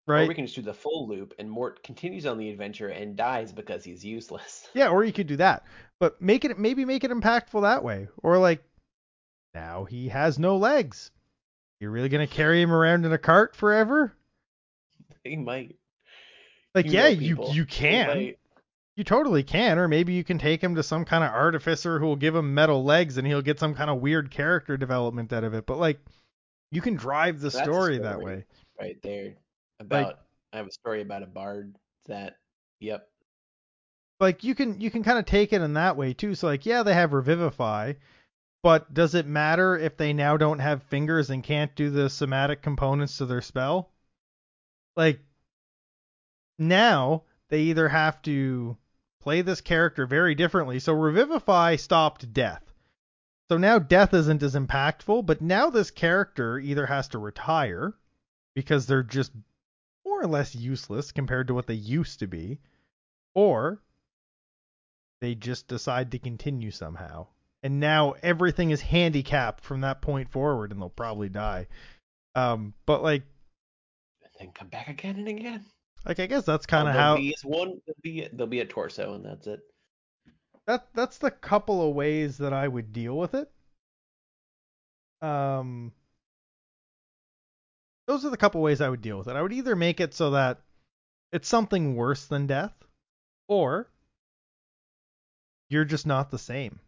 [0.07, 0.23] Right?
[0.23, 3.17] Or we can just do the full loop, and Mort continues on the adventure and
[3.17, 4.69] dies because he's useless.
[4.75, 5.65] Yeah, or you could do that.
[5.99, 8.07] But make it maybe make it impactful that way.
[8.23, 8.63] Or like
[9.53, 11.11] now he has no legs.
[11.81, 14.13] You're really gonna carry him around in a cart forever?
[15.25, 15.75] he might.
[16.73, 18.35] Like You yeah, you you can.
[18.97, 22.07] You totally can, or maybe you can take him to some kind of artificer who
[22.07, 25.45] will give him metal legs and he'll get some kind of weird character development out
[25.45, 25.67] of it.
[25.67, 26.01] But like
[26.71, 28.45] you can drive the That's a story that way.
[28.81, 29.35] right there
[29.81, 30.21] about
[30.53, 32.39] I have a story about a bard that
[32.81, 33.09] yep
[34.19, 36.35] like you can you can kind of take it in that way too.
[36.35, 37.95] So like yeah, they have revivify,
[38.63, 42.63] but does it matter if they now don't have fingers and can't do the somatic
[42.63, 43.91] components to their spell?
[44.97, 45.21] Like
[46.59, 48.77] now they either have to
[49.27, 50.79] play this character very differently.
[50.79, 52.63] So revivify stopped death.
[53.49, 57.93] So now death isn't as impactful, but now this character either has to retire
[58.55, 59.33] because they're just
[60.05, 62.61] more or less useless compared to what they used to be,
[63.35, 63.83] or
[65.21, 67.27] they just decide to continue somehow.
[67.65, 71.67] And now everything is handicapped from that point forward, and they'll probably die.
[72.37, 73.25] Um, but like,
[74.23, 75.65] and then come back again and again.
[76.05, 78.61] Like I guess that's kind Oh, of there'll how be one there'll be there'll be
[78.61, 79.61] a torso and that's it.
[80.65, 83.51] that that's the couple of ways that I would deal with it.
[85.21, 85.93] Um,
[88.07, 89.37] those are the couple ways I would deal with it.
[89.37, 90.61] I would either make it so that
[91.33, 92.75] it's something worse than death,
[93.49, 93.91] or
[95.69, 96.81] you're just not the same.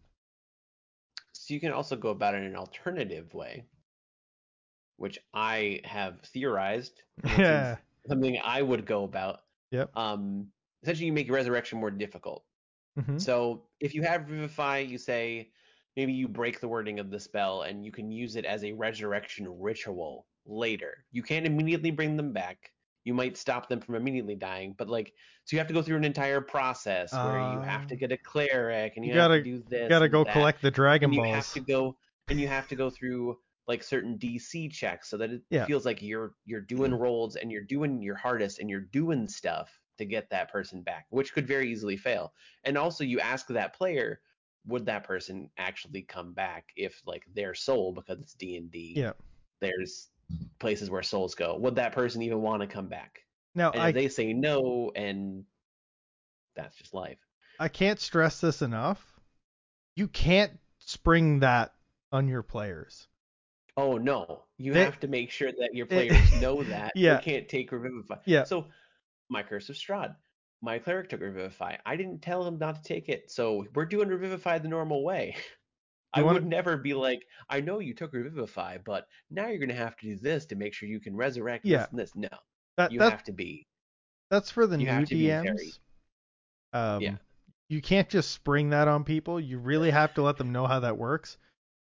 [1.32, 3.64] So you can also go about it in an alternative way,
[4.96, 7.02] which I have theorized.
[7.24, 7.78] Yeah.
[8.06, 9.40] Something I would go about.
[9.70, 9.90] Yep.
[9.96, 10.48] Um,
[10.82, 12.44] essentially, you make your resurrection more difficult.
[12.98, 15.50] hmm So if you have Vivify, you say
[15.96, 18.72] maybe you break the wording of the spell and you can use it as a
[18.72, 21.04] resurrection ritual later.
[21.12, 22.70] You can't immediately bring them back.
[23.04, 25.12] You might stop them from immediately dying, but like
[25.44, 27.98] so you have to go through an entire process where you have to Ah.
[27.98, 29.82] get a cleric and you, You gotta- to do this.
[29.84, 31.34] You gotta go that, collect the Dragon and you Balls.
[31.34, 31.96] have to go
[32.28, 33.38] and you have to go through
[33.68, 35.66] like certain DC checks so that it Yeah.
[35.66, 37.02] feels like you're you're doing mm-hmm.
[37.02, 41.06] rolls and you're doing your hardest and you're doing stuff to get that person back,
[41.10, 42.32] which could very easily fail.
[42.64, 44.20] And also you ask that player,
[44.66, 48.94] would that person actually come back if like their soul because it's D&D.
[48.96, 49.12] Yeah.
[49.60, 50.08] There's
[50.58, 51.56] places where souls go.
[51.58, 53.20] Would that person even want to come back?
[53.54, 55.44] Now And I they say no and
[56.56, 57.18] that's just life.
[57.58, 59.20] I can't stress this enough.
[59.94, 61.74] You can't spring that
[62.12, 63.08] on your players.
[63.78, 67.16] Oh no, you They- have to make sure that your It- players know that Yeah.
[67.18, 68.16] they can't take Revivify.
[68.26, 68.42] Yeah.
[68.42, 68.66] So,
[69.30, 70.16] my Curse of Strahd,
[70.62, 71.76] my cleric took Revivify.
[71.86, 75.36] I didn't tell him not to take it, so we're doing Revivify the normal way.
[76.12, 79.74] I You would never be like, I know you took Revivify, but now you're gonna
[79.74, 81.80] have to do this to make sure you can resurrect Yeah.
[81.82, 82.16] this and this.
[82.16, 82.28] No,
[82.78, 83.68] That, you that have to be.
[84.30, 85.78] that's for the you new have to be very- DMs.
[86.72, 87.16] Um, Yeah.
[87.68, 89.38] You can't just spring that on people.
[89.38, 91.36] You really have to let them know how that works.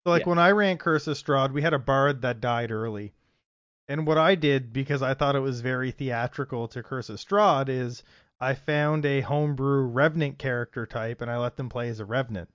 [0.08, 0.30] So like Yeah.
[0.30, 3.12] when I ran Curse of Strahd, we had a bard that died early.
[3.88, 7.68] And what I did because I thought it was very theatrical to Curse of Strahd
[7.68, 8.02] is
[8.40, 12.48] I found a homebrew Revenant character type and I let them play as a Revenant.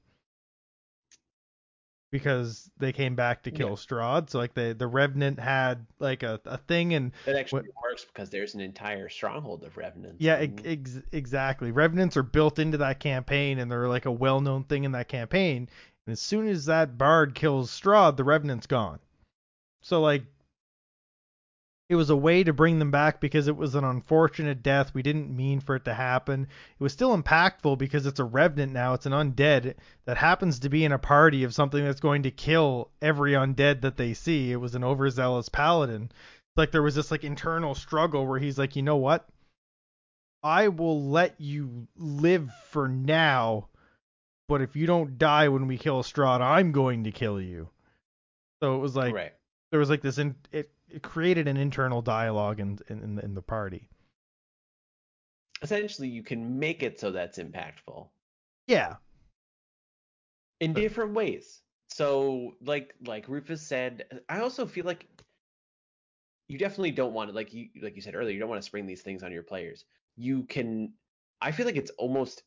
[2.11, 3.75] Because they came back to kill Yeah.
[3.75, 4.31] Strahd.
[4.31, 8.31] So like the the Revenant had like a, a thing and That actually works because
[8.31, 10.21] there's an entire stronghold of revenants.
[10.21, 11.69] Yeah, ex- ex- exactly.
[11.71, 15.69] Revenants are built into that campaign, and they're like a well-known thing in that campaign.
[16.05, 18.99] And as soon as that bard kills Strahd, the Revenant's gone.
[19.81, 20.23] So like,
[21.89, 24.93] it was a way to bring them back because it was an unfortunate death.
[24.93, 26.43] We didn't mean for it to happen.
[26.43, 28.93] It was still impactful because it's a Revenant now.
[28.93, 29.75] It's an undead
[30.05, 33.81] that happens to be in a party of something that's going to kill every undead
[33.81, 34.51] that they see.
[34.51, 36.09] It was an overzealous paladin.
[36.55, 39.27] Like there was this like internal struggle where he's like, you know what?
[40.41, 43.67] I will let you live for now,
[44.47, 47.69] but if you don't die when we kill Strahd, I'm going to kill you.
[48.61, 49.33] So it was like right.
[49.71, 53.41] there was like this in it, it created an internal dialogue in in in the,
[53.41, 53.89] party.
[55.61, 58.07] Essentially, you can make it so that's impactful.
[58.67, 58.95] Yeah.
[60.59, 61.61] in But- different ways.
[61.89, 65.07] So like like Rufus said, I also feel like
[66.47, 68.65] you definitely don't want to like you like you said earlier, you don't want to
[68.65, 69.85] spring these things on your players.
[70.15, 70.93] You can
[71.41, 72.43] I feel like it's almost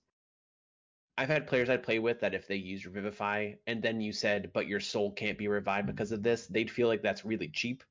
[1.19, 4.53] I've had players I play with that if they use Revivify and then you said,
[4.53, 7.83] but your soul can't be revived because of this, they'd feel like that's really cheap.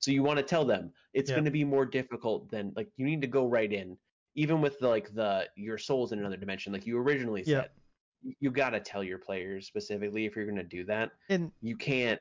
[0.00, 1.36] So you want to tell them it's Yeah.
[1.36, 3.96] going to be more difficult than like you need to go right in,
[4.34, 7.70] even with the, like the your soul's in another dimension, like you originally said.
[8.22, 11.12] You- You got to tell your players specifically if you're going to do that.
[11.28, 12.20] And You can't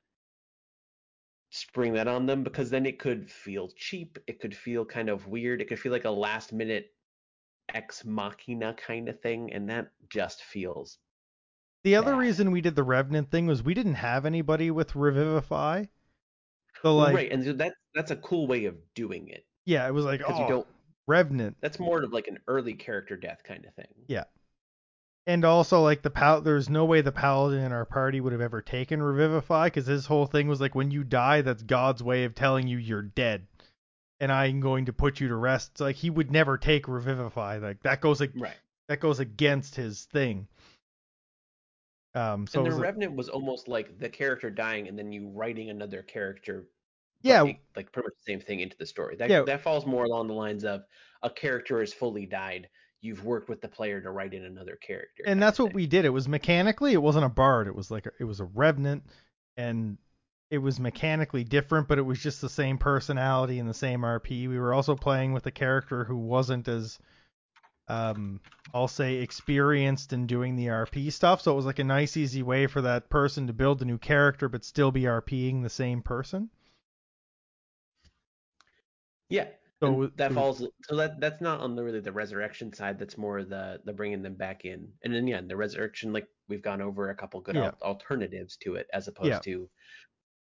[1.49, 4.17] spring that on them because then it could feel cheap.
[4.27, 5.61] It could feel kind of weird.
[5.61, 6.93] It could feel like a last minute
[7.73, 10.97] ex machina kind of thing, and that just feels
[11.83, 12.19] the other bad.
[12.19, 15.85] reason we did the Revenant thing was we didn't have anybody with Revivify.
[16.81, 17.31] So like right.
[17.31, 20.41] And so that that's a cool way of doing it yeah, it was like oh
[20.41, 20.67] you don't.
[21.05, 21.57] Revenant.
[21.61, 23.93] That's more of like an early character death kind of thing.
[24.07, 24.23] Yeah.
[25.25, 28.41] And also like the pal there's no way the paladin in our party would have
[28.41, 32.23] ever taken Revivify because his whole thing was like when you die that's God's way
[32.23, 33.47] of telling you you're dead.
[34.23, 35.71] And I'm going to put you to rest.
[35.73, 37.57] It's like he would never take Revivify.
[37.57, 38.55] Like that goes like Right.
[38.87, 40.47] that goes against his thing.
[42.15, 45.11] Um so and the was a- Revenant was almost like the character dying and then
[45.11, 46.65] you writing another character.
[47.21, 47.43] Yeah.
[47.45, 49.15] it- like pretty much the same thing into the story.
[49.17, 49.43] That Yeah.
[49.43, 50.83] that falls more along the lines of
[51.21, 52.69] a character has fully died.
[53.01, 55.23] You've worked with the player to write in another character.
[55.25, 56.05] and that's what we did.
[56.05, 57.67] It was mechanically, it wasn't a bard.
[57.67, 59.03] It was like a, it was a revenant,
[59.57, 59.97] and
[60.53, 64.47] it was mechanically different, but it was just the same personality and the same RP.
[64.47, 66.99] We were also playing with a character who wasn't as,
[67.87, 68.39] um,
[68.71, 71.41] I'll say experienced in doing the RP stuff.
[71.41, 73.97] So it was like a nice, easy way for that person to build a new
[73.97, 76.51] character, but still be RPing the same person.
[79.29, 79.47] Yeah.
[79.81, 83.17] So that was- falls so that that's not on the really the resurrection side that's
[83.17, 86.81] more the the bringing them back in and then yeah the resurrection like we've gone
[86.81, 87.65] over a couple good Yeah.
[87.65, 89.39] al- alternatives to it as opposed Yeah.
[89.39, 89.69] to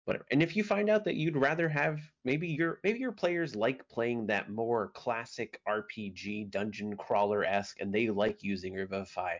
[0.05, 3.55] whatever and if you find out that you'd rather have maybe your maybe your players
[3.55, 9.37] like playing that more classic rpg dungeon crawler esque and they like using revivify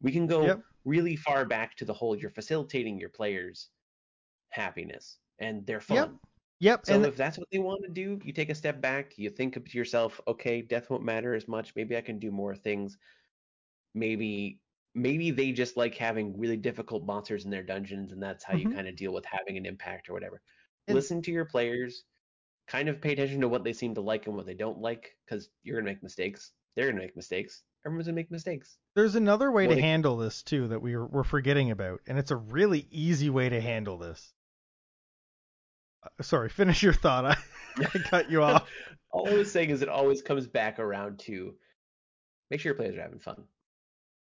[0.00, 0.62] we can go Yep.
[0.84, 3.70] really far back to the whole you're facilitating your players
[4.50, 6.20] happiness and they're fun Yep.
[6.60, 6.86] Yep.
[6.86, 9.30] so and if that's what they want to do, you take a step back, you
[9.30, 11.74] think to yourself, okay, death won't matter as much.
[11.76, 12.98] Maybe I can do more things.
[13.94, 14.60] Maybe
[14.94, 18.68] maybe they just like having really difficult monsters in their dungeons and that's how you
[18.68, 18.74] Mhm.
[18.74, 20.40] kind of deal with having an impact or whatever.
[20.86, 22.04] And- Listen to your players,
[22.66, 25.16] kind of pay attention to what they seem to like and what they don't like
[25.28, 26.52] cuz you're going to make mistakes.
[26.74, 27.62] They're going to make mistakes.
[27.86, 28.76] Everyone's going to make mistakes.
[28.94, 32.00] There's another way What to it- handle this too that we we're, we're forgetting about,
[32.06, 34.32] and it's a really easy way to handle this.
[36.02, 37.24] Uh, sorry, finish your thought.
[37.24, 37.36] I,
[37.78, 38.68] I cut you off.
[39.10, 41.56] All I was saying is it always comes back around to
[42.50, 43.44] make sure your players are having fun.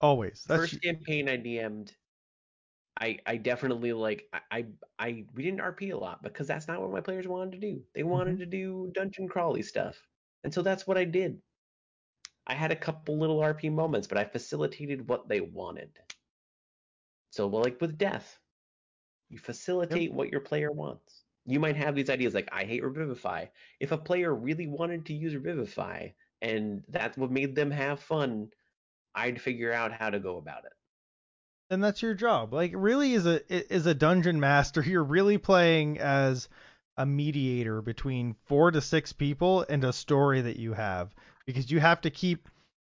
[0.01, 0.44] Always.
[0.47, 1.97] That's first campaign I DM'd,
[3.01, 4.66] I I definitely like I, I
[4.98, 7.85] I we didn't RP a lot because that's not what my players wanted to do.
[7.94, 8.40] They wanted Mm-hmm.
[8.40, 10.09] to do dungeon crawly stuff,
[10.44, 11.43] and so that's what I did.
[12.47, 15.98] I had a couple little RP moments, but I facilitated what they wanted.
[17.31, 18.40] So, well, like with death,
[19.31, 20.14] you facilitate yep.
[20.14, 21.27] what your player wants.
[21.47, 23.47] You might have these ideas like, I hate Revivify.
[23.81, 26.10] If a player really wanted to use Revivify
[26.43, 28.52] and that's what made them have fun,
[29.15, 30.73] I'd figure out how to go about it.
[31.70, 32.53] And that's your job.
[32.53, 33.41] Like, really, is a
[33.73, 34.82] is a dungeon master.
[34.87, 36.49] You're really playing as
[36.97, 41.15] a mediator between four to six people and a story that you have
[41.47, 42.49] because you have to keep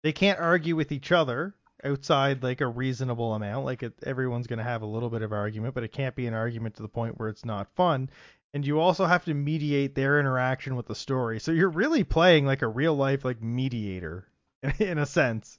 [0.04, 4.60] they can't argue with each other outside like a reasonable amount like it, everyone's going
[4.60, 6.88] to have a little bit of argument but it can't be an argument to the
[6.88, 8.08] point where it's not fun
[8.54, 12.46] and you also have to mediate their interaction with the story so you're really playing
[12.46, 14.28] like a real life like mediator
[14.80, 15.58] in a sense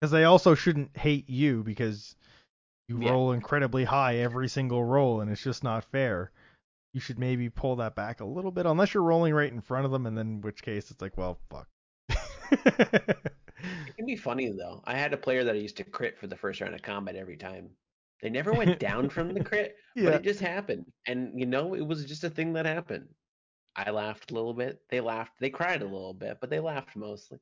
[0.00, 2.14] because they also shouldn't hate you because
[2.88, 3.10] you yeah.
[3.10, 6.30] roll incredibly high every single roll and it's just not fair
[6.96, 9.84] you should maybe pull that back a little bit, unless you're rolling right in front
[9.84, 11.68] of them, and then in which case it's like, well, fuck.
[12.08, 14.82] it can be funny though.
[14.86, 17.14] I had a player that I used to crit for the first round of combat
[17.14, 17.68] every time.
[18.22, 20.04] They never went down from the crit, yeah.
[20.06, 20.86] but it just happened.
[21.06, 23.08] And you know, it was just a thing that happened.
[23.76, 24.80] I laughed a little bit.
[24.88, 25.32] They laughed.
[25.38, 27.40] They cried a little bit, but they laughed mostly.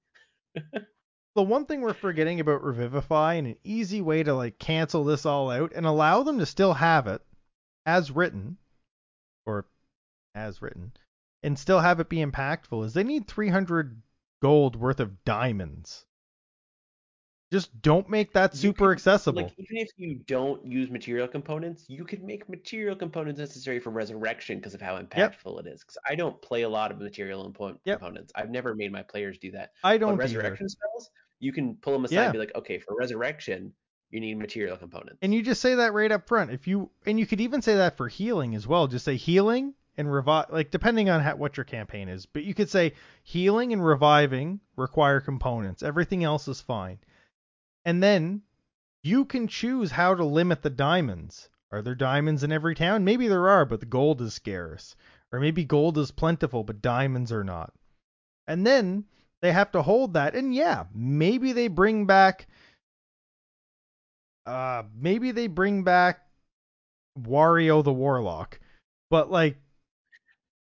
[1.35, 5.27] the one thing we're forgetting about Revivify and an easy way to like cancel this
[5.27, 7.23] all out and allow them to still have it
[7.86, 8.56] as written
[9.44, 9.66] or
[10.35, 10.93] as written,
[11.43, 14.01] and still have it be impactful is they need 300
[14.40, 16.06] gold worth of diamonds.
[17.52, 19.43] Just don't make that super can, accessible.
[19.43, 23.90] Like even if you don't use material components, you can make material components necessary for
[23.90, 25.66] resurrection because of how impactful yep.
[25.66, 25.81] it is.
[25.81, 28.01] Because I don't play a lot of material impo- yep.
[28.01, 28.32] components.
[28.35, 29.73] I've never made my players do that.
[29.85, 30.16] I don't.
[30.16, 30.70] But resurrection either.
[30.70, 31.11] spells,
[31.44, 32.24] you can pull them aside yeah.
[32.24, 33.72] and be like, okay, for resurrection,
[34.10, 35.18] you need material components.
[35.20, 36.50] And you just say that right up front.
[36.50, 38.86] If you and you could even say that for healing as well.
[38.86, 42.24] Just say healing and revive, like depending on how, what your campaign is.
[42.24, 45.82] But you could say healing and reviving require components.
[45.82, 46.98] Everything else is fine.
[47.84, 48.42] And then
[49.02, 51.50] you can choose how to limit the diamonds.
[51.70, 53.04] Are there diamonds in every town?
[53.04, 54.96] Maybe there are, but the gold is scarce.
[55.30, 57.74] Or maybe gold is plentiful, but diamonds are not.
[58.46, 59.04] And then
[59.44, 60.34] they have to hold that.
[60.34, 62.46] And yeah, maybe they bring back
[64.46, 66.20] uh maybe they bring back
[67.20, 68.58] Wario the Warlock.
[69.10, 69.58] But like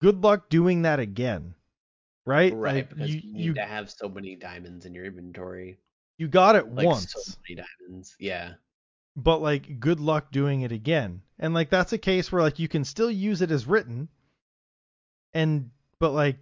[0.02, 1.56] good luck doing that again.
[2.26, 2.54] Right?
[2.54, 5.78] Right, like, because you, you need you, to have so many diamonds in your inventory.
[6.18, 7.14] You got it like, once.
[7.14, 8.18] So many diamonds.
[8.20, 8.56] Yeah.
[9.16, 11.22] But like good luck doing it again.
[11.40, 14.10] And like that's a case where like you can still use it as written
[15.34, 16.40] and but like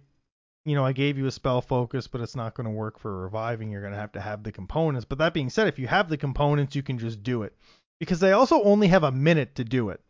[0.64, 3.22] you know, I gave you a spell focus, but it's not going to work for
[3.22, 3.70] reviving.
[3.70, 5.04] You're going to have to have the components.
[5.04, 7.54] But that being said, if you have the components, you can just do it.
[8.00, 10.00] Because they also only have a minute to do it,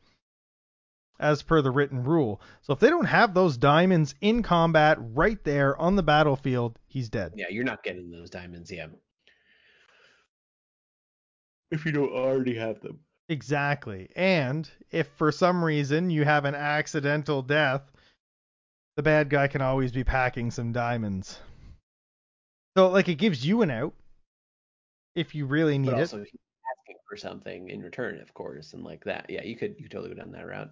[1.20, 2.40] as per the written rule.
[2.62, 7.08] So if they don't have those diamonds in combat right there on the battlefield, he's
[7.08, 7.32] dead.
[7.36, 8.86] Yeah, you're not getting those diamonds, yeah.
[11.70, 13.00] If you don't already have them.
[13.28, 14.08] Exactly.
[14.14, 17.90] And if for some reason you have an accidental death,
[18.96, 21.38] the bad guy can always be packing some diamonds.
[22.76, 23.94] So like it gives you an out
[25.14, 26.28] if you really need but also, it.
[26.80, 29.26] asking for something in return, of course, and like that.
[29.28, 30.70] Yeah, you could you could totally go down that route.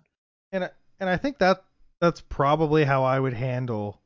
[0.50, 0.70] And
[1.00, 1.64] and I think that
[2.00, 4.00] that's probably how I would handle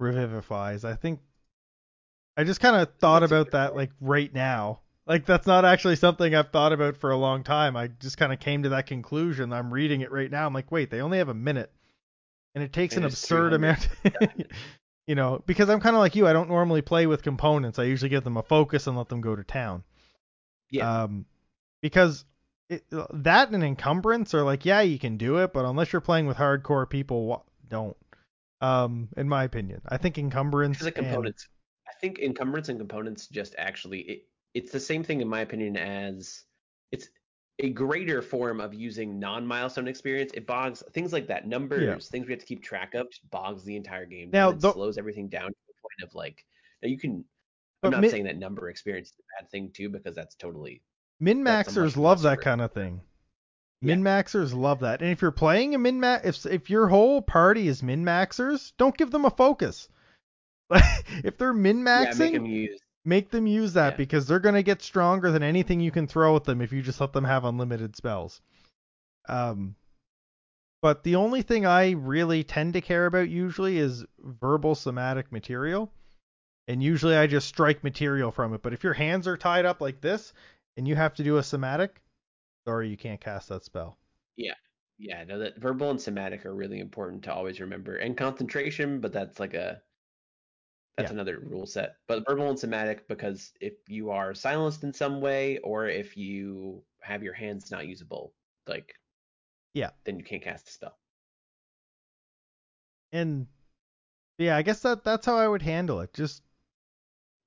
[0.00, 0.84] revivifies.
[0.84, 1.20] I think
[2.36, 4.80] I just kind of thought about that like right now.
[5.06, 7.76] Like that's not actually something I've thought about for a long time.
[7.76, 9.52] I just kind of came to that conclusion.
[9.52, 10.46] I'm reading it right now.
[10.46, 11.70] I'm like, wait, they only have a minute
[12.54, 13.88] and it takes and an absurd amount.
[15.06, 16.26] you know, because I'm kind of like you.
[16.26, 17.78] I don't normally play with components.
[17.78, 19.84] I usually give them a focus and let them go to town.
[20.70, 21.04] Yeah.
[21.04, 21.26] Um,
[21.80, 22.24] because
[22.68, 26.26] it, that and encumbrance are like, yeah, you can do it, but unless you're playing
[26.26, 27.96] with hardcore people, don't.
[28.60, 30.78] Um, in my opinion, I think encumbrance.
[30.78, 34.22] Because components, and, I think encumbrance and components just actually it,
[34.54, 36.44] it's the same thing in my opinion as
[36.92, 37.08] it's
[37.58, 40.32] a greater form of using non-milestone experience.
[40.34, 42.10] It bogs things like that, numbers, yeah.
[42.10, 44.30] things we have to keep track of, just bogs the entire game.
[44.32, 46.44] Now, it the, slows everything down to the point of like,
[46.82, 47.24] now you can.
[47.84, 50.82] I'm not saying that number experience is a bad thing too, because that's totally.
[51.18, 53.00] Min maxers love that kind of thing.
[53.80, 57.20] Min maxers love that, and if you're playing a min max, if if your whole
[57.20, 59.88] party is min maxers, don't give them a focus.
[61.24, 63.96] if they're min maxing, yeah, Make them use that yeah.
[63.96, 66.82] because they're going to get stronger than anything you can throw at them if you
[66.82, 68.40] just let them have unlimited spells.
[69.28, 69.74] Um,
[70.82, 75.90] but the only thing I really tend to care about usually is verbal somatic material.
[76.68, 78.62] And usually I just strike material from it.
[78.62, 80.32] But if your hands are tied up like this
[80.76, 82.00] and you have to do a somatic,
[82.66, 83.96] sorry, you can't cast that spell.
[84.36, 84.54] Yeah.
[84.98, 87.96] Yeah, no, that verbal and somatic are really important to always remember.
[87.96, 89.82] And concentration, but that's like a
[90.96, 91.14] That's Yeah.
[91.14, 91.96] another rule set.
[92.06, 96.84] But verbal and somatic because if you are silenced in some way or if you
[97.00, 98.34] have your hands not usable,
[98.66, 98.94] like
[99.74, 99.90] Yeah.
[100.04, 100.98] then you can't cast a spell.
[103.12, 103.46] And
[104.38, 106.12] yeah, I guess that that's how I would handle it.
[106.14, 106.42] Just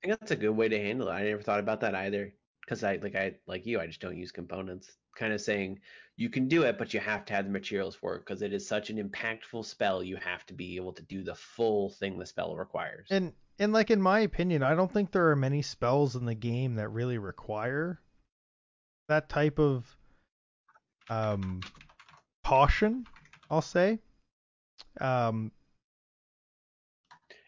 [0.02, 1.12] I think that's a good way to handle it.
[1.12, 2.32] I never thought about that either.
[2.62, 4.96] Because I like I like you, I just don't use components.
[5.16, 5.80] Kind of saying
[6.16, 8.52] you can do it, but you have to have the materials for it because it
[8.52, 10.02] is such an impactful spell.
[10.02, 13.08] You have to be able to do the full thing the spell requires.
[13.10, 16.34] and and like in my opinion, I don't think there are many spells in the
[16.34, 18.00] game that really require
[19.08, 19.84] that type of
[21.08, 21.60] um
[22.44, 23.06] caution,
[23.50, 23.98] I'll say.
[25.00, 25.52] Um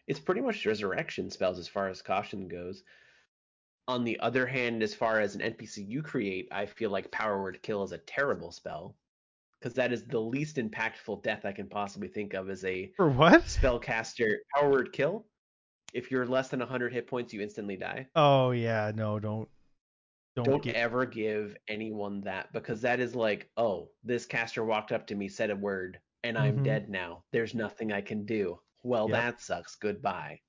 [0.07, 2.83] it's pretty much resurrection spells as far as caution goes.
[3.89, 7.41] On the other hand, as far as an NPC you create, I feel like Power
[7.41, 8.95] Word Kill is a terrible spell
[9.59, 13.09] because that is the least impactful death I can possibly think of as a for
[13.09, 13.41] what?
[13.45, 14.35] spellcaster.
[14.55, 15.25] Power Word Kill.
[15.91, 18.05] If you're less than 100 hit points, you instantly die.
[18.15, 19.49] Oh yeah, no, don't
[20.35, 24.91] don't, Don't get ever give anyone that because that is like, oh, this caster walked
[24.91, 26.63] up to me, said a word, and I'm Mhm.
[26.63, 27.23] dead now.
[27.31, 28.61] There's nothing I can do.
[28.83, 29.17] Well, Yep.
[29.17, 29.73] that sucks.
[29.75, 30.41] Goodbye.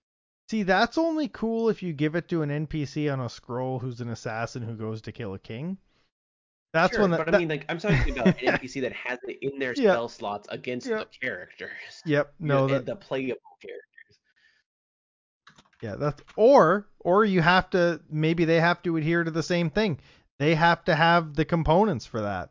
[0.51, 4.01] See, that's only cool if you give it to an NPC on a scroll who's
[4.01, 5.78] an assassin who goes to kill a king.
[6.72, 9.20] That's sure, when that, but I mean, like, I'm talking about an NPC that has
[9.28, 9.93] it in their Yeah.
[9.93, 11.05] spell slots against Yeah.
[11.05, 12.02] the characters.
[12.05, 14.18] Yep, You no, know, that, the playable characters.
[15.82, 19.70] yeah, that's or or you have to maybe they have to adhere to the same
[19.70, 20.01] thing.
[20.40, 22.51] They have to have the components for that.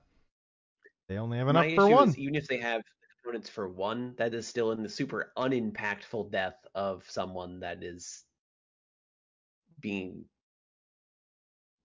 [1.10, 2.16] They only have enough My for one.
[2.18, 2.82] even if they have
[3.24, 8.24] components for one, that is still in the super unimpactful death of someone that is
[9.80, 10.26] being.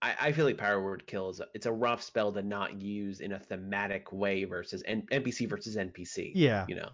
[0.02, 2.81] I, I feel like Power Word Kill is a, it's a rough spell to not
[2.81, 6.32] use in a thematic way versus N, NPC versus NPC.
[6.35, 6.66] Yeah.
[6.69, 6.90] You know,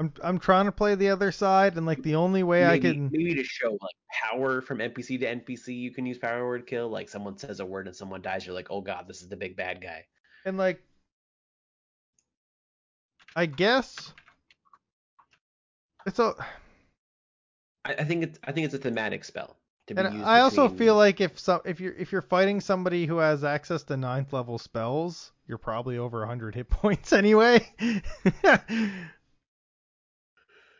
[0.00, 3.10] I'm I'm trying to play the other side, and like the only way I can
[3.12, 6.88] maybe to show like power from NPC to NPC, you can use Power Word Kill.
[6.88, 9.36] Like someone says a word and someone dies, you're like, oh god, this is the
[9.36, 10.04] big bad guy.
[10.44, 10.82] and like
[13.36, 14.12] I guess
[16.06, 16.34] it's a
[17.84, 19.56] I, I think it's I think it's a thematic spell
[19.86, 20.26] to be and used.
[20.26, 23.82] I also feel like if some if you're if you're fighting somebody who has access
[23.84, 27.66] to ninth level spells, you're probably over 100 hit points anyway.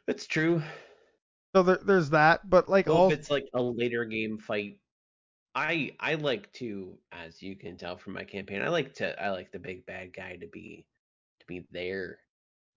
[0.06, 0.62] it's true.
[1.54, 4.78] so there, there's that, but like Well, all if it's like a later game fight,
[5.54, 9.30] I I like to, as you can tell from my campaign, I like to I
[9.30, 10.86] like the big bad guy to be
[11.40, 12.18] to be there,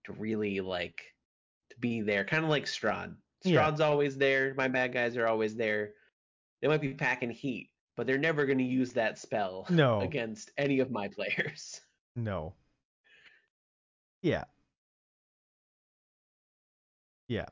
[0.06, 1.02] to really like
[1.72, 3.16] to be there, kind of like Strahd.
[3.44, 3.76] Yeah.
[3.82, 4.54] Always there.
[4.56, 5.92] My bad guys are always there.
[6.62, 10.02] They might be packing heat, but they're never going to use that spell No.
[10.02, 11.82] against any of my players.
[12.16, 12.54] no.
[14.22, 14.44] Yeah.
[17.28, 17.48] Yeah.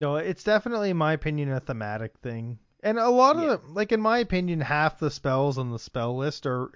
[0.00, 2.58] No, it's definitely, in my opinion, a thematic thing.
[2.82, 3.56] And a lot of Yeah.
[3.56, 6.70] the, like, in my opinion, half the spells on the spell list are,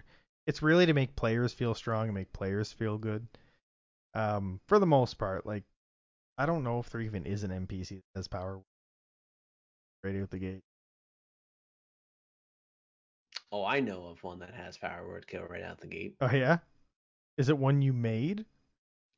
[0.46, 3.26] it's really to make players feel strong and make players feel good.
[4.16, 5.64] Um, for the most part, like,
[6.38, 8.60] I don't know if there even is an NPC that has power
[10.02, 10.62] right out the gate.
[13.52, 16.16] Oh, I know of one that has power word kill right out the gate.
[16.22, 16.58] Oh yeah,
[17.36, 18.46] is it one you made?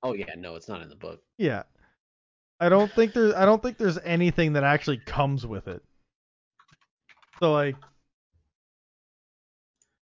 [0.02, 1.22] Oh yeah, no, it's not in the book.
[1.38, 1.62] Yeah.
[2.58, 5.80] I don't think there's I don't think there's anything that actually comes with it.
[7.38, 7.76] So like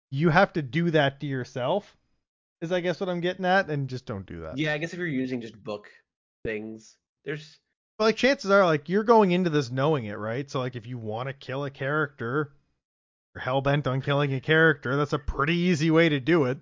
[0.09, 1.97] you have to do that to yourself.
[2.61, 4.57] Is I guess what I'm getting at and just don't do that.
[4.57, 5.89] Yeah, I guess if you're using just book
[6.45, 6.95] things,
[7.25, 7.59] there's
[7.97, 10.49] But like chances are like you're going into this knowing it, right?
[10.49, 12.51] So like if you want to kill a character,
[13.33, 16.57] you're hell bent on killing a character, that's a pretty easy way to do it.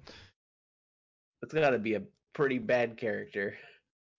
[1.41, 2.01] it's got to be a
[2.33, 3.55] pretty bad character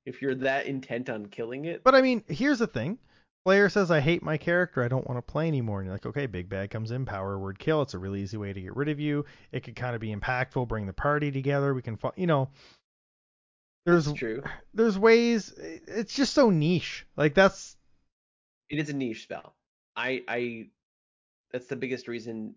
[0.06, 1.82] if you're that intent on killing it.
[1.82, 2.98] But I mean, here's the thing.
[3.44, 4.82] Player says, I hate my character.
[4.82, 5.80] I don't want to play anymore.
[5.80, 7.82] And you're like, okay, big bad comes in, power word kill.
[7.82, 9.26] It's a really easy way to get rid of you.
[9.52, 11.74] It could kind of be impactful, bring the party together.
[11.74, 12.48] We can, you know,
[13.84, 14.42] there's It's true.
[14.74, 15.52] there's ways.
[15.58, 17.06] It's just so niche.
[17.16, 17.76] Like that's
[18.70, 19.54] It is a niche spell.
[19.94, 20.66] I I
[21.52, 22.56] that's the biggest reason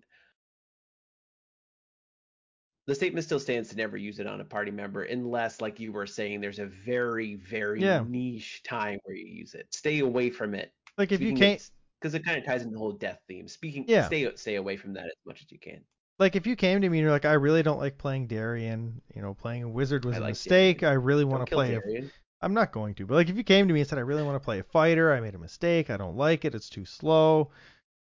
[2.87, 5.91] the statement still stands to never use it on a party member unless like you
[5.91, 8.05] were saying there's a very very Yeah.
[8.07, 9.67] niche time where you use it.
[9.73, 10.71] Stay away from it.
[10.97, 11.61] Like if you can't
[12.01, 13.47] because it kind of ties into the whole death theme.
[13.47, 14.07] Speaking Yeah.
[14.07, 15.83] stay stay away from that as much as you can.
[16.19, 19.01] like if you came to me and you're like, I really don't like playing Darien.
[19.15, 20.79] You know, playing a wizard was I a like mistake.
[20.79, 20.83] Darien.
[20.83, 21.75] I really want to play.
[21.75, 22.11] A, Darian.
[22.41, 24.23] I'm not going to, but like if you came to me and said I really
[24.23, 26.85] want to play a fighter, I made a mistake, I don't like it, it's too
[26.85, 27.51] slow,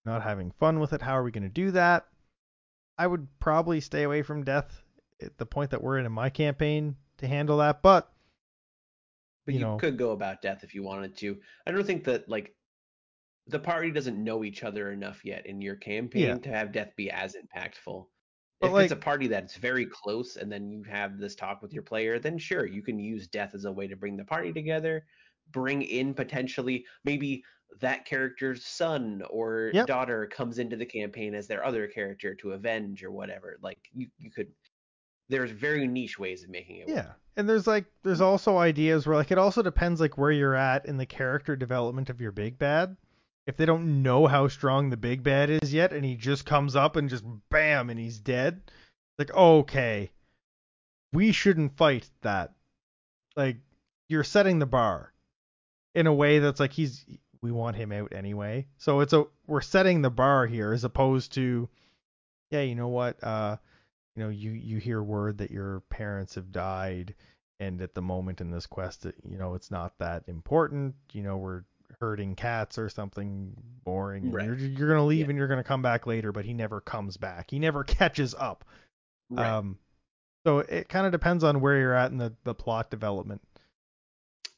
[0.06, 1.02] not having fun with it.
[1.02, 2.08] How are we going to do that?
[2.98, 4.84] I would probably stay away from death
[5.22, 8.12] at the point that we're in in my campaign to handle that, but
[9.46, 9.78] But you you, know.
[9.78, 11.40] could go about death if you wanted to.
[11.66, 12.56] I don't think that like
[13.48, 16.38] the party doesn't know each other enough yet in your campaign Yeah.
[16.38, 18.08] to have death be as impactful.
[18.60, 21.62] But, if like- it's a party that's very close and then you have this talk
[21.62, 24.24] with your player, then sure, you can use death as a way to bring the
[24.26, 25.06] party together,
[25.52, 27.44] bring in potentially maybe
[27.82, 29.88] that character's son or Yep.
[29.88, 33.58] daughter comes into the campaign as their other character to avenge or whatever.
[33.62, 34.52] Like you, you could
[35.28, 36.96] there's very niche ways of making it work.
[36.98, 37.14] Yeah.
[37.36, 40.86] And there's like there's also ideas where like it also depends like where you're at
[40.86, 42.96] in the character development of your big bad.
[43.48, 46.76] If they don't know how strong the big bad is yet and he just comes
[46.76, 48.72] up and just bam and he's dead,
[49.20, 50.12] like okay.
[51.14, 52.54] We shouldn't fight that.
[53.36, 53.58] Like
[54.10, 55.14] you're setting the bar
[55.94, 57.06] in a way that's like he's
[57.42, 58.68] we want him out anyway.
[58.78, 61.70] So it's a we're setting the bar here as opposed to
[62.50, 63.24] yeah, you know what?
[63.24, 63.58] Uh
[64.16, 67.14] you know, you you hear word that your parents have died
[67.60, 70.96] and at the moment in this quest you know, it's not that important.
[71.14, 71.64] You know, we're
[72.00, 73.54] herding cats or something
[73.84, 74.46] boring Right.
[74.46, 75.30] you're you're going to leave Yeah.
[75.30, 77.52] and you're going to come back later, but he never comes back.
[77.52, 78.66] He never catches up.
[79.30, 79.56] Right.
[79.58, 79.78] Um
[80.46, 83.42] so it kind of depends on where you're at in the the plot development.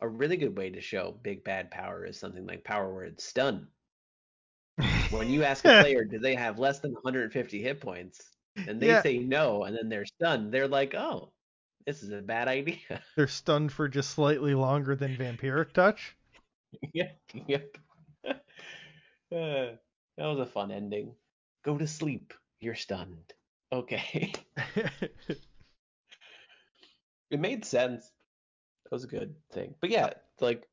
[0.01, 3.67] a really good way to show big bad power is something like power word stun.
[5.09, 8.21] When you ask a player, do they have less than 150 hit points,
[8.55, 9.01] and they Yeah.
[9.01, 11.31] say no, and then they're stunned, they're like, oh,
[11.85, 13.01] this is a bad idea.
[13.17, 16.15] They're stunned for just slightly longer than vampiric touch.
[16.93, 17.77] yep, yep.
[19.29, 19.75] Uh,
[20.17, 21.13] that was a fun ending.
[21.65, 22.33] Go to sleep.
[22.61, 23.33] You're stunned.
[23.73, 24.31] Okay.
[27.29, 28.09] it made sense.
[28.85, 29.75] That was a good thing.
[29.81, 30.69] But yeah, like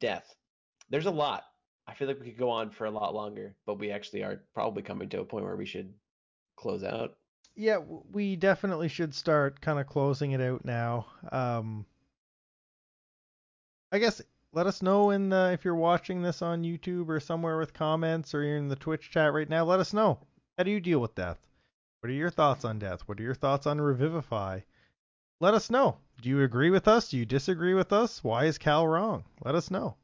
[0.00, 0.34] death.
[0.90, 1.44] There's a lot.
[1.86, 4.42] I feel like we could go on for a lot longer, but we actually are
[4.52, 5.94] probably coming to a point where we should
[6.56, 7.16] close out.
[7.54, 7.78] yeah,
[8.12, 11.06] we definitely should start kind of closing it out now.
[11.32, 11.86] Um,
[13.92, 14.20] I guess
[14.56, 18.34] let us know in the, if you're watching this on YouTube or somewhere with comments
[18.34, 19.64] or you're in the Twitch chat right now.
[19.66, 20.18] Let us know.
[20.56, 21.38] How do you deal with death?
[22.00, 23.02] What are your thoughts on death?
[23.04, 24.60] What are your thoughts on Revivify?
[25.40, 25.98] Let us know.
[26.22, 27.10] Do you agree with us?
[27.10, 28.24] Do you disagree with us?
[28.24, 29.24] Why is Cal wrong?
[29.44, 29.96] Let us know.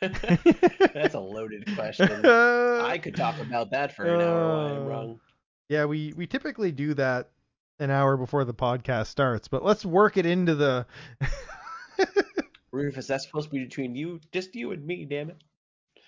[0.00, 2.24] That's a loaded question.
[2.24, 5.20] I could talk about that for an hour while I'm Uh, wrong.
[5.68, 7.30] Yeah, we we typically do that
[7.80, 10.86] an hour before the podcast starts, but let's work it into the
[12.72, 15.36] Rufus, that's supposed to be between you, just you and me, damn it.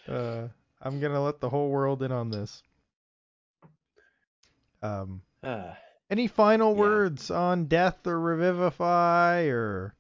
[0.09, 0.49] uh
[0.83, 2.63] I'm going to let the whole world in on this.
[4.83, 5.77] Um Ah.
[6.11, 6.81] any final Yeah.
[6.81, 9.95] words on death or revivify or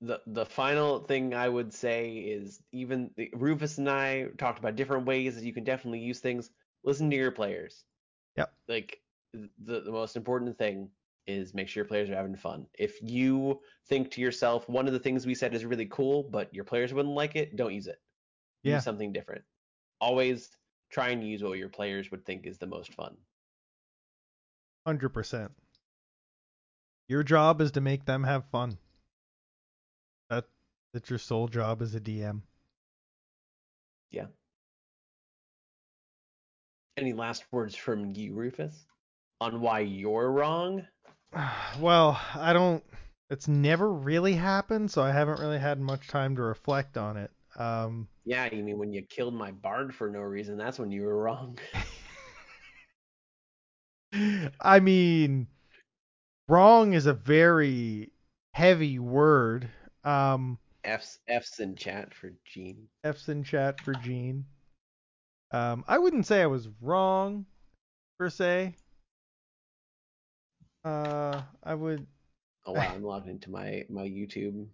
[0.00, 5.06] the the final thing I would say is even Rufus and I talked about different
[5.06, 6.50] ways that you can definitely use things.
[6.84, 7.84] Listen to your players.
[8.36, 8.52] Yep.
[8.68, 9.00] Like
[9.32, 10.90] the the most important thing
[11.26, 12.66] is make sure your players are having fun.
[12.78, 16.52] If you think to yourself, one of the things we said is really cool, but
[16.54, 18.00] your players wouldn't like it, don't use it.
[18.62, 18.76] Yeah.
[18.76, 19.42] Use something different.
[20.00, 20.50] Always
[20.90, 23.16] try and use what your players would think is the most fun.
[24.86, 25.50] 100%.
[27.08, 28.78] Your job is to make them have fun.
[30.30, 30.44] That
[30.92, 32.40] that's your sole job as a DM.
[34.10, 34.26] Yeah.
[36.96, 38.86] Any last words from you, Rufus,
[39.40, 40.86] on why you're wrong?
[41.80, 42.84] Well, I don't.
[43.30, 47.30] It's never really happened, so I haven't really had much time to reflect on it.
[47.56, 51.02] Um, Yeah, you mean when you killed my bard for no reason, that's when you
[51.02, 51.58] were wrong.
[54.60, 55.46] I mean,
[56.48, 58.12] wrong is a very
[58.52, 59.70] heavy word.
[60.04, 62.88] Um, F's F's in chat for Gene.
[63.04, 64.44] F's in chat for Gene.
[65.52, 67.46] Um, I wouldn't say I was wrong,
[68.18, 68.74] per se.
[70.84, 72.06] Uh, I would.
[72.66, 74.66] Oh wow, I'm logged into my my YouTube,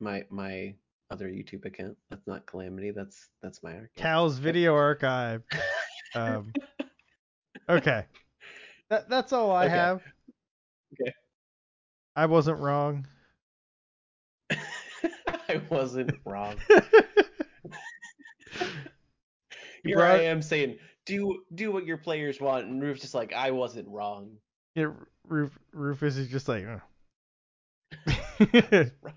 [0.00, 0.74] my my
[1.10, 1.96] other YouTube account.
[2.10, 2.90] That's not Calamity.
[2.90, 3.94] That's that's my account.
[3.96, 5.42] Cal's video archive.
[6.14, 6.52] Um,
[7.68, 8.04] okay.
[8.90, 9.74] That that's all I Okay.
[9.74, 10.02] have.
[11.00, 11.12] Okay.
[12.14, 13.06] I wasn't wrong.
[14.50, 16.56] I wasn't wrong.
[19.84, 23.50] Here I am saying, do do what your players want, and Roof's just like, I
[23.50, 24.36] wasn't wrong.
[24.74, 24.92] Yeah,
[25.24, 26.78] Ruf, Rufus is just like, "Uh."
[29.02, 29.14] Right.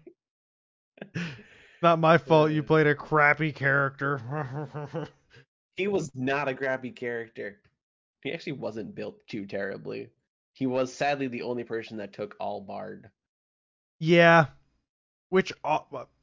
[1.81, 2.51] not my fault.
[2.51, 2.63] You Uh.
[2.63, 4.21] played a crappy character.
[5.77, 7.61] He was not a crappy character.
[8.21, 10.11] He actually wasn't built too terribly.
[10.51, 13.09] He was sadly the only person that took all bard.
[13.99, 14.47] yeah,
[15.29, 15.79] which uh,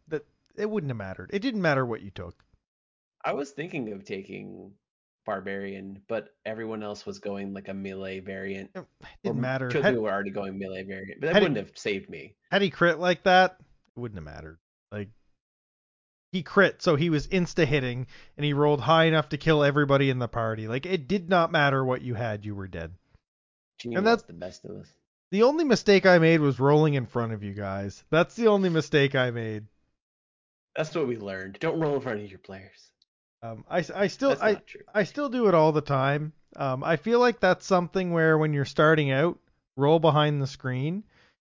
[0.09, 0.25] that
[0.57, 1.31] it wouldn't have mattered.
[1.33, 2.45] It didn't matter what you took.
[3.25, 4.75] I was thinking of taking
[5.25, 8.71] barbarian, but everyone else was going like a melee variant.
[8.75, 8.85] It
[9.23, 9.69] didn't matter.
[9.69, 12.35] Two Had, people were already going melee variant, but that wouldn't have saved me.
[12.51, 13.57] had he crit like that,
[13.97, 14.59] it wouldn't have mattered.
[14.91, 15.09] Like
[16.33, 20.11] he crit, so he was insta hitting, and he rolled high enough to kill everybody
[20.11, 20.69] in the party.
[20.69, 22.93] Like it did not matter what you had, you were dead.
[23.85, 24.93] And that's- the best of us.
[25.31, 28.05] The only mistake I made was rolling in front of you guys.
[28.11, 29.65] That's the only mistake I made.
[30.77, 31.59] That's what we learned.
[31.59, 32.92] Don't roll in front of your players.
[33.43, 34.61] Um, I, I still I.
[34.95, 36.33] I still do it all the time.
[36.55, 39.39] Um, I feel like that's something where when you're starting out,
[39.77, 41.03] roll behind the screen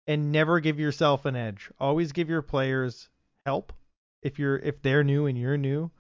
[0.08, 1.70] and never give yourself an edge.
[1.80, 3.10] Always give your players
[3.46, 3.74] help.
[4.22, 5.92] If you're if they're new and you're new,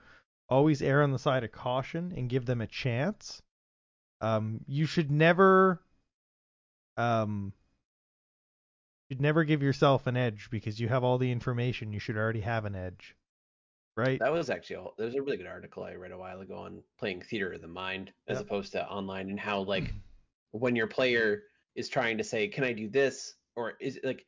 [0.47, 3.41] always err on the side of caution and give them a chance.
[4.21, 5.81] Um, you should never
[6.97, 7.53] um
[9.09, 11.91] you should never give yourself an edge because you have all the information.
[11.91, 13.15] You should already have an edge.
[13.95, 14.19] Right?
[14.19, 16.57] That was actually a, there was a really good article I read a while ago
[16.57, 18.45] on playing theater of the mind as Yep.
[18.45, 19.95] opposed to online and how like
[20.51, 21.43] when your player
[21.75, 24.25] is trying to say, "Can I do this?" or is it like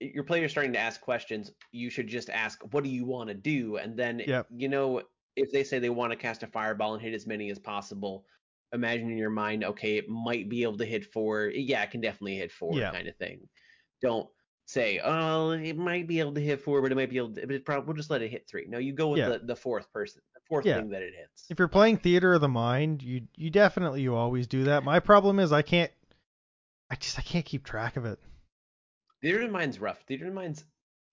[0.00, 3.28] your player is starting to ask questions, you should just ask, "What do you want
[3.28, 4.48] to do?" and then Yep.
[4.48, 5.02] you know
[5.36, 8.26] if they say they want to cast a fireball and hit as many as possible,
[8.72, 11.48] imagine in your mind, okay, it might be able to hit four.
[11.54, 12.90] Yeah, it can definitely hit four, Yeah.
[12.92, 13.48] kind of thing.
[14.02, 14.30] Don't
[14.72, 17.40] say, oh, it might be able to hit four, but it might be able to,
[17.46, 18.64] but it probably, we'll just let it hit three.
[18.68, 19.28] No, you go with Yeah.
[19.30, 20.78] the, the fourth person, the fourth Yeah.
[20.78, 21.46] thing that it hits.
[21.50, 24.82] if you're playing theater of the mind, you you definitely you always do that.
[24.84, 25.92] My problem is I can't
[26.90, 28.18] I just I can't keep track of it.
[29.20, 30.00] Theater of the Mind's rough.
[30.06, 30.64] Theater of the Mind's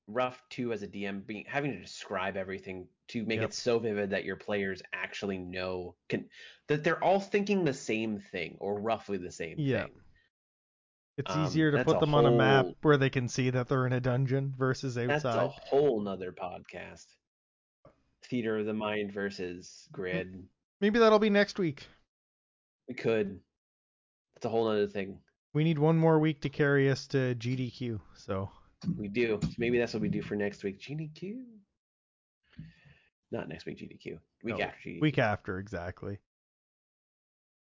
[0.08, 3.50] rough too as a DM, being having to describe everything to make Yep.
[3.50, 6.28] it so vivid that your players actually know can
[6.68, 9.84] that they're all thinking the same thing or roughly the same Yeah.
[9.84, 9.92] thing.
[11.20, 13.86] It's Um, easier to put them on a map where they can see that they're
[13.86, 15.10] in a dungeon versus outside.
[15.22, 17.08] That's a whole nother podcast.
[18.24, 20.48] Theater of the Mind versus Grid.
[20.80, 21.86] Maybe that'll be next week.
[22.88, 23.38] We could.
[24.34, 25.20] That's a whole other thing.
[25.54, 28.00] We need one more week to carry us to GDQ.
[28.16, 28.50] So
[28.98, 29.42] We do.
[29.58, 30.80] Maybe that's what we do for next week.
[30.80, 31.44] GDQ.
[33.32, 33.78] Not next week.
[33.80, 34.20] GDQ.
[34.44, 35.02] Week No, after GDQ.
[35.02, 36.20] week after exactly.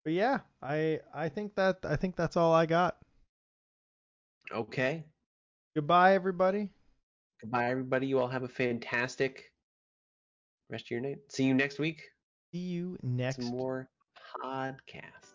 [0.05, 2.98] But yeah, I I think that I think that's all I got.
[4.52, 5.04] Okay.
[5.74, 6.70] Goodbye everybody.
[7.40, 8.06] Goodbye, everybody.
[8.06, 9.52] You all have a fantastic
[10.70, 11.18] rest of your night.
[11.28, 12.02] See you next week.
[12.52, 13.88] See you next Some more
[14.42, 15.27] podcasts.